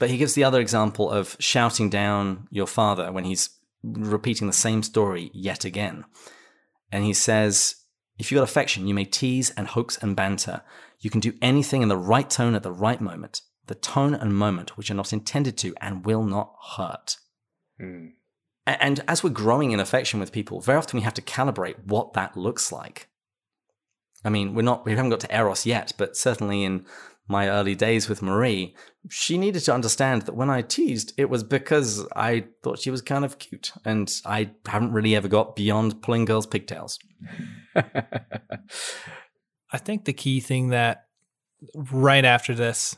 but 0.00 0.10
he 0.10 0.16
gives 0.16 0.34
the 0.34 0.42
other 0.42 0.60
example 0.60 1.08
of 1.08 1.36
shouting 1.38 1.88
down 1.88 2.48
your 2.50 2.66
father 2.66 3.12
when 3.12 3.22
he's 3.22 3.50
repeating 3.84 4.48
the 4.48 4.52
same 4.52 4.82
story 4.82 5.30
yet 5.32 5.64
again. 5.64 6.04
And 6.90 7.04
he 7.04 7.12
says, 7.14 7.76
if 8.18 8.32
you've 8.32 8.40
got 8.40 8.50
affection, 8.50 8.88
you 8.88 8.94
may 8.94 9.04
tease 9.04 9.50
and 9.50 9.68
hoax 9.68 9.98
and 9.98 10.16
banter. 10.16 10.62
You 10.98 11.10
can 11.10 11.20
do 11.20 11.34
anything 11.40 11.82
in 11.82 11.88
the 11.88 11.96
right 11.96 12.28
tone 12.28 12.56
at 12.56 12.64
the 12.64 12.72
right 12.72 13.00
moment 13.00 13.42
the 13.68 13.74
tone 13.74 14.14
and 14.14 14.34
moment 14.34 14.76
which 14.76 14.90
are 14.90 14.94
not 14.94 15.12
intended 15.12 15.56
to 15.58 15.74
and 15.80 16.04
will 16.04 16.24
not 16.24 16.54
hurt. 16.76 17.16
Mm. 17.80 18.12
And 18.66 19.00
as 19.08 19.24
we're 19.24 19.30
growing 19.30 19.70
in 19.70 19.80
affection 19.80 20.20
with 20.20 20.32
people, 20.32 20.60
very 20.60 20.76
often 20.76 20.98
we 20.98 21.04
have 21.04 21.14
to 21.14 21.22
calibrate 21.22 21.86
what 21.86 22.12
that 22.14 22.36
looks 22.36 22.70
like. 22.70 23.08
I 24.24 24.30
mean, 24.30 24.54
we're 24.54 24.62
not, 24.62 24.84
we 24.84 24.92
haven't 24.92 25.10
got 25.10 25.20
to 25.20 25.34
Eros 25.34 25.64
yet, 25.64 25.92
but 25.96 26.16
certainly 26.16 26.64
in 26.64 26.84
my 27.28 27.48
early 27.48 27.74
days 27.74 28.08
with 28.08 28.20
Marie, 28.20 28.74
she 29.08 29.38
needed 29.38 29.60
to 29.60 29.72
understand 29.72 30.22
that 30.22 30.34
when 30.34 30.50
I 30.50 30.62
teased, 30.62 31.12
it 31.16 31.30
was 31.30 31.44
because 31.44 32.06
I 32.16 32.46
thought 32.62 32.80
she 32.80 32.90
was 32.90 33.00
kind 33.00 33.24
of 33.24 33.38
cute. 33.38 33.72
And 33.84 34.12
I 34.26 34.50
haven't 34.66 34.92
really 34.92 35.14
ever 35.14 35.28
got 35.28 35.56
beyond 35.56 36.02
pulling 36.02 36.24
girls' 36.24 36.46
pigtails. 36.46 36.98
I 37.76 39.78
think 39.78 40.04
the 40.04 40.12
key 40.12 40.40
thing 40.40 40.70
that 40.70 41.04
right 41.74 42.24
after 42.24 42.54
this 42.54 42.96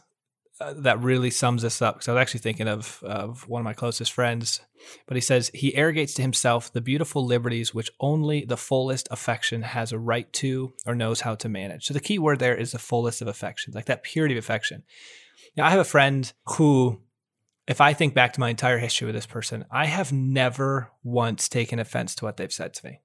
that 0.77 1.01
really 1.01 1.31
sums 1.31 1.63
this 1.63 1.81
up 1.81 1.97
because 1.97 2.09
I 2.09 2.13
was 2.13 2.21
actually 2.21 2.41
thinking 2.41 2.69
of 2.69 3.03
of 3.03 3.49
one 3.49 3.61
of 3.61 3.65
my 3.65 3.73
closest 3.73 4.13
friends, 4.13 4.61
but 5.07 5.17
he 5.17 5.21
says 5.21 5.51
he 5.55 5.75
arrogates 5.75 6.15
to 6.15 6.23
himself 6.23 6.73
the 6.73 6.81
beautiful 6.81 7.25
liberties 7.25 7.75
which 7.75 7.91
only 7.99 8.45
the 8.45 8.57
fullest 8.57 9.09
affection 9.11 9.63
has 9.63 9.93
a 9.93 9.99
right 9.99 10.31
to 10.35 10.73
or 10.87 10.95
knows 10.95 11.23
how 11.23 11.35
to 11.37 11.49
manage. 11.49 11.87
So 11.87 11.95
the 11.95 12.01
key 12.01 12.19
word 12.19 12.39
there 12.39 12.55
is 12.55 12.73
the 12.73 12.79
fullest 12.79 13.23
of 13.23 13.29
affection, 13.29 13.73
like 13.75 13.87
that 13.87 14.03
purity 14.03 14.35
of 14.37 14.45
affection. 14.45 14.83
Now 15.57 15.67
I 15.67 15.71
have 15.71 15.81
a 15.81 15.85
friend 15.85 16.31
who, 16.45 17.01
if 17.67 17.81
I 17.81 17.95
think 17.95 18.15
back 18.15 18.35
to 18.35 18.41
my 18.41 18.51
entire 18.51 18.79
history 18.79 19.07
with 19.07 19.15
this 19.15 19.27
person, 19.27 19.65
I 19.71 19.87
have 19.87 20.13
never 20.13 20.91
once 21.03 21.49
taken 21.49 21.79
offense 21.79 22.15
to 22.17 22.27
what 22.27 22.37
they've 22.37 22.53
said 22.53 22.75
to 22.75 22.87
me. 22.87 23.01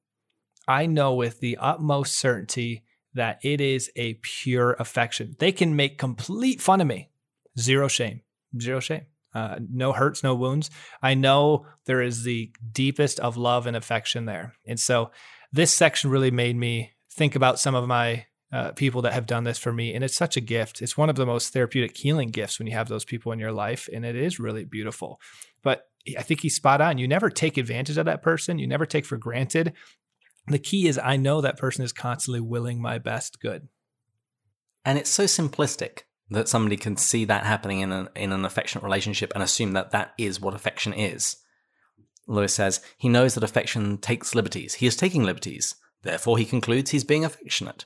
I 0.68 0.88
know 0.88 1.14
with 1.14 1.40
the 1.40 1.58
utmost 1.58 2.18
certainty 2.18 2.84
that 3.14 3.40
it 3.44 3.62
is 3.62 3.90
a 3.96 4.16
pure 4.16 4.74
affection. 4.74 5.38
They 5.40 5.54
can 5.54 5.78
make 5.78 5.98
complete 5.98 6.60
fun 6.60 6.82
of 6.82 6.88
me 6.88 7.12
Zero 7.60 7.88
shame. 7.88 8.22
Zero 8.60 8.80
shame. 8.80 9.06
Uh, 9.34 9.60
no 9.70 9.92
hurts, 9.92 10.24
no 10.24 10.34
wounds. 10.34 10.70
I 11.02 11.14
know 11.14 11.66
there 11.86 12.02
is 12.02 12.24
the 12.24 12.52
deepest 12.72 13.20
of 13.20 13.36
love 13.36 13.68
and 13.68 13.76
affection 13.76 14.26
there. 14.26 14.54
And 14.66 14.80
so 14.80 15.12
this 15.52 15.74
section 15.74 16.10
really 16.10 16.32
made 16.32 16.56
me 16.56 16.92
think 17.12 17.36
about 17.36 17.60
some 17.60 17.76
of 17.76 17.88
my 17.88 18.26
uh, 18.54 18.72
people 18.72 19.02
that 19.02 19.12
have 19.12 19.26
done 19.26 19.44
this 19.44 19.58
for 19.58 19.74
me. 19.74 19.94
And 19.94 20.04
it's 20.04 20.16
such 20.16 20.38
a 20.38 20.42
gift. 20.42 20.82
It's 20.82 20.98
one 20.98 21.10
of 21.10 21.18
the 21.18 21.26
most 21.26 21.52
therapeutic 21.52 21.98
healing 21.98 22.30
gifts 22.30 22.58
when 22.58 22.68
you 22.68 22.74
have 22.74 22.88
those 22.88 23.04
people 23.04 23.34
in 23.34 23.40
your 23.40 23.52
life. 23.52 23.90
And 23.92 24.06
it 24.06 24.16
is 24.16 24.40
really 24.40 24.64
beautiful. 24.64 25.20
But 25.62 25.84
I 26.18 26.22
think 26.22 26.42
he's 26.42 26.56
spot 26.56 26.80
on. 26.80 26.98
You 26.98 27.08
never 27.08 27.30
take 27.30 27.58
advantage 27.58 27.98
of 27.98 28.06
that 28.06 28.22
person, 28.22 28.60
you 28.60 28.68
never 28.68 28.86
take 28.86 29.06
for 29.06 29.18
granted. 29.18 29.74
The 30.48 30.60
key 30.60 30.88
is 30.88 30.98
I 30.98 31.18
know 31.18 31.42
that 31.42 31.58
person 31.58 31.84
is 31.84 31.92
constantly 31.92 32.40
willing 32.40 32.80
my 32.80 33.00
best 33.00 33.42
good. 33.42 33.68
And 34.86 35.00
it's 35.00 35.10
so 35.10 35.24
simplistic 35.24 36.04
that 36.30 36.50
somebody 36.50 36.78
can 36.78 36.98
see 36.98 37.26
that 37.26 37.46
happening 37.46 37.82
in 37.82 37.92
an, 37.92 38.10
in 38.16 38.32
an 38.32 38.46
affectionate 38.46 38.84
relationship 38.84 39.32
and 39.34 39.44
assume 39.44 39.74
that 39.74 39.92
that 39.92 40.14
is 40.18 40.42
what 40.42 40.56
affection 40.56 40.94
is. 40.94 41.38
Lewis 42.28 42.54
says 42.54 42.82
he 42.98 43.10
knows 43.10 43.36
that 43.36 43.44
affection 43.44 43.98
takes 43.98 44.34
liberties. 44.34 44.76
He 44.76 44.88
is 44.88 44.96
taking 44.96 45.24
liberties. 45.24 45.76
Therefore, 46.02 46.38
he 46.38 46.46
concludes 46.46 46.92
he's 46.92 47.04
being 47.04 47.26
affectionate. 47.26 47.86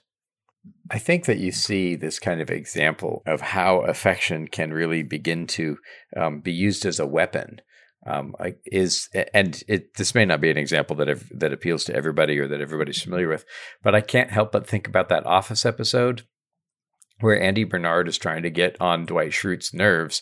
I 0.91 0.99
think 0.99 1.25
that 1.25 1.37
you 1.37 1.51
see 1.51 1.95
this 1.95 2.19
kind 2.19 2.41
of 2.41 2.49
example 2.49 3.23
of 3.25 3.41
how 3.41 3.81
affection 3.81 4.47
can 4.47 4.73
really 4.73 5.03
begin 5.03 5.47
to 5.47 5.77
um, 6.17 6.41
be 6.41 6.51
used 6.51 6.85
as 6.85 6.99
a 6.99 7.07
weapon. 7.07 7.61
Um, 8.05 8.33
is 8.65 9.09
and 9.33 9.61
it, 9.67 9.95
this 9.95 10.15
may 10.15 10.23
not 10.23 10.39
be 10.39 10.49
an 10.49 10.57
example 10.57 10.95
that 10.97 11.21
that 11.31 11.51
appeals 11.51 11.83
to 11.85 11.95
everybody 11.95 12.39
or 12.39 12.47
that 12.47 12.61
everybody's 12.61 13.01
familiar 13.01 13.27
with, 13.27 13.45
but 13.83 13.93
I 13.93 13.99
can't 13.99 14.31
help 14.31 14.53
but 14.53 14.65
think 14.65 14.87
about 14.87 15.09
that 15.09 15.25
Office 15.25 15.65
episode 15.65 16.23
where 17.22 17.41
Andy 17.41 17.63
Bernard 17.63 18.07
is 18.07 18.17
trying 18.17 18.43
to 18.43 18.49
get 18.49 18.80
on 18.80 19.05
Dwight 19.05 19.32
Schrute's 19.32 19.74
nerves, 19.74 20.22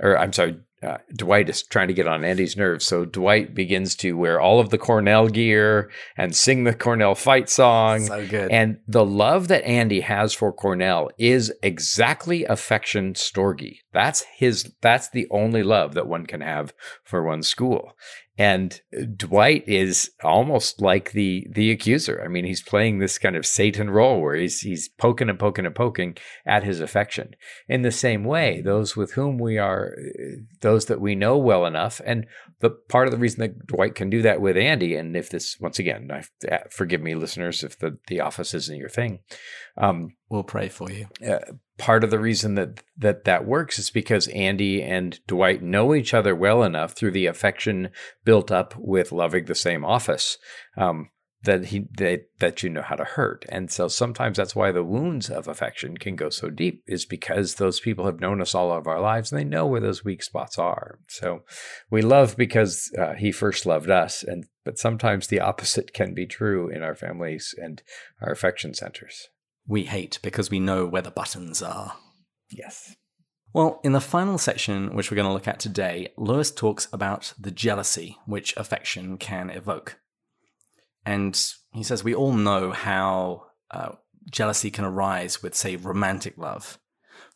or 0.00 0.18
I'm 0.18 0.32
sorry, 0.32 0.58
uh, 0.86 0.98
Dwight 1.14 1.48
is 1.48 1.62
trying 1.64 1.88
to 1.88 1.94
get 1.94 2.06
on 2.06 2.24
Andy's 2.24 2.56
nerves. 2.56 2.86
So 2.86 3.04
Dwight 3.04 3.54
begins 3.54 3.96
to 3.96 4.16
wear 4.16 4.40
all 4.40 4.60
of 4.60 4.70
the 4.70 4.78
Cornell 4.78 5.28
gear 5.28 5.90
and 6.16 6.34
sing 6.34 6.64
the 6.64 6.74
Cornell 6.74 7.14
fight 7.14 7.50
song. 7.50 8.06
So 8.06 8.26
good. 8.26 8.50
And 8.50 8.78
the 8.86 9.04
love 9.04 9.48
that 9.48 9.64
Andy 9.64 10.00
has 10.00 10.32
for 10.32 10.52
Cornell 10.52 11.10
is 11.18 11.52
exactly 11.62 12.44
affection 12.44 13.14
Storge. 13.14 13.78
That's 13.92 14.24
his. 14.36 14.72
That's 14.80 15.08
the 15.08 15.26
only 15.30 15.62
love 15.62 15.94
that 15.94 16.06
one 16.06 16.26
can 16.26 16.40
have 16.40 16.72
for 17.02 17.24
one's 17.24 17.48
school. 17.48 17.92
And 18.38 18.78
Dwight 19.16 19.64
is 19.66 20.10
almost 20.22 20.82
like 20.82 21.12
the 21.12 21.46
the 21.50 21.70
accuser. 21.70 22.20
I 22.22 22.28
mean, 22.28 22.44
he's 22.44 22.62
playing 22.62 22.98
this 22.98 23.16
kind 23.16 23.34
of 23.34 23.46
Satan 23.46 23.88
role 23.88 24.20
where 24.20 24.34
he's 24.34 24.60
he's 24.60 24.90
poking 24.90 25.30
and 25.30 25.38
poking 25.38 25.64
and 25.64 25.74
poking 25.74 26.18
at 26.44 26.62
his 26.62 26.80
affection. 26.80 27.34
In 27.66 27.80
the 27.80 27.90
same 27.90 28.24
way, 28.24 28.60
those 28.60 28.94
with 28.94 29.12
whom 29.12 29.38
we 29.38 29.56
are, 29.56 29.96
those 30.60 30.75
that 30.84 31.00
we 31.00 31.14
know 31.14 31.38
well 31.38 31.64
enough, 31.64 32.00
and 32.04 32.26
the 32.60 32.70
part 32.70 33.08
of 33.08 33.12
the 33.12 33.18
reason 33.18 33.40
that 33.40 33.66
Dwight 33.66 33.94
can 33.94 34.10
do 34.10 34.22
that 34.22 34.40
with 34.40 34.56
Andy, 34.56 34.94
and 34.94 35.16
if 35.16 35.30
this 35.30 35.58
once 35.58 35.78
again, 35.78 36.10
I, 36.12 36.60
forgive 36.70 37.00
me, 37.00 37.14
listeners, 37.14 37.64
if 37.64 37.78
the 37.78 37.98
the 38.08 38.20
office 38.20 38.54
isn't 38.54 38.78
your 38.78 38.88
thing, 38.88 39.20
um, 39.76 40.16
we'll 40.28 40.44
pray 40.44 40.68
for 40.68 40.90
you. 40.92 41.06
Uh, 41.26 41.38
part 41.78 42.04
of 42.04 42.10
the 42.10 42.18
reason 42.18 42.54
that 42.54 42.82
that 42.96 43.24
that 43.24 43.46
works 43.46 43.78
is 43.78 43.90
because 43.90 44.28
Andy 44.28 44.82
and 44.82 45.18
Dwight 45.26 45.62
know 45.62 45.94
each 45.94 46.14
other 46.14 46.34
well 46.34 46.62
enough 46.62 46.92
through 46.92 47.12
the 47.12 47.26
affection 47.26 47.88
built 48.24 48.52
up 48.52 48.74
with 48.76 49.12
loving 49.12 49.46
the 49.46 49.54
same 49.54 49.84
office 49.84 50.38
um, 50.76 51.08
that 51.42 51.66
he 51.66 51.86
that, 51.98 52.26
that 52.38 52.62
you 52.62 52.70
know 52.70 52.82
how 52.82 52.96
to 52.96 53.04
hurt 53.04 53.44
and 53.48 53.70
so 53.70 53.88
sometimes 53.88 54.36
that's 54.36 54.56
why 54.56 54.72
the 54.72 54.82
wounds 54.82 55.30
of 55.30 55.46
affection 55.46 55.96
can 55.96 56.16
go 56.16 56.28
so 56.28 56.50
deep 56.50 56.82
is 56.86 57.04
because 57.04 57.54
those 57.54 57.78
people 57.78 58.06
have 58.06 58.20
known 58.20 58.40
us 58.40 58.54
all 58.54 58.72
of 58.72 58.86
our 58.86 59.00
lives 59.00 59.30
and 59.30 59.38
they 59.38 59.44
know 59.44 59.66
where 59.66 59.80
those 59.80 60.04
weak 60.04 60.22
spots 60.22 60.58
are 60.58 60.98
so 61.08 61.42
we 61.90 62.02
love 62.02 62.36
because 62.36 62.90
uh, 62.98 63.14
he 63.14 63.30
first 63.30 63.66
loved 63.66 63.90
us 63.90 64.22
and 64.22 64.46
but 64.64 64.78
sometimes 64.78 65.28
the 65.28 65.40
opposite 65.40 65.92
can 65.92 66.14
be 66.14 66.26
true 66.26 66.68
in 66.68 66.82
our 66.82 66.94
families 66.94 67.54
and 67.58 67.82
our 68.20 68.32
affection 68.32 68.74
centers 68.74 69.28
we 69.66 69.84
hate 69.84 70.18
because 70.22 70.50
we 70.50 70.60
know 70.60 70.86
where 70.86 71.02
the 71.02 71.10
buttons 71.10 71.62
are. 71.62 71.96
Yes. 72.50 72.94
Well, 73.52 73.80
in 73.82 73.92
the 73.92 74.00
final 74.00 74.38
section, 74.38 74.94
which 74.94 75.10
we're 75.10 75.16
going 75.16 75.28
to 75.28 75.32
look 75.32 75.48
at 75.48 75.58
today, 75.58 76.12
Lewis 76.16 76.50
talks 76.50 76.88
about 76.92 77.32
the 77.38 77.50
jealousy 77.50 78.18
which 78.26 78.56
affection 78.56 79.16
can 79.16 79.50
evoke. 79.50 79.98
And 81.06 81.40
he 81.72 81.84
says 81.84 82.04
we 82.04 82.14
all 82.14 82.34
know 82.34 82.72
how 82.72 83.46
uh, 83.70 83.92
jealousy 84.30 84.70
can 84.70 84.84
arise 84.84 85.42
with, 85.42 85.54
say, 85.54 85.76
romantic 85.76 86.36
love. 86.36 86.78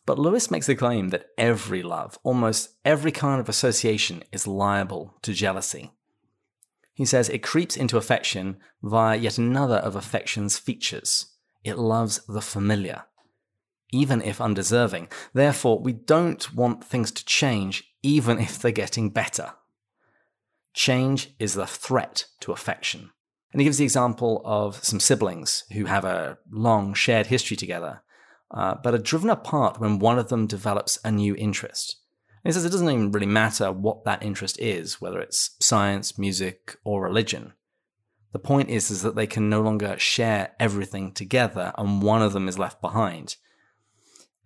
But 0.05 0.19
Lewis 0.19 0.51
makes 0.51 0.67
the 0.67 0.75
claim 0.75 1.09
that 1.09 1.27
every 1.37 1.81
love, 1.81 2.19
almost 2.23 2.75
every 2.83 3.11
kind 3.11 3.39
of 3.39 3.47
association, 3.47 4.23
is 4.31 4.45
liable 4.45 5.15
to 5.21 5.33
jealousy. 5.33 5.91
He 6.93 7.05
says 7.05 7.29
it 7.29 7.39
creeps 7.39 7.77
into 7.77 7.97
affection 7.97 8.57
via 8.83 9.15
yet 9.15 9.37
another 9.37 9.77
of 9.77 9.95
affection's 9.95 10.59
features 10.59 11.27
it 11.63 11.77
loves 11.77 12.19
the 12.25 12.41
familiar, 12.41 13.03
even 13.91 14.21
if 14.21 14.41
undeserving. 14.41 15.07
Therefore, 15.33 15.79
we 15.79 15.93
don't 15.93 16.53
want 16.53 16.83
things 16.83 17.11
to 17.11 17.25
change, 17.25 17.83
even 18.01 18.39
if 18.39 18.59
they're 18.59 18.71
getting 18.71 19.11
better. 19.11 19.53
Change 20.73 21.29
is 21.39 21.53
the 21.53 21.67
threat 21.67 22.25
to 22.39 22.51
affection. 22.51 23.11
And 23.51 23.61
he 23.61 23.65
gives 23.65 23.77
the 23.77 23.83
example 23.83 24.41
of 24.45 24.83
some 24.83 24.99
siblings 24.99 25.65
who 25.73 25.85
have 25.85 26.05
a 26.05 26.37
long 26.49 26.93
shared 26.93 27.27
history 27.27 27.57
together, 27.57 28.01
uh, 28.51 28.75
but 28.81 28.93
are 28.93 28.99
driven 28.99 29.29
apart 29.29 29.79
when 29.79 29.99
one 29.99 30.17
of 30.17 30.29
them 30.29 30.47
develops 30.47 30.99
a 31.03 31.11
new 31.11 31.35
interest. 31.35 31.97
And 32.43 32.51
he 32.51 32.53
says 32.53 32.65
it 32.65 32.71
doesn't 32.71 32.89
even 32.89 33.11
really 33.11 33.27
matter 33.27 33.71
what 33.71 34.05
that 34.05 34.23
interest 34.23 34.59
is, 34.59 35.01
whether 35.01 35.19
it's 35.19 35.55
science, 35.59 36.17
music, 36.17 36.77
or 36.83 37.03
religion. 37.03 37.53
The 38.31 38.39
point 38.39 38.69
is, 38.69 38.89
is 38.89 39.01
that 39.01 39.15
they 39.15 39.27
can 39.27 39.49
no 39.49 39.61
longer 39.61 39.99
share 39.99 40.55
everything 40.59 41.11
together 41.11 41.73
and 41.77 42.01
one 42.01 42.21
of 42.21 42.33
them 42.33 42.47
is 42.47 42.57
left 42.57 42.81
behind. 42.81 43.35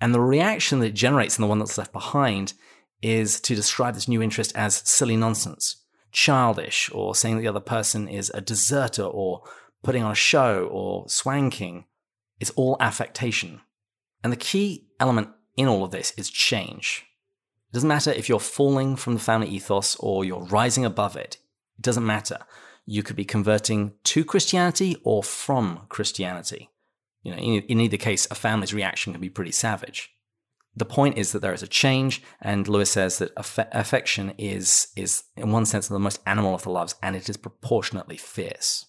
And 0.02 0.14
the 0.14 0.20
reaction 0.20 0.80
that 0.80 0.88
it 0.88 0.94
generates 0.96 1.38
in 1.38 1.42
the 1.44 1.48
one 1.48 1.60
that's 1.60 1.78
left 1.78 1.94
behind 1.94 2.54
is 3.02 3.40
to 3.42 3.56
describe 3.56 3.94
this 3.94 4.08
new 4.08 4.22
interest 4.22 4.52
as 4.56 4.82
silly 4.86 5.16
nonsense, 5.16 5.85
childish, 6.16 6.90
or 6.94 7.14
saying 7.14 7.36
that 7.36 7.42
the 7.42 7.48
other 7.50 7.60
person 7.60 8.08
is 8.08 8.32
a 8.34 8.40
deserter 8.40 9.04
or 9.04 9.44
putting 9.84 10.02
on 10.02 10.14
a 10.14 10.16
show 10.16 10.68
or 10.72 11.08
swanking. 11.10 11.86
It's 12.40 12.52
all 12.52 12.78
affectation. 12.80 13.62
And 14.24 14.32
the 14.32 14.38
key 14.38 14.88
element 15.00 15.30
in 15.58 15.68
all 15.68 15.84
of 15.84 15.92
this 15.92 16.14
is 16.18 16.30
change. 16.30 17.06
It 17.70 17.74
doesn't 17.74 17.90
matter 17.90 18.12
if 18.12 18.30
you're 18.30 18.40
falling 18.40 18.96
from 18.96 19.14
the 19.14 19.20
family 19.20 19.50
ethos 19.50 19.98
or 19.98 20.24
you're 20.24 20.46
rising 20.46 20.86
above 20.86 21.18
it. 21.18 21.38
It 21.78 21.82
doesn't 21.82 22.06
matter. 22.06 22.40
You 22.86 23.04
could 23.04 23.18
be 23.18 23.26
converting 23.26 23.94
to 24.06 24.24
Christianity 24.24 24.96
or 25.04 25.22
from 25.22 25.82
Christianity. 25.90 26.70
You 27.24 27.32
know, 27.32 27.38
in, 27.38 27.62
in 27.64 27.82
either 27.82 27.98
case, 27.98 28.26
a 28.32 28.36
family's 28.36 28.74
reaction 28.74 29.12
can 29.12 29.22
be 29.22 29.30
pretty 29.30 29.52
savage. 29.52 30.15
The 30.76 30.86
point 30.86 31.18
is 31.18 31.32
that 31.32 31.42
there 31.42 31.54
is 31.54 31.64
a 31.64 31.68
change, 31.68 32.22
and 32.42 32.68
Lewis 32.68 32.92
says 32.92 33.20
that 33.20 33.32
aff- 33.38 33.70
affection 33.72 34.34
is, 34.38 34.88
is, 34.96 35.24
in 35.38 35.52
one 35.52 35.66
sense, 35.66 35.88
the 35.88 36.00
most 36.00 36.22
animal 36.26 36.54
of 36.54 36.64
the 36.64 36.70
loves, 36.70 36.96
and 37.02 37.16
it 37.16 37.30
is 37.30 37.38
proportionately 37.38 38.18
fierce. 38.18 38.86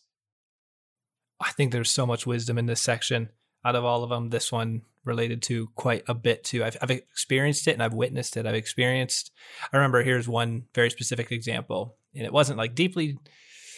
I 1.41 1.51
think 1.51 1.70
there's 1.70 1.91
so 1.91 2.07
much 2.07 2.26
wisdom 2.26 2.59
in 2.59 2.66
this 2.66 2.80
section. 2.80 3.30
Out 3.64 3.76
of 3.76 3.84
all 3.84 4.03
of 4.03 4.11
them, 4.11 4.30
this 4.30 4.51
one 4.51 4.82
related 5.05 5.43
to 5.43 5.68
quite 5.76 6.03
a 6.09 6.14
bit 6.14 6.43
too. 6.45 6.64
I've, 6.64 6.76
I've 6.82 6.91
experienced 6.91 7.68
it 7.68 7.72
and 7.72 7.82
I've 7.82 7.95
witnessed 7.95 8.37
it. 8.37 8.47
I've 8.47 8.55
experienced. 8.55 9.30
I 9.72 9.76
remember 9.76 10.03
here's 10.03 10.28
one 10.28 10.64
very 10.74 10.91
specific 10.91 11.30
example, 11.30 11.97
and 12.14 12.24
it 12.24 12.32
wasn't 12.32 12.59
like 12.59 12.74
deeply 12.74 13.18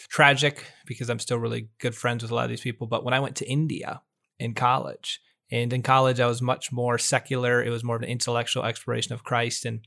tragic 0.09 0.65
because 0.87 1.11
I'm 1.11 1.19
still 1.19 1.39
really 1.39 1.69
good 1.79 1.95
friends 1.95 2.23
with 2.23 2.31
a 2.31 2.35
lot 2.35 2.45
of 2.45 2.51
these 2.51 2.63
people. 2.63 2.87
But 2.87 3.05
when 3.05 3.15
I 3.15 3.21
went 3.21 3.37
to 3.37 3.49
India 3.49 4.01
in 4.39 4.55
college, 4.55 5.21
and 5.51 5.73
in 5.73 5.83
college 5.83 6.21
I 6.21 6.27
was 6.27 6.43
much 6.43 6.73
more 6.73 6.99
secular. 6.99 7.63
It 7.63 7.71
was 7.71 7.85
more 7.85 7.97
of 7.97 8.03
an 8.03 8.09
intellectual 8.09 8.65
exploration 8.65 9.13
of 9.13 9.25
Christ. 9.25 9.65
And 9.65 9.81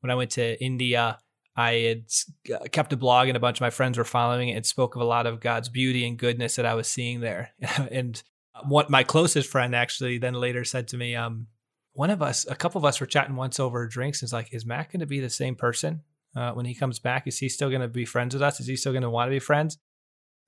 when 0.00 0.10
I 0.10 0.14
went 0.14 0.30
to 0.32 0.62
India, 0.62 1.18
I 1.56 1.72
had 1.72 2.72
kept 2.72 2.92
a 2.92 2.96
blog 2.96 3.28
and 3.28 3.36
a 3.36 3.40
bunch 3.40 3.58
of 3.58 3.62
my 3.62 3.70
friends 3.70 3.98
were 3.98 4.04
following 4.04 4.48
it 4.48 4.56
and 4.56 4.64
spoke 4.64 4.96
of 4.96 5.02
a 5.02 5.06
lot 5.06 5.26
of 5.26 5.40
God's 5.40 5.68
beauty 5.68 6.06
and 6.06 6.18
goodness 6.18 6.56
that 6.56 6.66
I 6.66 6.74
was 6.74 6.88
seeing 6.88 7.20
there. 7.20 7.50
and 7.90 8.22
what 8.66 8.90
my 8.90 9.02
closest 9.02 9.50
friend 9.50 9.74
actually 9.74 10.18
then 10.18 10.34
later 10.34 10.64
said 10.64 10.88
to 10.88 10.96
me, 10.96 11.14
um, 11.14 11.48
one 11.92 12.10
of 12.10 12.22
us, 12.22 12.46
a 12.48 12.54
couple 12.54 12.78
of 12.78 12.84
us 12.84 13.00
were 13.00 13.06
chatting 13.06 13.36
once 13.36 13.60
over 13.60 13.86
drinks. 13.86 14.22
And 14.22 14.26
it's 14.26 14.32
like, 14.32 14.52
is 14.52 14.64
Matt 14.64 14.90
going 14.90 15.00
to 15.00 15.06
be 15.06 15.20
the 15.20 15.28
same 15.28 15.54
person 15.54 16.02
uh, 16.34 16.52
when 16.52 16.64
he 16.64 16.74
comes 16.74 16.98
back? 16.98 17.26
Is 17.26 17.38
he 17.38 17.50
still 17.50 17.68
going 17.68 17.82
to 17.82 17.88
be 17.88 18.06
friends 18.06 18.34
with 18.34 18.42
us? 18.42 18.60
Is 18.60 18.66
he 18.66 18.76
still 18.76 18.92
going 18.92 19.02
to 19.02 19.10
want 19.10 19.28
to 19.28 19.34
be 19.34 19.38
friends? 19.38 19.78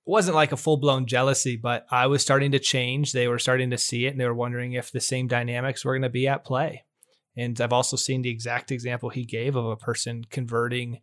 It 0.05 0.11
wasn't 0.11 0.35
like 0.35 0.51
a 0.51 0.57
full 0.57 0.77
blown 0.77 1.07
jealousy, 1.07 1.55
but 1.55 1.85
I 1.89 2.07
was 2.07 2.21
starting 2.21 2.51
to 2.51 2.59
change. 2.59 3.11
They 3.11 3.27
were 3.27 3.39
starting 3.39 3.71
to 3.71 3.77
see 3.77 4.05
it 4.05 4.09
and 4.11 4.19
they 4.19 4.27
were 4.27 4.35
wondering 4.35 4.73
if 4.73 4.91
the 4.91 4.99
same 4.99 5.27
dynamics 5.27 5.83
were 5.83 5.93
going 5.93 6.03
to 6.03 6.09
be 6.09 6.27
at 6.27 6.45
play. 6.45 6.83
And 7.35 7.59
I've 7.59 7.73
also 7.73 7.97
seen 7.97 8.21
the 8.21 8.29
exact 8.29 8.71
example 8.71 9.09
he 9.09 9.25
gave 9.25 9.55
of 9.55 9.65
a 9.65 9.75
person 9.75 10.23
converting 10.29 11.01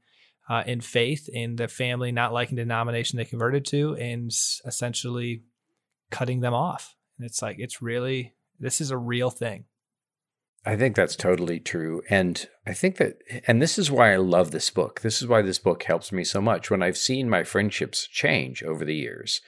uh, 0.48 0.62
in 0.66 0.80
faith 0.80 1.28
and 1.34 1.58
the 1.58 1.68
family 1.68 2.12
not 2.12 2.32
liking 2.32 2.56
the 2.56 2.62
denomination 2.62 3.16
they 3.16 3.24
converted 3.24 3.64
to 3.66 3.94
and 3.96 4.30
essentially 4.64 5.42
cutting 6.10 6.40
them 6.40 6.54
off. 6.54 6.96
And 7.18 7.26
it's 7.26 7.42
like, 7.42 7.56
it's 7.58 7.82
really, 7.82 8.34
this 8.58 8.80
is 8.80 8.90
a 8.90 8.96
real 8.96 9.30
thing. 9.30 9.64
I 10.64 10.76
think 10.76 10.94
that's 10.94 11.16
totally 11.16 11.58
true. 11.58 12.02
And 12.08 12.48
I 12.66 12.72
think 12.72 12.96
that, 12.98 13.18
and 13.46 13.60
this 13.60 13.78
is 13.78 13.90
why 13.90 14.12
I 14.12 14.16
love 14.16 14.52
this 14.52 14.70
book. 14.70 15.00
This 15.00 15.20
is 15.20 15.26
why 15.26 15.42
this 15.42 15.58
book 15.58 15.82
helps 15.82 16.12
me 16.12 16.22
so 16.22 16.40
much 16.40 16.70
when 16.70 16.82
I've 16.82 16.96
seen 16.96 17.28
my 17.28 17.42
friendships 17.42 18.06
change 18.06 18.62
over 18.62 18.84
the 18.84 18.94
years. 18.94 19.40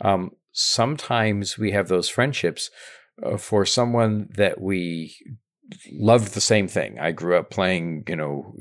Um, 0.00 0.32
sometimes 0.52 1.58
we 1.58 1.72
have 1.72 1.88
those 1.88 2.08
friendships 2.08 2.70
uh, 3.22 3.36
for 3.36 3.66
someone 3.66 4.28
that 4.36 4.60
we 4.60 5.16
loved 5.92 6.34
the 6.34 6.40
same 6.40 6.68
thing. 6.68 6.98
I 6.98 7.12
grew 7.12 7.36
up 7.36 7.50
playing, 7.50 8.04
you 8.08 8.16
know, 8.16 8.54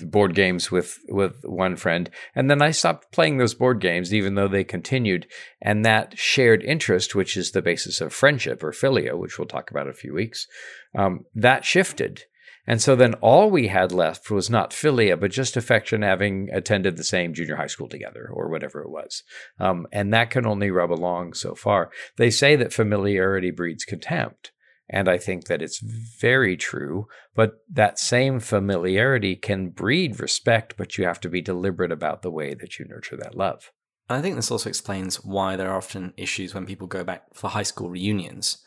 board 0.00 0.34
games 0.34 0.70
with 0.70 0.98
with 1.08 1.40
one 1.44 1.76
friend, 1.76 2.10
and 2.34 2.50
then 2.50 2.62
I 2.62 2.70
stopped 2.70 3.12
playing 3.12 3.38
those 3.38 3.54
board 3.54 3.80
games, 3.80 4.12
even 4.12 4.34
though 4.34 4.48
they 4.48 4.64
continued. 4.64 5.26
And 5.60 5.84
that 5.84 6.18
shared 6.18 6.62
interest, 6.62 7.14
which 7.14 7.36
is 7.36 7.52
the 7.52 7.62
basis 7.62 8.00
of 8.00 8.12
friendship 8.12 8.62
or 8.62 8.72
philia, 8.72 9.18
which 9.18 9.38
we'll 9.38 9.48
talk 9.48 9.70
about 9.70 9.86
in 9.86 9.92
a 9.92 9.94
few 9.94 10.14
weeks, 10.14 10.46
um, 10.94 11.24
that 11.34 11.64
shifted. 11.64 12.24
And 12.66 12.82
so 12.82 12.96
then 12.96 13.14
all 13.14 13.48
we 13.48 13.68
had 13.68 13.92
left 13.92 14.30
was 14.30 14.50
not 14.50 14.72
philia, 14.72 15.18
but 15.18 15.30
just 15.30 15.56
affection, 15.56 16.02
having 16.02 16.48
attended 16.52 16.96
the 16.96 17.04
same 17.04 17.32
junior 17.32 17.56
high 17.56 17.68
school 17.68 17.88
together 17.88 18.28
or 18.32 18.48
whatever 18.50 18.82
it 18.82 18.90
was. 18.90 19.22
Um, 19.60 19.86
and 19.92 20.12
that 20.12 20.30
can 20.30 20.46
only 20.46 20.70
rub 20.70 20.90
along 20.90 21.34
so 21.34 21.54
far. 21.54 21.90
They 22.16 22.30
say 22.30 22.56
that 22.56 22.72
familiarity 22.72 23.52
breeds 23.52 23.84
contempt. 23.84 24.50
And 24.88 25.08
I 25.08 25.18
think 25.18 25.46
that 25.46 25.62
it's 25.62 25.80
very 25.80 26.56
true. 26.56 27.08
But 27.34 27.54
that 27.70 27.98
same 27.98 28.40
familiarity 28.40 29.34
can 29.36 29.70
breed 29.70 30.20
respect, 30.20 30.74
but 30.76 30.96
you 30.96 31.04
have 31.04 31.20
to 31.20 31.28
be 31.28 31.40
deliberate 31.40 31.92
about 31.92 32.22
the 32.22 32.30
way 32.30 32.54
that 32.54 32.78
you 32.78 32.86
nurture 32.86 33.16
that 33.16 33.36
love. 33.36 33.72
I 34.08 34.22
think 34.22 34.36
this 34.36 34.50
also 34.50 34.68
explains 34.68 35.24
why 35.24 35.56
there 35.56 35.70
are 35.70 35.76
often 35.76 36.14
issues 36.16 36.54
when 36.54 36.66
people 36.66 36.86
go 36.86 37.02
back 37.02 37.34
for 37.34 37.50
high 37.50 37.64
school 37.64 37.90
reunions. 37.90 38.58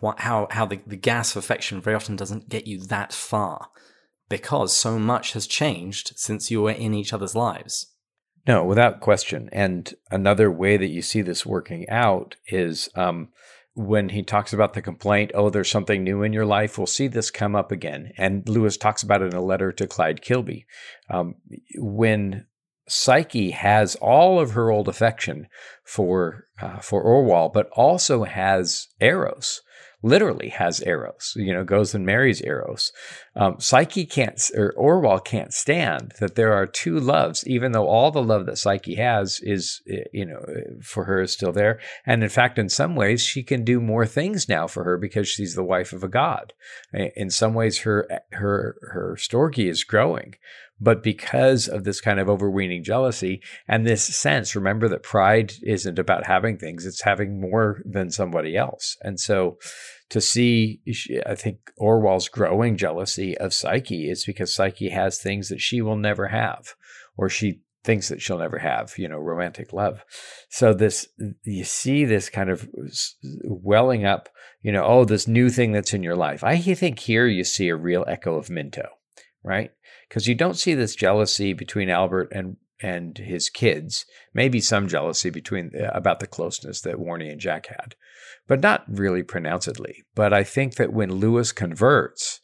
What, 0.00 0.20
how 0.20 0.48
how 0.50 0.66
the, 0.66 0.80
the 0.86 0.96
gas 0.96 1.34
of 1.34 1.42
affection 1.42 1.80
very 1.80 1.96
often 1.96 2.16
doesn't 2.16 2.48
get 2.48 2.66
you 2.66 2.80
that 2.86 3.12
far 3.12 3.68
because 4.28 4.72
so 4.72 4.98
much 4.98 5.32
has 5.32 5.46
changed 5.46 6.12
since 6.16 6.50
you 6.50 6.62
were 6.62 6.70
in 6.70 6.94
each 6.94 7.12
other's 7.12 7.34
lives. 7.34 7.92
No, 8.46 8.64
without 8.64 9.00
question. 9.00 9.48
And 9.52 9.94
another 10.10 10.50
way 10.50 10.76
that 10.76 10.88
you 10.88 11.02
see 11.02 11.22
this 11.22 11.46
working 11.46 11.88
out 11.88 12.36
is 12.48 12.88
um, 12.94 13.28
when 13.74 14.10
he 14.10 14.22
talks 14.22 14.52
about 14.52 14.74
the 14.74 14.82
complaint, 14.82 15.32
oh, 15.34 15.50
there's 15.50 15.70
something 15.70 16.04
new 16.04 16.22
in 16.22 16.32
your 16.32 16.46
life, 16.46 16.78
we'll 16.78 16.86
see 16.86 17.08
this 17.08 17.30
come 17.30 17.56
up 17.56 17.72
again. 17.72 18.12
And 18.16 18.48
Lewis 18.48 18.76
talks 18.76 19.02
about 19.02 19.22
it 19.22 19.32
in 19.32 19.38
a 19.38 19.44
letter 19.44 19.72
to 19.72 19.86
Clyde 19.86 20.22
Kilby. 20.22 20.66
Um, 21.10 21.34
when 21.76 22.46
Psyche 22.86 23.50
has 23.50 23.96
all 23.96 24.38
of 24.38 24.52
her 24.52 24.70
old 24.70 24.88
affection 24.88 25.48
for 25.84 26.46
uh, 26.60 26.78
for 26.78 27.04
Orual, 27.04 27.52
but 27.52 27.68
also 27.72 28.24
has 28.24 28.88
Eros 29.00 29.62
literally 30.04 30.50
has 30.50 30.82
Eros, 30.82 31.32
you 31.34 31.52
know, 31.52 31.64
goes 31.64 31.94
and 31.94 32.04
marries 32.04 32.42
Eros. 32.42 32.92
Um, 33.34 33.58
Psyche 33.58 34.04
can't, 34.04 34.38
or 34.54 34.74
Orual 34.78 35.24
can't 35.24 35.52
stand 35.52 36.12
that 36.20 36.34
there 36.34 36.52
are 36.52 36.66
two 36.66 37.00
loves, 37.00 37.44
even 37.46 37.72
though 37.72 37.88
all 37.88 38.10
the 38.10 38.22
love 38.22 38.44
that 38.46 38.58
Psyche 38.58 38.96
has 38.96 39.40
is, 39.42 39.80
eh, 39.90 40.04
you 40.12 40.26
know, 40.26 40.44
eh, 40.46 40.74
for 40.82 41.04
her 41.04 41.22
is 41.22 41.32
still 41.32 41.52
there. 41.52 41.80
And 42.04 42.22
in 42.22 42.28
fact, 42.28 42.58
in 42.58 42.68
some 42.68 42.94
ways, 42.94 43.22
she 43.22 43.42
can 43.42 43.64
do 43.64 43.80
more 43.80 44.04
things 44.04 44.46
now 44.46 44.66
for 44.66 44.84
her 44.84 44.98
because 44.98 45.26
she's 45.26 45.54
the 45.54 45.64
wife 45.64 45.94
of 45.94 46.04
a 46.04 46.08
god. 46.08 46.52
In 46.92 47.30
some 47.30 47.54
ways, 47.54 47.78
her 47.80 48.06
her 48.32 48.76
her 48.92 49.16
storge 49.18 49.66
is 49.66 49.84
growing. 49.84 50.34
But 50.80 51.02
because 51.02 51.68
of 51.68 51.84
this 51.84 52.00
kind 52.00 52.18
of 52.18 52.28
overweening 52.28 52.82
jealousy 52.82 53.40
and 53.68 53.86
this 53.86 54.04
sense, 54.04 54.56
remember 54.56 54.88
that 54.88 55.02
pride 55.02 55.54
isn't 55.62 55.98
about 55.98 56.26
having 56.26 56.58
things, 56.58 56.84
it's 56.84 57.02
having 57.02 57.40
more 57.40 57.80
than 57.84 58.10
somebody 58.10 58.56
else. 58.56 58.96
And 59.00 59.20
so 59.20 59.58
to 60.10 60.20
see, 60.20 60.80
I 61.26 61.34
think 61.34 61.58
Orual's 61.80 62.28
growing 62.28 62.76
jealousy 62.76 63.36
of 63.38 63.54
Psyche 63.54 64.10
is 64.10 64.24
because 64.24 64.54
Psyche 64.54 64.90
has 64.90 65.18
things 65.18 65.48
that 65.48 65.60
she 65.60 65.80
will 65.80 65.96
never 65.96 66.28
have, 66.28 66.74
or 67.16 67.28
she 67.28 67.60
thinks 67.82 68.08
that 68.08 68.22
she'll 68.22 68.38
never 68.38 68.58
have, 68.58 68.94
you 68.96 69.08
know, 69.08 69.18
romantic 69.18 69.72
love. 69.72 70.04
So 70.48 70.72
this, 70.72 71.08
you 71.42 71.64
see 71.64 72.04
this 72.04 72.30
kind 72.30 72.50
of 72.50 72.68
welling 73.44 74.04
up, 74.04 74.28
you 74.62 74.72
know, 74.72 74.84
oh, 74.84 75.04
this 75.04 75.28
new 75.28 75.50
thing 75.50 75.72
that's 75.72 75.94
in 75.94 76.02
your 76.02 76.16
life. 76.16 76.42
I 76.44 76.58
think 76.58 76.98
here 76.98 77.26
you 77.26 77.44
see 77.44 77.68
a 77.68 77.76
real 77.76 78.04
echo 78.06 78.36
of 78.36 78.48
Minto, 78.48 78.88
right? 79.42 79.70
because 80.08 80.28
you 80.28 80.34
don't 80.36 80.56
see 80.56 80.74
this 80.74 80.94
jealousy 80.94 81.52
between 81.52 81.90
Albert 81.90 82.28
and 82.32 82.56
and 82.80 83.18
his 83.18 83.48
kids. 83.48 84.04
Maybe 84.32 84.60
some 84.60 84.88
jealousy 84.88 85.30
between 85.30 85.72
uh, 85.78 85.90
about 85.92 86.20
the 86.20 86.26
closeness 86.26 86.82
that 86.82 86.96
Warnie 86.96 87.30
and 87.30 87.40
Jack 87.40 87.66
had, 87.66 87.94
but 88.46 88.60
not 88.60 88.84
really 88.88 89.22
pronouncedly. 89.22 90.04
But 90.14 90.32
I 90.32 90.44
think 90.44 90.74
that 90.76 90.92
when 90.92 91.14
Lewis 91.14 91.52
converts, 91.52 92.40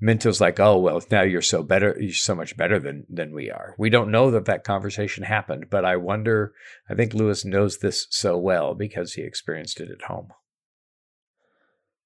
Minto's 0.00 0.40
like, 0.40 0.58
"Oh 0.58 0.78
well, 0.78 1.02
now 1.10 1.22
you're 1.22 1.42
so 1.42 1.62
better, 1.62 1.96
you're 2.00 2.12
so 2.12 2.34
much 2.34 2.56
better 2.56 2.78
than 2.80 3.06
than 3.08 3.32
we 3.32 3.50
are." 3.50 3.74
We 3.78 3.90
don't 3.90 4.10
know 4.10 4.30
that 4.30 4.46
that 4.46 4.64
conversation 4.64 5.24
happened, 5.24 5.66
but 5.70 5.84
I 5.84 5.96
wonder. 5.96 6.54
I 6.88 6.94
think 6.94 7.14
Lewis 7.14 7.44
knows 7.44 7.78
this 7.78 8.06
so 8.10 8.36
well 8.36 8.74
because 8.74 9.14
he 9.14 9.22
experienced 9.22 9.80
it 9.80 9.90
at 9.90 10.06
home. 10.08 10.32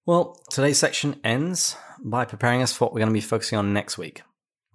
Well, 0.04 0.40
today's 0.50 0.78
section 0.78 1.18
ends 1.24 1.76
by 2.04 2.24
preparing 2.24 2.62
us 2.62 2.72
for 2.72 2.84
what 2.84 2.92
we're 2.92 3.00
going 3.00 3.08
to 3.08 3.14
be 3.14 3.20
focusing 3.20 3.58
on 3.58 3.72
next 3.72 3.98
week. 3.98 4.22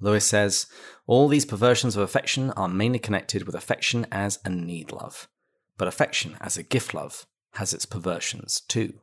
Lewis 0.01 0.25
says, 0.25 0.65
all 1.05 1.27
these 1.27 1.45
perversions 1.45 1.95
of 1.95 2.01
affection 2.01 2.49
are 2.51 2.67
mainly 2.67 2.99
connected 2.99 3.43
with 3.43 3.55
affection 3.55 4.07
as 4.11 4.39
a 4.43 4.49
need 4.49 4.91
love. 4.91 5.29
But 5.77 5.87
affection 5.87 6.35
as 6.41 6.57
a 6.57 6.63
gift 6.63 6.93
love 6.93 7.27
has 7.53 7.73
its 7.73 7.85
perversions 7.85 8.61
too. 8.67 8.93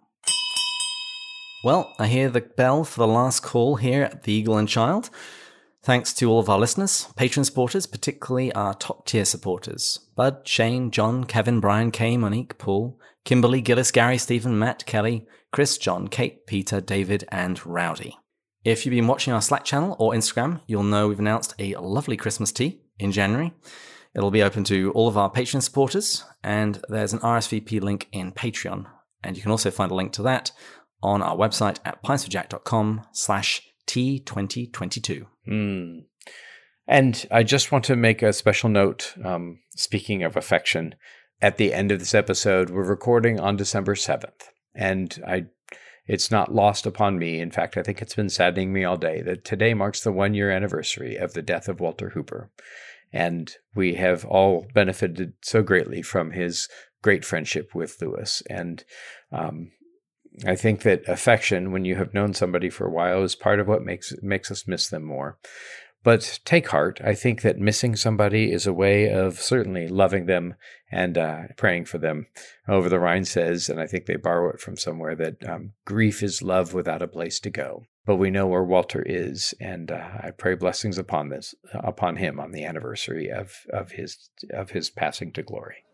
Well, 1.65 1.93
I 1.99 2.07
hear 2.07 2.31
the 2.31 2.41
bell 2.41 2.85
for 2.85 3.01
the 3.01 3.07
last 3.07 3.43
call 3.43 3.77
here 3.77 4.05
at 4.05 4.23
the 4.23 4.33
Eagle 4.33 4.57
and 4.57 4.69
Child. 4.69 5.11
Thanks 5.83 6.13
to 6.15 6.31
all 6.31 6.39
of 6.39 6.49
our 6.49 6.59
listeners, 6.59 7.09
patron 7.17 7.45
supporters, 7.45 7.87
particularly 7.87 8.53
our 8.53 8.75
top 8.75 9.07
tier 9.07 9.25
supporters 9.25 10.01
Bud, 10.17 10.47
Shane, 10.47 10.91
John, 10.91 11.25
Kevin, 11.25 11.61
Brian, 11.61 11.91
Kay, 11.91 12.17
Monique, 12.17 12.59
Paul, 12.59 12.99
Kimberly, 13.25 13.61
Gillis, 13.61 13.91
Gary, 13.91 14.19
Stephen, 14.19 14.59
Matt, 14.59 14.87
Kelly, 14.87 15.27
Chris, 15.53 15.79
John, 15.79 16.09
Kate, 16.09 16.47
Peter, 16.47 16.81
David, 16.81 17.25
and 17.31 17.65
Rowdy. 17.65 18.17
If 18.65 18.85
you've 18.85 18.95
been 18.95 19.07
watching 19.07 19.33
our 19.33 19.41
Slack 19.41 19.65
channel 19.65 19.97
or 19.99 20.13
Instagram, 20.13 20.61
you'll 20.67 20.83
know 20.83 21.09
we've 21.09 21.19
announced 21.19 21.55
a 21.59 21.75
lovely 21.77 22.17
Christmas 22.17 22.53
tea 22.53 22.83
in 22.99 23.13
January. 23.13 23.55
It'll 24.19 24.33
be 24.33 24.43
open 24.43 24.65
to 24.65 24.91
all 24.97 25.07
of 25.07 25.17
our 25.17 25.31
Patreon 25.31 25.63
supporters, 25.63 26.25
and 26.43 26.81
there's 26.89 27.13
an 27.13 27.21
RSVP 27.21 27.81
link 27.81 28.09
in 28.11 28.33
Patreon. 28.33 28.87
And 29.23 29.37
you 29.37 29.43
can 29.43 29.53
also 29.53 29.71
find 29.71 29.93
a 29.93 29.95
link 29.95 30.13
to 30.15 30.23
that 30.23 30.51
on 31.01 31.23
our 31.23 31.37
website 31.37 31.79
at 31.85 32.03
pintswithjack.com 32.03 33.07
slash 33.13 33.63
T2022. 33.87 35.25
Mm. 35.49 36.05
And 36.89 37.27
I 37.31 37.45
just 37.45 37.71
want 37.71 37.85
to 37.85 37.95
make 37.95 38.21
a 38.21 38.33
special 38.33 38.69
note. 38.69 39.15
Um, 39.25 39.61
speaking 39.77 40.25
of 40.25 40.37
affection, 40.37 40.97
at 41.41 41.57
the 41.57 41.73
end 41.73 41.93
of 41.93 42.01
this 42.01 42.13
episode, 42.13 42.71
we're 42.71 42.83
recording 42.83 43.39
on 43.39 43.55
December 43.55 43.95
7th. 43.95 44.49
And 44.75 45.17
I 45.25 45.47
it's 46.09 46.31
not 46.31 46.53
lost 46.53 46.87
upon 46.87 47.19
me. 47.19 47.39
In 47.39 47.53
fact, 47.53 47.77
I 47.77 47.85
think 47.85 48.03
it's 48.03 48.17
been 48.17 48.31
saddening 48.31 48.73
me 48.73 48.83
all 48.83 48.97
day 48.97 49.23
that 49.23 49.45
today 49.45 49.75
marks 49.75 50.01
the 50.01 50.11
one 50.11 50.35
year 50.35 50.51
anniversary 50.51 51.15
of 51.17 51.35
the 51.35 51.43
death 51.43 51.69
of 51.69 51.79
Walter 51.79 52.11
Hooper. 52.11 52.51
And 53.13 53.55
we 53.75 53.95
have 53.95 54.25
all 54.25 54.67
benefited 54.75 55.33
so 55.43 55.63
greatly 55.63 56.03
from 56.03 56.33
his 56.33 56.69
great 57.03 57.25
friendship 57.25 57.75
with 57.75 58.01
Lewis. 58.01 58.43
And 58.51 58.85
um, 59.33 59.71
I 60.47 60.57
think 60.57 60.83
that 60.83 61.09
affection, 61.09 61.73
when 61.73 61.85
you 61.85 61.97
have 61.97 62.15
known 62.15 62.35
somebody 62.35 62.71
for 62.71 62.87
a 62.87 62.93
while, 62.93 63.23
is 63.23 63.35
part 63.35 63.61
of 63.61 63.69
what 63.69 63.83
makes 63.83 64.13
makes 64.23 64.51
us 64.51 64.69
miss 64.69 64.89
them 64.89 65.05
more. 65.05 65.39
But 66.05 66.39
take 66.45 66.69
heart. 66.69 67.01
I 67.05 67.15
think 67.15 67.43
that 67.43 67.59
missing 67.59 67.97
somebody 67.97 68.53
is 68.53 68.67
a 68.67 68.73
way 68.73 69.13
of 69.13 69.41
certainly 69.41 69.89
loving 69.89 70.27
them 70.27 70.55
and 70.93 71.19
uh, 71.19 71.41
praying 71.57 71.87
for 71.87 71.99
them. 71.99 72.29
Over 72.69 72.89
the 72.89 73.01
Rhine 73.01 73.25
says, 73.25 73.69
and 73.69 73.81
I 73.81 73.87
think 73.87 74.07
they 74.07 74.17
borrow 74.17 74.51
it 74.51 74.61
from 74.61 74.77
somewhere, 74.77 75.17
that 75.17 75.47
um, 75.47 75.73
grief 75.85 76.23
is 76.23 76.41
love 76.41 76.73
without 76.73 77.03
a 77.03 77.09
place 77.09 77.41
to 77.41 77.51
go. 77.51 77.85
But 78.09 78.17
we 78.17 78.31
know 78.31 78.47
where 78.47 78.65
Walter 78.65 79.03
is, 79.05 79.53
and 79.61 79.91
uh, 79.91 80.03
I 80.23 80.31
pray 80.31 80.55
blessings 80.55 80.97
upon 80.97 81.29
this, 81.29 81.55
upon 81.75 82.17
him 82.17 82.41
on 82.41 82.53
the 82.53 82.65
anniversary 82.65 83.29
of 83.29 83.67
of 83.71 83.91
his 83.91 84.31
of 84.51 84.71
his 84.71 84.89
passing 84.89 85.31
to 85.33 85.43
glory. 85.43 85.85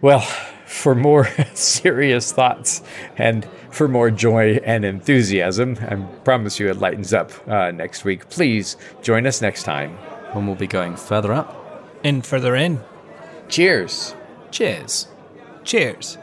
Well, 0.00 0.20
for 0.66 0.94
more 0.94 1.26
serious 1.54 2.30
thoughts 2.30 2.84
and 3.16 3.44
for 3.72 3.88
more 3.88 4.12
joy 4.12 4.60
and 4.62 4.84
enthusiasm, 4.84 5.78
I 5.80 5.96
promise 6.22 6.60
you 6.60 6.68
it 6.68 6.76
lightens 6.76 7.12
up 7.12 7.32
uh, 7.48 7.72
next 7.72 8.04
week. 8.04 8.28
Please 8.28 8.76
join 9.02 9.26
us 9.26 9.42
next 9.42 9.64
time 9.64 9.96
when 10.30 10.46
we'll 10.46 10.54
be 10.54 10.68
going 10.68 10.94
further 10.94 11.32
up 11.32 11.90
and 12.04 12.24
further 12.24 12.54
in. 12.54 12.78
Cheers. 13.48 14.14
Cheers. 14.52 15.08
Cheers. 15.64 16.18